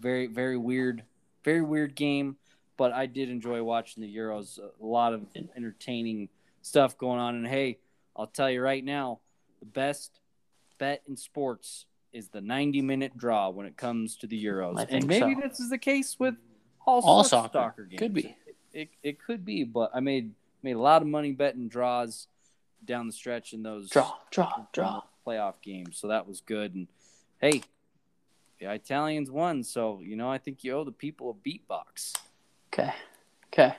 very 0.00 0.26
very 0.26 0.56
weird, 0.56 1.02
very 1.44 1.62
weird 1.62 1.94
game. 1.94 2.36
But 2.78 2.92
I 2.92 3.04
did 3.04 3.28
enjoy 3.28 3.62
watching 3.62 4.02
the 4.02 4.16
Euros. 4.16 4.58
A 4.58 4.70
lot 4.84 5.12
of 5.12 5.26
entertaining 5.54 6.30
stuff 6.62 6.96
going 6.96 7.18
on. 7.20 7.34
And 7.34 7.46
hey, 7.46 7.78
I'll 8.16 8.26
tell 8.28 8.48
you 8.50 8.62
right 8.62 8.82
now, 8.82 9.18
the 9.60 9.66
best 9.66 10.20
bet 10.78 11.02
in 11.06 11.16
sports 11.16 11.84
is 12.12 12.28
the 12.28 12.40
90 12.40 12.80
minute 12.80 13.18
draw 13.18 13.50
when 13.50 13.66
it 13.66 13.76
comes 13.76 14.16
to 14.18 14.26
the 14.26 14.42
Euros. 14.42 14.86
And 14.88 15.06
maybe 15.06 15.34
so. 15.34 15.40
this 15.46 15.60
is 15.60 15.68
the 15.68 15.76
case 15.78 16.16
with 16.18 16.36
all, 16.86 17.02
All 17.04 17.24
soccer. 17.24 17.50
soccer 17.52 17.84
games. 17.84 17.98
Could 17.98 18.14
be. 18.14 18.34
It, 18.72 18.88
it 19.02 19.22
could 19.22 19.44
be, 19.44 19.64
but 19.64 19.90
I 19.92 20.00
made 20.00 20.32
made 20.62 20.76
a 20.76 20.80
lot 20.80 21.02
of 21.02 21.08
money 21.08 21.32
betting 21.32 21.68
draws 21.68 22.28
down 22.84 23.06
the 23.06 23.12
stretch 23.12 23.52
in 23.52 23.62
those 23.62 23.90
Draw, 23.90 24.10
draw, 24.30 24.66
draw. 24.72 25.02
playoff 25.26 25.54
games. 25.62 25.98
So 25.98 26.08
that 26.08 26.26
was 26.28 26.40
good. 26.40 26.74
And 26.74 26.86
hey, 27.40 27.62
the 28.60 28.72
Italians 28.72 29.30
won, 29.30 29.64
so 29.64 30.00
you 30.02 30.16
know 30.16 30.30
I 30.30 30.38
think 30.38 30.62
you 30.64 30.72
owe 30.74 30.84
the 30.84 30.92
people 30.92 31.30
a 31.30 31.48
beatbox. 31.48 32.14
Okay. 32.72 32.92
Okay. 33.52 33.74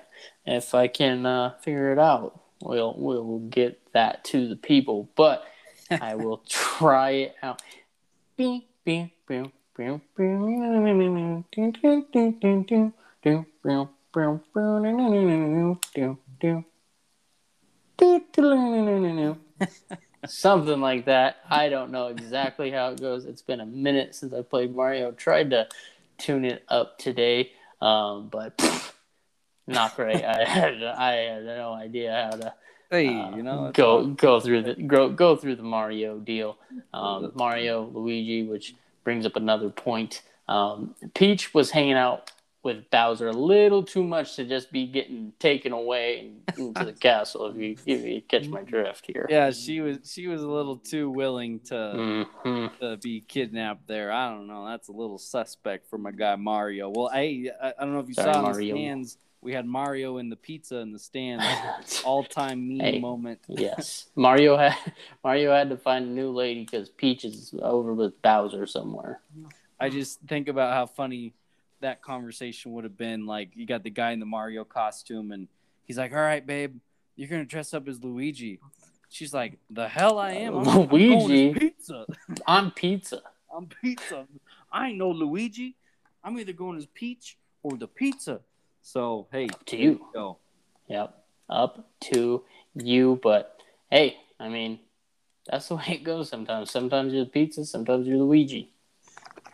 If 0.45 0.73
I 0.73 0.87
can 0.87 1.25
uh, 1.25 1.53
figure 1.61 1.91
it 1.91 1.99
out, 1.99 2.39
we'll 2.61 2.95
we'll 2.97 3.39
get 3.39 3.79
that 3.93 4.23
to 4.25 4.47
the 4.47 4.55
people. 4.55 5.09
But 5.15 5.43
I 5.91 6.15
will 6.15 6.43
try 6.47 7.11
it 7.11 7.35
out. 7.41 7.61
Beep, 8.37 8.69
beep, 8.83 9.13
beep. 9.27 9.51
Something 20.25 20.81
like 20.81 21.05
that. 21.05 21.37
I 21.49 21.69
don't 21.69 21.91
know 21.91 22.07
exactly 22.07 22.71
how 22.71 22.91
it 22.91 22.99
goes. 22.99 23.25
It's 23.25 23.41
been 23.41 23.61
a 23.61 23.65
minute 23.65 24.15
since 24.15 24.33
I 24.33 24.41
played 24.41 24.75
Mario. 24.75 25.11
Tried 25.11 25.49
to 25.51 25.67
tune 26.17 26.43
it 26.43 26.63
up 26.67 26.97
today, 26.97 27.51
um, 27.81 28.29
but 28.29 28.57
pff, 28.57 28.91
not 29.67 29.95
great. 29.95 30.23
I 30.23 30.43
had 30.43 30.83
I 30.83 31.11
had 31.13 31.45
no 31.45 31.73
idea 31.73 32.29
how 32.31 32.37
to 32.37 32.53
Hey, 32.91 33.07
uh, 33.07 33.35
you 33.35 33.43
know, 33.43 33.71
go 33.73 34.07
go 34.07 34.39
through 34.39 34.63
the 34.63 34.73
go 34.73 35.09
go 35.09 35.35
through 35.35 35.57
the 35.57 35.63
Mario 35.63 36.17
deal. 36.17 36.57
Um, 36.91 37.31
Mario, 37.35 37.85
Luigi, 37.93 38.43
which 38.43 38.73
brings 39.03 39.25
up 39.27 39.35
another 39.35 39.69
point. 39.69 40.23
Um, 40.47 40.95
Peach 41.13 41.53
was 41.53 41.69
hanging 41.69 41.93
out 41.93 42.31
with 42.63 42.89
Bowser 42.89 43.27
a 43.27 43.33
little 43.33 43.83
too 43.83 44.03
much 44.03 44.35
to 44.35 44.45
just 44.45 44.71
be 44.71 44.85
getting 44.87 45.33
taken 45.39 45.71
away 45.71 46.31
into 46.57 46.85
the 46.85 46.93
castle. 46.99 47.47
If 47.47 47.57
you 47.57 47.75
if 47.85 48.05
you 48.05 48.21
catch 48.21 48.47
my 48.47 48.61
drift 48.61 49.05
here. 49.07 49.27
yeah, 49.29 49.51
she 49.51 49.79
was 49.81 49.99
she 50.03 50.27
was 50.27 50.41
a 50.41 50.47
little 50.47 50.77
too 50.77 51.09
willing 51.09 51.59
to. 51.65 52.25
hmm 52.45 52.67
to 52.81 52.95
be 52.97 53.19
kidnapped 53.19 53.87
there. 53.87 54.09
I 54.09 54.29
don't 54.29 54.47
know. 54.47 54.65
That's 54.65 54.87
a 54.87 54.93
little 54.93 55.17
suspect 55.17 55.89
for 55.89 55.97
my 55.97 56.11
guy 56.11 56.37
Mario. 56.37 56.89
Well, 56.89 57.09
hey, 57.09 57.49
I, 57.61 57.73
I 57.77 57.83
don't 57.83 57.93
know 57.93 57.99
if 57.99 58.07
you 58.07 58.13
Sorry, 58.13 58.31
saw 58.31 58.37
in 58.37 58.43
Mario. 58.43 58.75
the 58.75 58.79
stands. 58.79 59.17
We 59.41 59.53
had 59.53 59.65
Mario 59.65 60.17
and 60.17 60.31
the 60.31 60.37
pizza 60.37 60.77
in 60.77 60.93
the 60.93 60.99
stands. 60.99 61.43
All 62.05 62.23
time 62.23 62.69
meme 62.69 62.79
Hey. 62.79 62.99
moment. 62.99 63.39
yes, 63.49 64.05
Mario 64.15 64.55
had 64.55 64.75
Mario 65.25 65.51
had 65.53 65.69
to 65.71 65.77
find 65.77 66.05
a 66.05 66.09
new 66.09 66.31
lady 66.31 66.63
because 66.63 66.87
Peach 66.89 67.25
is 67.25 67.53
over 67.61 67.93
with 67.93 68.21
Bowser 68.21 68.65
somewhere. 68.65 69.19
I 69.77 69.89
just 69.89 70.21
think 70.21 70.47
about 70.47 70.73
how 70.73 70.85
funny 70.85 71.33
that 71.81 72.01
conversation 72.01 72.73
would 72.73 72.83
have 72.83 72.97
been. 72.97 73.25
Like, 73.25 73.49
you 73.55 73.65
got 73.65 73.83
the 73.83 73.89
guy 73.89 74.11
in 74.11 74.19
the 74.19 74.25
Mario 74.25 74.63
costume, 74.63 75.31
and 75.31 75.47
he's 75.85 75.97
like, 75.97 76.11
"All 76.11 76.19
right, 76.19 76.45
babe, 76.45 76.77
you're 77.15 77.29
gonna 77.29 77.45
dress 77.45 77.73
up 77.73 77.87
as 77.87 78.03
Luigi." 78.03 78.59
She's 79.09 79.33
like, 79.33 79.57
"The 79.69 79.87
hell 79.87 80.19
I 80.19 80.31
am, 80.31 80.55
I'm, 80.57 80.67
I'm 80.67 80.89
Luigi? 80.89 81.53
pizza. 81.53 82.05
On 82.47 82.71
pizza. 82.71 83.21
I'm 83.55 83.67
pizza. 83.67 84.27
I 84.71 84.89
ain't 84.89 84.97
no 84.97 85.09
Luigi. 85.09 85.75
I'm 86.23 86.37
either 86.37 86.53
going 86.53 86.77
as 86.77 86.85
Peach 86.85 87.37
or 87.63 87.77
the 87.77 87.87
pizza." 87.87 88.41
So 88.81 89.27
hey, 89.31 89.47
to 89.67 89.77
you. 89.77 90.05
Go. 90.13 90.37
Yep. 90.87 91.15
Up 91.49 91.89
to 92.01 92.43
you, 92.75 93.19
but 93.23 93.59
hey, 93.89 94.17
I 94.39 94.49
mean, 94.49 94.79
that's 95.49 95.67
the 95.67 95.75
way 95.75 95.83
it 95.87 96.03
goes 96.03 96.29
sometimes. 96.29 96.71
Sometimes 96.71 97.13
you're 97.13 97.25
pizza, 97.25 97.65
sometimes 97.65 98.07
you're 98.07 98.17
Luigi. 98.17 98.71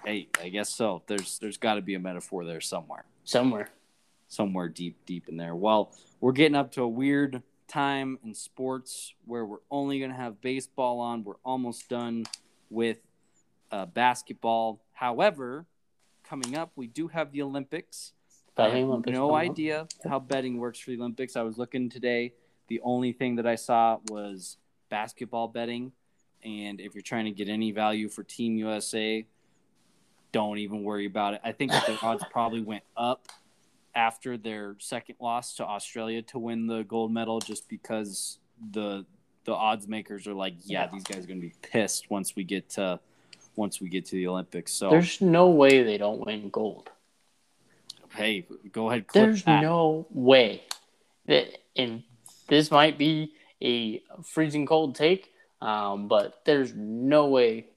Hey, 0.06 0.28
I 0.42 0.50
guess 0.50 0.70
so. 0.70 1.02
There's 1.08 1.40
there's 1.40 1.58
got 1.58 1.76
to 1.76 1.82
be 1.82 1.96
a 1.96 2.00
metaphor 2.00 2.46
there 2.46 2.62
somewhere, 2.62 3.06
Somewhere. 3.24 3.70
somewhere 4.28 4.68
deep 4.70 4.98
deep 5.06 5.28
in 5.28 5.38
there. 5.38 5.56
Well, 5.56 5.92
we're 6.22 6.32
getting 6.32 6.56
up 6.56 6.72
to 6.74 6.84
a 6.84 6.88
weird 6.88 7.42
time 7.68 8.20
in 8.24 8.34
sports 8.36 9.14
where 9.26 9.44
we're 9.46 9.58
only 9.72 10.00
gonna 10.00 10.14
have 10.14 10.42
baseball 10.42 11.00
on. 11.00 11.24
We're 11.24 11.40
almost 11.44 11.90
done 11.90 12.26
with 12.70 13.00
uh, 13.72 13.88
basketball. 13.88 14.80
However, 14.94 15.66
coming 16.24 16.56
up, 16.56 16.72
we 16.76 16.86
do 16.88 17.08
have 17.08 17.32
the 17.32 17.42
Olympics. 17.42 18.14
I 18.58 18.70
have 18.70 18.74
Olympics 18.88 19.14
no 19.14 19.30
coming 19.32 19.48
up. 19.48 19.52
idea 19.52 19.88
how 20.08 20.20
betting 20.20 20.58
works 20.60 20.80
for 20.80 20.92
the 20.92 20.98
Olympics. 20.98 21.36
I 21.36 21.42
was 21.42 21.58
looking 21.58 21.90
today. 21.90 22.34
The 22.68 22.80
only 22.84 23.12
thing 23.12 23.36
that 23.38 23.46
I 23.48 23.56
saw 23.56 23.98
was 24.10 24.58
basketball 24.90 25.48
betting. 25.50 25.92
And 26.44 26.80
if 26.80 26.94
you're 26.96 27.02
trying 27.02 27.26
to 27.26 27.32
get 27.32 27.50
any 27.50 27.72
value 27.72 28.08
for 28.08 28.24
Team 28.24 28.56
USA, 28.56 29.26
don't 30.36 30.58
even 30.58 30.84
worry 30.84 31.06
about 31.06 31.34
it. 31.34 31.40
I 31.46 31.54
think 31.54 31.72
that 31.72 31.86
the 31.86 31.98
odds 32.02 32.22
probably 32.30 32.60
went 32.60 32.84
up 32.98 33.30
after 33.96 34.36
their 34.38 34.76
second 34.80 35.16
loss 35.22 35.56
to 35.56 35.64
Australia 35.66 36.22
to 36.24 36.38
win 36.38 36.68
the 36.68 36.84
gold 36.84 37.14
medal 37.14 37.40
just 37.40 37.70
because 37.70 38.38
the 38.72 39.06
the 39.46 39.54
odds 39.54 39.88
makers 39.88 40.28
are 40.28 40.34
like, 40.34 40.56
yeah, 40.66 40.90
these 40.92 41.04
guys 41.04 41.24
are 41.24 41.28
going 41.28 41.40
to 41.40 41.48
be 41.48 41.54
pissed 41.62 42.12
once 42.12 42.36
we 42.36 42.44
get 42.44 42.68
to 42.72 43.00
once 43.56 43.80
we 43.80 43.88
get 43.88 44.04
to 44.08 44.12
the 44.18 44.28
Olympics. 44.28 44.74
So, 44.74 44.90
There's 44.90 45.22
no 45.22 45.48
way 45.52 45.84
they 45.84 45.98
don't 45.98 46.26
win 46.26 46.50
gold. 46.50 46.90
hey, 48.14 48.46
go 48.74 48.90
ahead 48.90 49.06
There's 49.14 49.44
that. 49.44 49.62
no 49.62 50.06
way 50.10 50.64
that, 51.28 51.48
and 51.78 52.04
this 52.50 52.72
might 52.72 52.98
be 52.98 53.32
a 53.64 54.02
freezing 54.24 54.66
cold 54.66 54.96
take, 54.96 55.32
um, 55.62 56.10
but 56.10 56.42
there's 56.44 56.74
no 56.76 57.28
way 57.28 57.68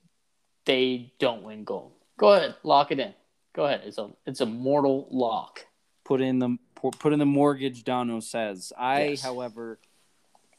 they 0.65 1.13
don't 1.21 1.45
win 1.45 1.63
gold. 1.63 1.93
Go 2.19 2.33
ahead, 2.35 2.57
lock 2.63 2.91
it 2.93 2.99
in. 3.01 3.15
Go 3.55 3.65
ahead. 3.65 3.81
It's 3.85 3.97
a 3.99 4.11
it's 4.27 4.41
a 4.43 4.47
mortal 4.47 5.09
lock. 5.11 5.65
put 6.05 6.21
in 6.21 6.39
the 6.39 6.57
put 6.75 7.13
in 7.13 7.19
the 7.19 7.27
mortgage. 7.27 7.83
Dono 7.85 8.21
says. 8.21 8.73
I, 8.79 9.05
Yes. 9.11 9.23
however, 9.23 9.79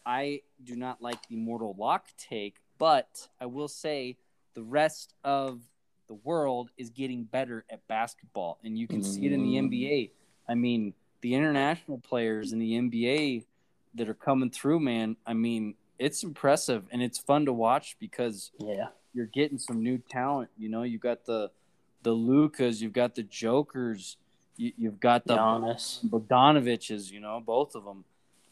I 0.05 0.41
do 0.63 0.75
not 0.75 1.01
like 1.01 1.27
the 1.27 1.35
mortal 1.35 1.75
lock 1.77 2.07
take, 2.17 2.55
but 2.77 3.27
I 3.39 3.45
will 3.45 3.67
say 3.67 4.17
the 4.55 4.63
rest 4.63 5.13
of 5.23 5.61
the 6.07 6.15
world 6.15 6.71
is 6.77 6.89
getting 6.89 7.23
better 7.23 7.65
at 7.69 7.87
basketball, 7.87 8.57
and 8.63 8.77
you 8.77 8.87
can 8.87 9.03
see 9.03 9.25
it 9.27 9.31
in 9.31 9.43
the 9.43 9.55
Mm. 9.55 9.69
NBA. 9.69 10.11
I 10.47 10.55
mean, 10.55 10.93
the 11.21 11.35
international 11.35 11.99
players 11.99 12.51
in 12.51 12.59
the 12.59 12.73
NBA 12.73 13.45
that 13.95 14.09
are 14.09 14.13
coming 14.15 14.49
through, 14.49 14.79
man. 14.79 15.15
I 15.25 15.33
mean, 15.33 15.75
it's 15.99 16.23
impressive 16.23 16.87
and 16.91 17.01
it's 17.03 17.19
fun 17.19 17.45
to 17.45 17.53
watch 17.53 17.97
because 17.99 18.51
Yeah. 18.57 18.87
You're 19.13 19.25
getting 19.27 19.57
some 19.57 19.83
new 19.83 19.97
talent. 20.09 20.49
You 20.57 20.69
know, 20.69 20.83
you've 20.83 21.01
got 21.01 21.25
the 21.25 21.51
the 22.03 22.11
Lucas, 22.11 22.81
you've 22.81 22.93
got 22.93 23.15
the 23.15 23.23
Jokers, 23.23 24.17
you, 24.55 24.71
you've 24.77 24.99
got 24.99 25.25
the 25.25 25.35
Giannis, 25.35 26.05
Bogdanoviches. 26.05 27.11
You 27.11 27.19
know, 27.19 27.41
both 27.45 27.75
of 27.75 27.85
them. 27.85 28.03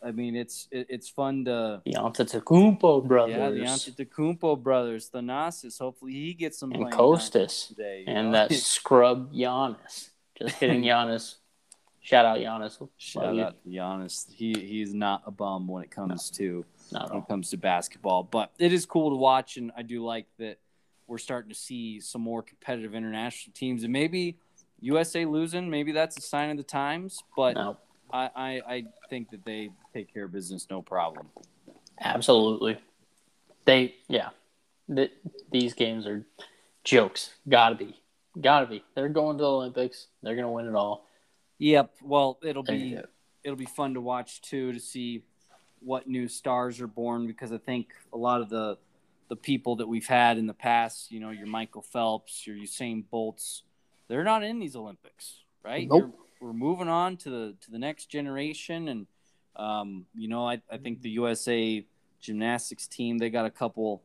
I 0.04 0.12
mean, 0.12 0.36
it's 0.36 0.67
it, 0.72 0.88
it's 0.89 1.10
fun 1.10 1.46
to 1.46 1.82
the 1.86 1.93
Antetokounmpo 1.93 3.08
brothers, 3.08 3.36
yeah, 3.36 3.50
the 3.50 3.60
Antetokounmpo 4.06 4.62
brothers, 4.62 5.10
the 5.10 5.20
Thanasis. 5.20 5.80
Hopefully, 5.80 6.13
he 6.13 6.34
gets 6.34 6.60
some 6.60 6.72
and 6.72 6.91
Kostas 6.91 7.70
today. 7.70 8.04
and 8.08 8.32
know? 8.32 8.48
that 8.48 8.54
scrub 8.54 9.34
Giannis. 9.34 10.10
Just 10.38 10.60
kidding, 10.60 10.82
Giannis. 10.84 11.36
Shout 12.02 12.26
out 12.26 12.38
Giannis. 12.38 12.80
Love 12.80 12.89
shout 12.98 13.36
you. 13.36 13.43
out 13.43 13.63
to 13.63 13.70
Giannis. 13.70 14.32
He 14.32 14.54
he's 14.54 14.93
not 14.93 15.24
a 15.26 15.32
bum 15.32 15.67
when 15.67 15.84
it 15.84 15.91
comes 15.91 16.30
to 16.32 16.63
Not 16.91 17.10
when 17.12 17.21
it 17.21 17.28
comes 17.28 17.50
to 17.52 17.58
basketball. 17.58 18.23
But 18.23 18.52
it 18.60 18.73
is 18.73 18.86
cool 18.86 19.10
to 19.10 19.15
watch, 19.15 19.58
and 19.58 19.71
I 19.76 19.82
do 19.82 20.04
like 20.04 20.26
that 20.39 20.60
we're 21.08 21.17
starting 21.17 21.50
to 21.50 21.56
see 21.58 22.00
some 22.00 22.21
more 22.21 22.41
competitive 22.41 22.93
international 22.93 23.54
teams. 23.54 23.84
And 23.84 23.93
maybe 23.93 24.38
USA 24.82 25.26
losing, 25.26 25.69
maybe 25.69 25.92
that's 25.92 26.17
a 26.17 26.21
sign 26.21 26.50
of 26.50 26.58
the 26.58 26.63
times. 26.63 27.23
But 27.35 27.56
No, 27.56 27.77
I, 28.12 28.29
I, 28.35 28.62
I 28.67 28.83
think 29.10 29.31
that 29.31 29.46
they 29.46 29.69
take 29.94 30.13
care 30.13 30.25
of 30.25 30.31
business 30.31 30.67
no 30.69 30.81
problem. 30.81 31.27
absolutely. 32.00 32.77
They, 33.65 33.96
yeah. 34.08 34.29
Th 34.94 35.12
these 35.52 35.73
games 35.73 36.08
are 36.08 36.25
jokes. 36.83 37.31
Gotta 37.50 37.75
be. 37.75 38.00
Gotta 38.40 38.65
be. 38.65 38.83
They're 38.96 39.10
going 39.10 39.38
to 39.38 39.42
the 39.42 39.50
Olympics. 39.50 40.08
They're 40.23 40.35
going 40.35 40.46
to 40.46 40.52
win 40.52 40.67
it 40.67 40.75
all. 40.75 41.06
Yep. 41.58 41.92
Well, 42.04 42.38
it'll 42.44 42.63
be 42.63 42.98
it'll 43.44 43.58
be 43.58 43.65
fun 43.65 43.96
to 43.96 44.02
watch 44.02 44.42
too 44.42 44.71
to 44.71 44.79
see 44.79 45.23
what 45.82 46.08
new 46.08 46.28
stars 46.28 46.82
are 46.82 46.88
born 46.88 47.28
because 47.28 47.52
I 47.52 47.58
think 47.58 47.88
a 48.13 48.17
lot 48.17 48.42
of 48.42 48.50
the 48.50 48.78
the 49.30 49.36
people 49.36 49.75
that 49.75 49.88
we've 49.88 50.08
had 50.08 50.38
in 50.38 50.48
the 50.48 50.54
past, 50.54 51.12
you 51.12 51.19
know, 51.19 51.32
your 51.32 51.48
Michael 51.48 51.82
Phelps, 51.82 52.48
your 52.48 52.56
Usain 52.56 53.04
Bolts, 53.10 53.63
they're 54.08 54.23
not 54.23 54.42
in 54.42 54.58
these 54.60 54.73
Olympics, 54.75 55.44
right? 55.63 55.88
Nope. 55.88 56.00
You're- 56.00 56.12
we're 56.40 56.54
moving 56.54 56.88
on 56.88 57.17
to 57.17 57.30
the 57.32 57.56
to 57.62 57.71
the 57.71 57.80
next 57.80 58.06
generation, 58.12 58.88
and 58.90 59.08
um, 59.56 60.06
you 60.15 60.28
know, 60.28 60.48
I, 60.48 60.62
I 60.71 60.78
think 60.78 61.02
the 61.02 61.10
USA 61.10 61.84
gymnastics 62.21 62.88
team 62.88 63.17
they 63.17 63.30
got 63.32 63.46
a 63.46 63.50
couple 63.50 64.04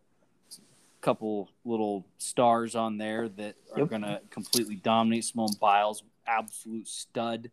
couple 1.02 1.50
little 1.64 2.06
stars 2.18 2.74
on 2.74 2.96
there 2.96 3.28
that 3.28 3.56
are 3.72 3.80
Yep. 3.80 3.88
going 3.90 4.02
to 4.02 4.20
completely 4.30 4.76
dominate. 4.76 5.24
Simone 5.24 5.52
Biles, 5.60 6.04
absolute 6.26 6.86
stud. 6.88 7.50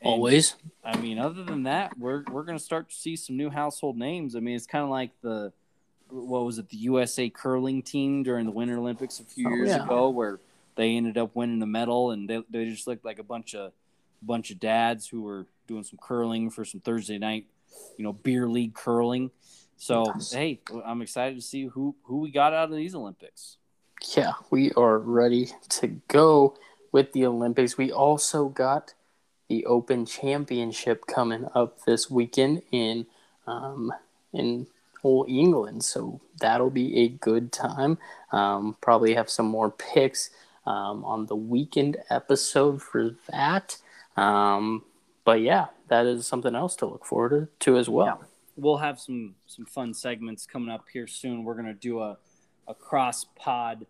And, 0.00 0.10
Always. 0.12 0.56
I 0.84 0.96
mean, 0.98 1.18
other 1.18 1.42
than 1.42 1.64
that, 1.64 1.96
we're 1.98 2.22
we're 2.30 2.44
going 2.44 2.58
to 2.58 2.62
start 2.64 2.90
to 2.90 2.94
see 2.94 3.16
some 3.16 3.36
new 3.36 3.50
household 3.50 3.96
names. 3.96 4.36
I 4.36 4.40
mean, 4.40 4.54
it's 4.54 4.66
kind 4.66 4.84
of 4.84 4.90
like 4.90 5.10
the 5.22 5.52
what 6.08 6.44
was 6.44 6.58
it, 6.58 6.68
the 6.68 6.76
USA 6.78 7.28
curling 7.28 7.82
team 7.82 8.22
during 8.22 8.46
the 8.46 8.52
Winter 8.52 8.76
Olympics 8.76 9.18
a 9.20 9.24
few 9.24 9.48
Oh, 9.48 9.54
years 9.56 9.70
yeah. 9.70 9.84
ago, 9.84 10.10
where 10.10 10.38
they 10.76 10.96
ended 10.96 11.18
up 11.18 11.34
winning 11.34 11.58
the 11.58 11.66
medal, 11.66 12.10
and 12.12 12.28
they 12.28 12.42
they 12.50 12.66
just 12.66 12.86
looked 12.86 13.04
like 13.04 13.18
a 13.18 13.24
bunch 13.24 13.54
of 13.54 13.72
bunch 14.22 14.50
of 14.50 14.60
dads 14.60 15.08
who 15.08 15.22
were 15.22 15.46
doing 15.66 15.82
some 15.82 15.98
curling 16.00 16.50
for 16.50 16.64
some 16.64 16.80
Thursday 16.80 17.18
night, 17.18 17.46
you 17.96 18.04
know, 18.04 18.12
beer 18.12 18.48
league 18.48 18.74
curling. 18.74 19.30
So 19.78 20.04
Yes. 20.14 20.32
hey, 20.32 20.60
I'm 20.84 21.02
excited 21.02 21.36
to 21.36 21.42
see 21.42 21.66
who 21.66 21.96
who 22.04 22.18
we 22.18 22.30
got 22.30 22.52
out 22.52 22.70
of 22.70 22.76
these 22.76 22.94
Olympics. 22.94 23.56
Yeah, 24.14 24.34
we 24.50 24.72
are 24.72 24.98
ready 24.98 25.50
to 25.70 25.88
go 26.08 26.54
with 26.92 27.12
the 27.12 27.26
Olympics. 27.26 27.76
We 27.78 27.90
also 27.90 28.48
got 28.48 28.94
the 29.48 29.64
Open 29.66 30.06
Championship 30.06 31.06
coming 31.06 31.46
up 31.54 31.84
this 31.84 32.10
weekend 32.10 32.62
in 32.72 33.06
um, 33.46 33.92
in 34.32 34.66
whole 35.02 35.24
England, 35.28 35.84
so 35.84 36.20
that'll 36.40 36.70
be 36.70 36.98
a 37.00 37.08
good 37.08 37.52
time. 37.52 37.98
Um, 38.32 38.76
probably 38.80 39.14
have 39.14 39.30
some 39.30 39.46
more 39.46 39.70
picks 39.70 40.30
um, 40.66 41.04
on 41.04 41.26
the 41.26 41.36
weekend 41.36 41.96
episode 42.10 42.82
for 42.82 43.14
that. 43.30 43.76
Um, 44.16 44.84
but 45.24 45.40
yeah, 45.40 45.66
that 45.88 46.06
is 46.06 46.26
something 46.26 46.54
else 46.54 46.74
to 46.76 46.86
look 46.86 47.04
forward 47.04 47.48
to, 47.60 47.72
to 47.72 47.78
as 47.78 47.88
well. 47.88 48.24
we'll 48.56 48.78
have 48.78 48.98
some 48.98 49.34
some 49.46 49.66
fun 49.66 49.94
segments 49.94 50.46
coming 50.46 50.70
up 50.70 50.86
here 50.92 51.06
soon. 51.06 51.44
We're 51.44 51.54
gonna 51.54 51.74
do 51.74 52.00
a 52.00 52.18
a 52.66 52.74
cross 52.74 53.24
pod 53.24 53.86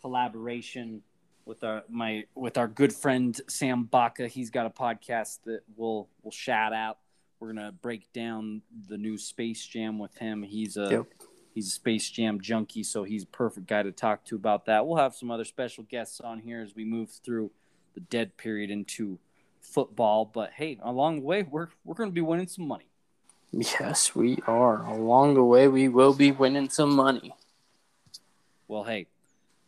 collaboration 0.00 1.02
with 1.44 1.64
our 1.64 1.82
my 1.88 2.24
with 2.34 2.58
our 2.58 2.68
good 2.68 2.92
friend 2.92 3.38
Sam 3.48 3.84
Baca. 3.84 4.28
He's 4.28 4.50
got 4.50 4.66
a 4.66 4.70
podcast 4.70 5.40
that 5.44 5.62
we'll 5.76 6.08
we'll 6.22 6.30
shout 6.32 6.72
out. 6.72 6.98
We're 7.40 7.52
gonna 7.52 7.72
break 7.72 8.12
down 8.12 8.62
the 8.88 8.96
new 8.98 9.18
Space 9.18 9.66
Jam 9.66 9.98
with 9.98 10.16
him. 10.16 10.42
He's 10.42 10.76
a 10.76 10.88
Yep. 10.90 11.06
he's 11.54 11.68
a 11.68 11.70
Space 11.70 12.08
Jam 12.10 12.40
junkie, 12.40 12.84
so 12.84 13.02
he's 13.04 13.24
a 13.24 13.26
perfect 13.26 13.66
guy 13.66 13.82
to 13.82 13.92
talk 13.92 14.24
to 14.26 14.36
about 14.36 14.66
that. 14.66 14.86
We'll 14.86 14.98
have 14.98 15.14
some 15.14 15.30
other 15.30 15.44
special 15.44 15.84
guests 15.84 16.20
on 16.20 16.38
here 16.40 16.60
as 16.60 16.74
we 16.76 16.84
move 16.84 17.10
through 17.10 17.50
the 17.94 18.00
dead 18.00 18.36
period 18.36 18.70
into 18.70 19.18
football. 19.60 20.24
But 20.24 20.52
hey, 20.52 20.78
along 20.82 21.16
the 21.20 21.22
way, 21.26 21.42
we're 21.42 21.68
we're 21.84 21.94
gonna 21.94 22.10
be 22.10 22.20
winning 22.20 22.48
some 22.48 22.66
money. 22.68 22.86
Yes, 23.50 24.14
we 24.14 24.38
are. 24.46 24.82
Along 24.86 25.34
the 25.34 25.44
way, 25.44 25.68
we 25.68 25.86
will 25.88 26.14
be 26.14 26.30
winning 26.32 26.70
some 26.70 26.94
money. 26.96 27.34
Well, 28.66 28.84
hey, 28.84 29.08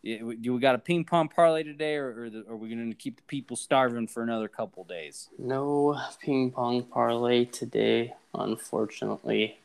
do 0.05 0.53
we 0.55 0.61
got 0.61 0.75
a 0.75 0.79
ping 0.79 1.05
pong 1.05 1.29
parlay 1.29 1.63
today, 1.63 1.97
or, 1.97 2.25
or 2.25 2.31
the, 2.31 2.45
are 2.49 2.57
we 2.57 2.69
going 2.69 2.91
to 2.91 2.97
keep 2.97 3.17
the 3.17 3.23
people 3.23 3.57
starving 3.57 4.07
for 4.07 4.23
another 4.23 4.49
couple 4.49 4.85
days? 4.85 5.29
No 5.39 5.99
ping 6.21 6.51
pong 6.51 6.83
parlay 6.83 7.47
today, 7.47 8.13
unfortunately. 8.35 9.59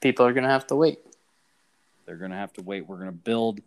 People 0.00 0.24
are 0.26 0.32
going 0.32 0.44
to 0.44 0.50
have 0.50 0.66
to 0.68 0.76
wait. 0.76 0.98
They're 2.06 2.16
going 2.16 2.30
to 2.30 2.36
have 2.36 2.52
to 2.54 2.62
wait. 2.62 2.86
We're 2.88 2.96
going 2.96 3.08
to 3.08 3.12
build, 3.12 3.60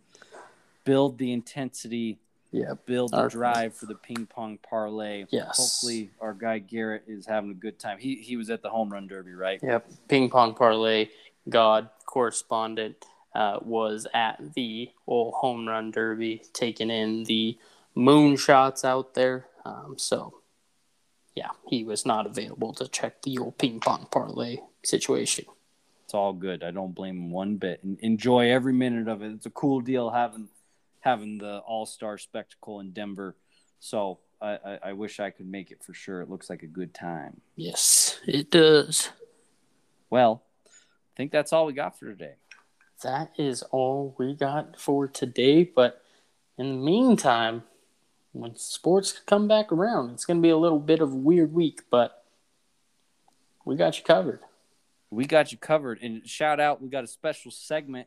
build 0.84 1.18
the 1.18 1.32
intensity, 1.32 2.18
Yeah. 2.50 2.74
build 2.86 3.12
the 3.12 3.18
Our- 3.18 3.28
drive 3.28 3.74
for 3.74 3.86
the 3.86 3.94
ping 3.94 4.26
pong 4.26 4.58
parlay. 4.58 5.26
Yes. 5.30 5.56
Hopefully, 5.58 6.10
our 6.20 6.34
guy 6.34 6.58
Garrett 6.58 7.04
is 7.06 7.26
having 7.26 7.50
a 7.50 7.54
good 7.54 7.78
time. 7.78 7.98
He 7.98 8.16
he 8.16 8.36
was 8.36 8.50
at 8.50 8.62
the 8.62 8.70
home 8.70 8.90
run 8.92 9.06
derby, 9.06 9.32
right? 9.34 9.60
Yep. 9.62 9.86
Ping 10.08 10.28
pong 10.30 10.54
parlay, 10.54 11.08
God 11.48 11.88
correspondent, 12.06 13.04
uh, 13.34 13.58
was 13.62 14.06
at 14.12 14.54
the 14.54 14.90
old 15.06 15.34
home 15.34 15.68
run 15.68 15.90
derby, 15.90 16.42
taking 16.52 16.90
in 16.90 17.24
the 17.24 17.58
moonshots 17.96 18.84
out 18.84 19.14
there. 19.14 19.46
Um, 19.64 19.94
so, 19.98 20.40
yeah, 21.34 21.50
he 21.68 21.84
was 21.84 22.04
not 22.04 22.26
available 22.26 22.72
to 22.74 22.88
check 22.88 23.22
the 23.22 23.38
old 23.38 23.58
ping 23.58 23.80
pong 23.80 24.08
parlay 24.10 24.58
situation. 24.82 25.44
It's 26.04 26.14
all 26.14 26.32
good. 26.32 26.64
I 26.64 26.72
don't 26.72 26.94
blame 26.94 27.16
him 27.16 27.30
one 27.30 27.56
bit. 27.56 27.84
And 27.84 27.98
enjoy 28.00 28.50
every 28.50 28.72
minute 28.72 29.06
of 29.06 29.22
it. 29.22 29.32
It's 29.32 29.46
a 29.46 29.50
cool 29.50 29.80
deal 29.80 30.10
having 30.10 30.48
having 31.00 31.38
the 31.38 31.58
All 31.58 31.86
Star 31.86 32.18
spectacle 32.18 32.80
in 32.80 32.90
Denver. 32.90 33.36
So 33.78 34.18
I, 34.40 34.58
I, 34.64 34.78
I 34.86 34.92
wish 34.92 35.20
I 35.20 35.30
could 35.30 35.46
make 35.46 35.70
it 35.70 35.82
for 35.84 35.94
sure. 35.94 36.20
It 36.20 36.28
looks 36.28 36.50
like 36.50 36.62
a 36.62 36.66
good 36.66 36.92
time. 36.94 37.40
Yes, 37.56 38.18
it 38.26 38.50
does. 38.50 39.10
Well, 40.10 40.42
I 40.66 41.16
think 41.16 41.30
that's 41.30 41.52
all 41.52 41.66
we 41.66 41.72
got 41.72 41.98
for 41.98 42.06
today. 42.06 42.34
That 43.02 43.32
is 43.36 43.62
all 43.70 44.14
we 44.18 44.34
got 44.34 44.78
for 44.78 45.06
today. 45.06 45.64
But 45.64 46.02
in 46.58 46.68
the 46.68 46.84
meantime, 46.84 47.64
when 48.32 48.56
sports 48.56 49.20
come 49.26 49.48
back 49.48 49.72
around, 49.72 50.10
it's 50.10 50.24
going 50.24 50.38
to 50.38 50.42
be 50.42 50.50
a 50.50 50.56
little 50.56 50.78
bit 50.78 51.00
of 51.00 51.12
a 51.12 51.16
weird 51.16 51.52
week, 51.52 51.82
but 51.90 52.24
we 53.64 53.76
got 53.76 53.98
you 53.98 54.04
covered. 54.04 54.40
We 55.10 55.26
got 55.26 55.50
you 55.52 55.58
covered. 55.58 56.00
And 56.00 56.28
shout 56.28 56.60
out, 56.60 56.80
we 56.80 56.88
got 56.88 57.04
a 57.04 57.08
special 57.08 57.50
segment 57.50 58.06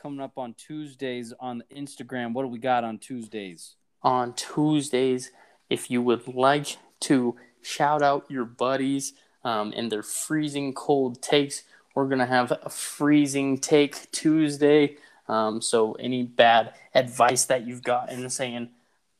coming 0.00 0.20
up 0.20 0.36
on 0.36 0.54
Tuesdays 0.54 1.32
on 1.40 1.62
Instagram. 1.74 2.32
What 2.32 2.42
do 2.42 2.48
we 2.48 2.58
got 2.58 2.84
on 2.84 2.98
Tuesdays? 2.98 3.76
On 4.02 4.34
Tuesdays, 4.34 5.30
if 5.70 5.90
you 5.90 6.02
would 6.02 6.26
like 6.28 6.76
to 7.00 7.36
shout 7.62 8.02
out 8.02 8.26
your 8.28 8.44
buddies 8.44 9.14
um, 9.44 9.72
and 9.74 9.90
their 9.90 10.02
freezing 10.02 10.74
cold 10.74 11.22
takes, 11.22 11.62
we're 11.94 12.06
going 12.06 12.18
to 12.18 12.26
have 12.26 12.52
a 12.52 12.68
freezing 12.68 13.58
take 13.58 14.10
Tuesday. 14.12 14.96
Um, 15.28 15.60
so, 15.62 15.92
any 15.94 16.22
bad 16.22 16.74
advice 16.94 17.44
that 17.46 17.66
you've 17.66 17.82
got 17.82 18.10
in 18.10 18.28
saying 18.30 18.70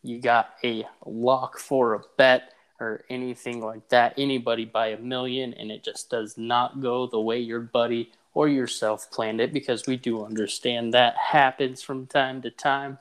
you 0.03 0.21
got 0.21 0.55
a 0.65 0.85
lock 1.07 1.59
for 1.59 1.95
a 1.95 2.01
bet 2.17 2.53
or 2.81 3.05
anything 3.09 3.61
like 3.61 3.89
that, 3.91 4.15
anybody 4.19 4.65
by 4.65 4.89
a 4.89 4.99
million, 4.99 5.55
and 5.55 5.71
it 5.71 5.85
just 5.85 6.11
does 6.11 6.37
not 6.37 6.81
go 6.81 7.07
the 7.07 7.21
way 7.21 7.39
your 7.39 7.61
buddy 7.61 8.11
or 8.35 8.49
yourself 8.49 9.11
planned 9.11 9.41
it, 9.41 9.53
because 9.53 9.87
we 9.87 9.97
do 9.97 10.25
understand 10.25 10.93
that 10.93 11.17
happens 11.17 11.83
from 11.83 12.07
time 12.07 12.43
to 12.43 12.51
time. 12.51 12.99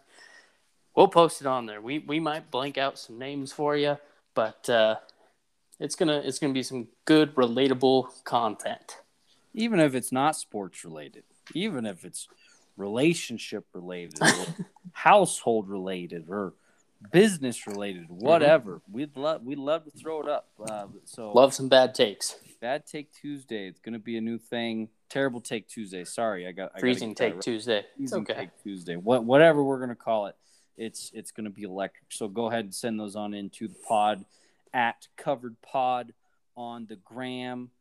We'll 0.95 1.07
post 1.07 1.41
it 1.41 1.47
on 1.47 1.65
there. 1.65 1.81
We 1.81 1.99
we 1.99 2.19
might 2.19 2.51
blank 2.51 2.77
out 2.77 2.99
some 2.99 3.17
names 3.17 3.51
for 3.51 3.75
you, 3.75 3.97
but 4.35 4.69
uh, 4.69 4.97
it's 5.79 5.95
gonna 5.95 6.21
it's 6.23 6.37
gonna 6.37 6.53
be 6.53 6.63
some 6.63 6.89
good 7.05 7.33
relatable 7.35 8.23
content. 8.25 8.97
Even 9.53 9.79
if 9.79 9.95
it's 9.95 10.11
not 10.11 10.35
sports 10.35 10.83
related, 10.85 11.23
even 11.53 11.85
if 11.85 12.05
it's 12.05 12.27
relationship 12.77 13.65
related, 13.73 14.19
household 14.93 15.67
related, 15.69 16.25
or 16.29 16.53
business 17.11 17.67
related, 17.67 18.05
whatever. 18.09 18.81
We'd 18.91 19.17
love 19.17 19.43
we'd 19.43 19.57
love 19.57 19.85
to 19.85 19.91
throw 19.91 20.21
it 20.21 20.29
up. 20.29 20.47
Uh, 20.63 20.87
so 21.05 21.31
Love 21.31 21.53
some 21.53 21.67
bad 21.67 21.95
takes. 21.95 22.35
bad 22.61 22.85
take 22.85 23.11
Tuesday. 23.13 23.67
It's 23.67 23.79
gonna 23.79 23.99
be 23.99 24.17
a 24.17 24.21
new 24.21 24.37
thing. 24.37 24.89
Terrible 25.09 25.41
take 25.41 25.67
Tuesday. 25.67 26.03
Sorry, 26.05 26.47
I 26.47 26.51
got 26.51 26.79
Freezing 26.79 27.15
take 27.15 27.33
right. 27.35 27.41
Tuesday. 27.41 27.79
It's 27.79 28.11
Freezing 28.11 28.21
okay. 28.21 28.33
Take 28.33 28.63
Tuesday. 28.63 28.95
What 28.95 29.25
whatever 29.25 29.63
we're 29.63 29.79
gonna 29.79 29.95
call 29.95 30.27
it, 30.27 30.35
it's 30.77 31.11
it's 31.13 31.31
gonna 31.31 31.49
be 31.49 31.63
electric. 31.63 32.05
So 32.11 32.27
go 32.27 32.47
ahead 32.47 32.65
and 32.65 32.73
send 32.73 32.99
those 32.99 33.15
on 33.15 33.33
into 33.33 33.67
the 33.67 33.75
pod 33.87 34.23
at 34.73 35.07
covered 35.17 35.55
pod 35.61 36.13
on 36.55 36.85
the 36.87 36.95
gram. 36.97 37.71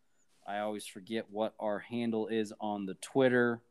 I 0.50 0.58
always 0.58 0.84
forget 0.84 1.26
what 1.30 1.54
our 1.60 1.78
handle 1.78 2.26
is 2.26 2.52
on 2.60 2.84
the 2.84 2.94
Twitter. 2.94 3.62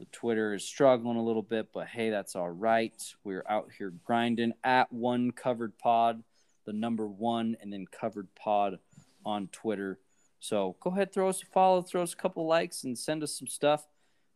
The 0.00 0.04
Twitter 0.06 0.52
is 0.52 0.64
struggling 0.64 1.16
a 1.16 1.22
little 1.22 1.42
bit, 1.42 1.68
but 1.72 1.86
hey, 1.86 2.10
that's 2.10 2.34
all 2.34 2.50
right. 2.50 2.92
We're 3.22 3.44
out 3.48 3.68
here 3.78 3.92
grinding 4.04 4.54
at 4.64 4.92
one 4.92 5.30
covered 5.30 5.78
pod, 5.78 6.24
the 6.66 6.72
number 6.72 7.06
one, 7.06 7.56
and 7.60 7.72
then 7.72 7.86
covered 7.86 8.26
pod 8.34 8.80
on 9.24 9.46
Twitter. 9.52 10.00
So 10.40 10.74
go 10.80 10.90
ahead, 10.90 11.12
throw 11.12 11.28
us 11.28 11.40
a 11.40 11.46
follow, 11.46 11.82
throw 11.82 12.02
us 12.02 12.14
a 12.14 12.16
couple 12.16 12.48
likes, 12.48 12.82
and 12.82 12.98
send 12.98 13.22
us 13.22 13.38
some 13.38 13.46
stuff. 13.46 13.86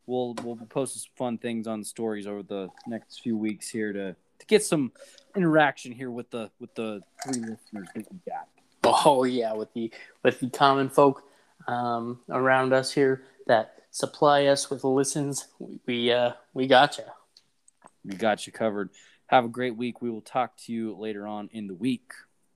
We'll 0.07 0.37
we'll 0.45 0.55
be 0.55 0.67
posting 0.67 1.01
some 1.01 1.13
fun 1.17 1.39
things 1.39 1.67
on 1.67 1.83
stories 1.83 2.29
over 2.29 2.45
the 2.45 2.69
next 2.87 3.23
few 3.23 3.37
weeks 3.37 3.69
here 3.69 3.93
to 3.93 4.15
to 4.39 4.47
get 4.47 4.63
some 4.63 4.93
interaction 5.35 5.91
here 5.91 6.13
with 6.13 6.31
the 6.31 6.49
with 6.61 6.73
the 6.77 7.03
three 7.25 7.41
listeners 7.41 7.89
that 7.97 8.07
we 8.13 8.19
got. 8.29 8.47
Oh 8.85 9.25
yeah, 9.25 9.53
with 9.53 9.73
the 9.75 9.91
with 10.23 10.39
the 10.39 10.49
common 10.49 10.89
folk 10.89 11.25
um, 11.67 12.21
around 12.29 12.73
us 12.73 12.93
here 12.93 13.25
that 13.47 13.75
supply 13.91 14.47
us 14.47 14.71
with 14.71 14.85
listens, 14.85 15.49
we 15.87 16.13
uh, 16.13 16.33
we 16.55 16.67
got 16.67 16.99
you. 16.99 17.05
We 18.05 18.15
got 18.15 18.47
you 18.47 18.53
covered. 18.53 18.91
Have 19.27 19.45
a 19.45 19.49
great 19.49 19.77
week. 19.77 20.03
We 20.03 20.11
will 20.11 20.21
talk 20.21 20.57
to 20.59 20.73
you 20.73 20.97
later 20.97 21.27
on 21.27 21.49
in 21.53 21.67
the 21.67 21.75
week. 21.75 22.13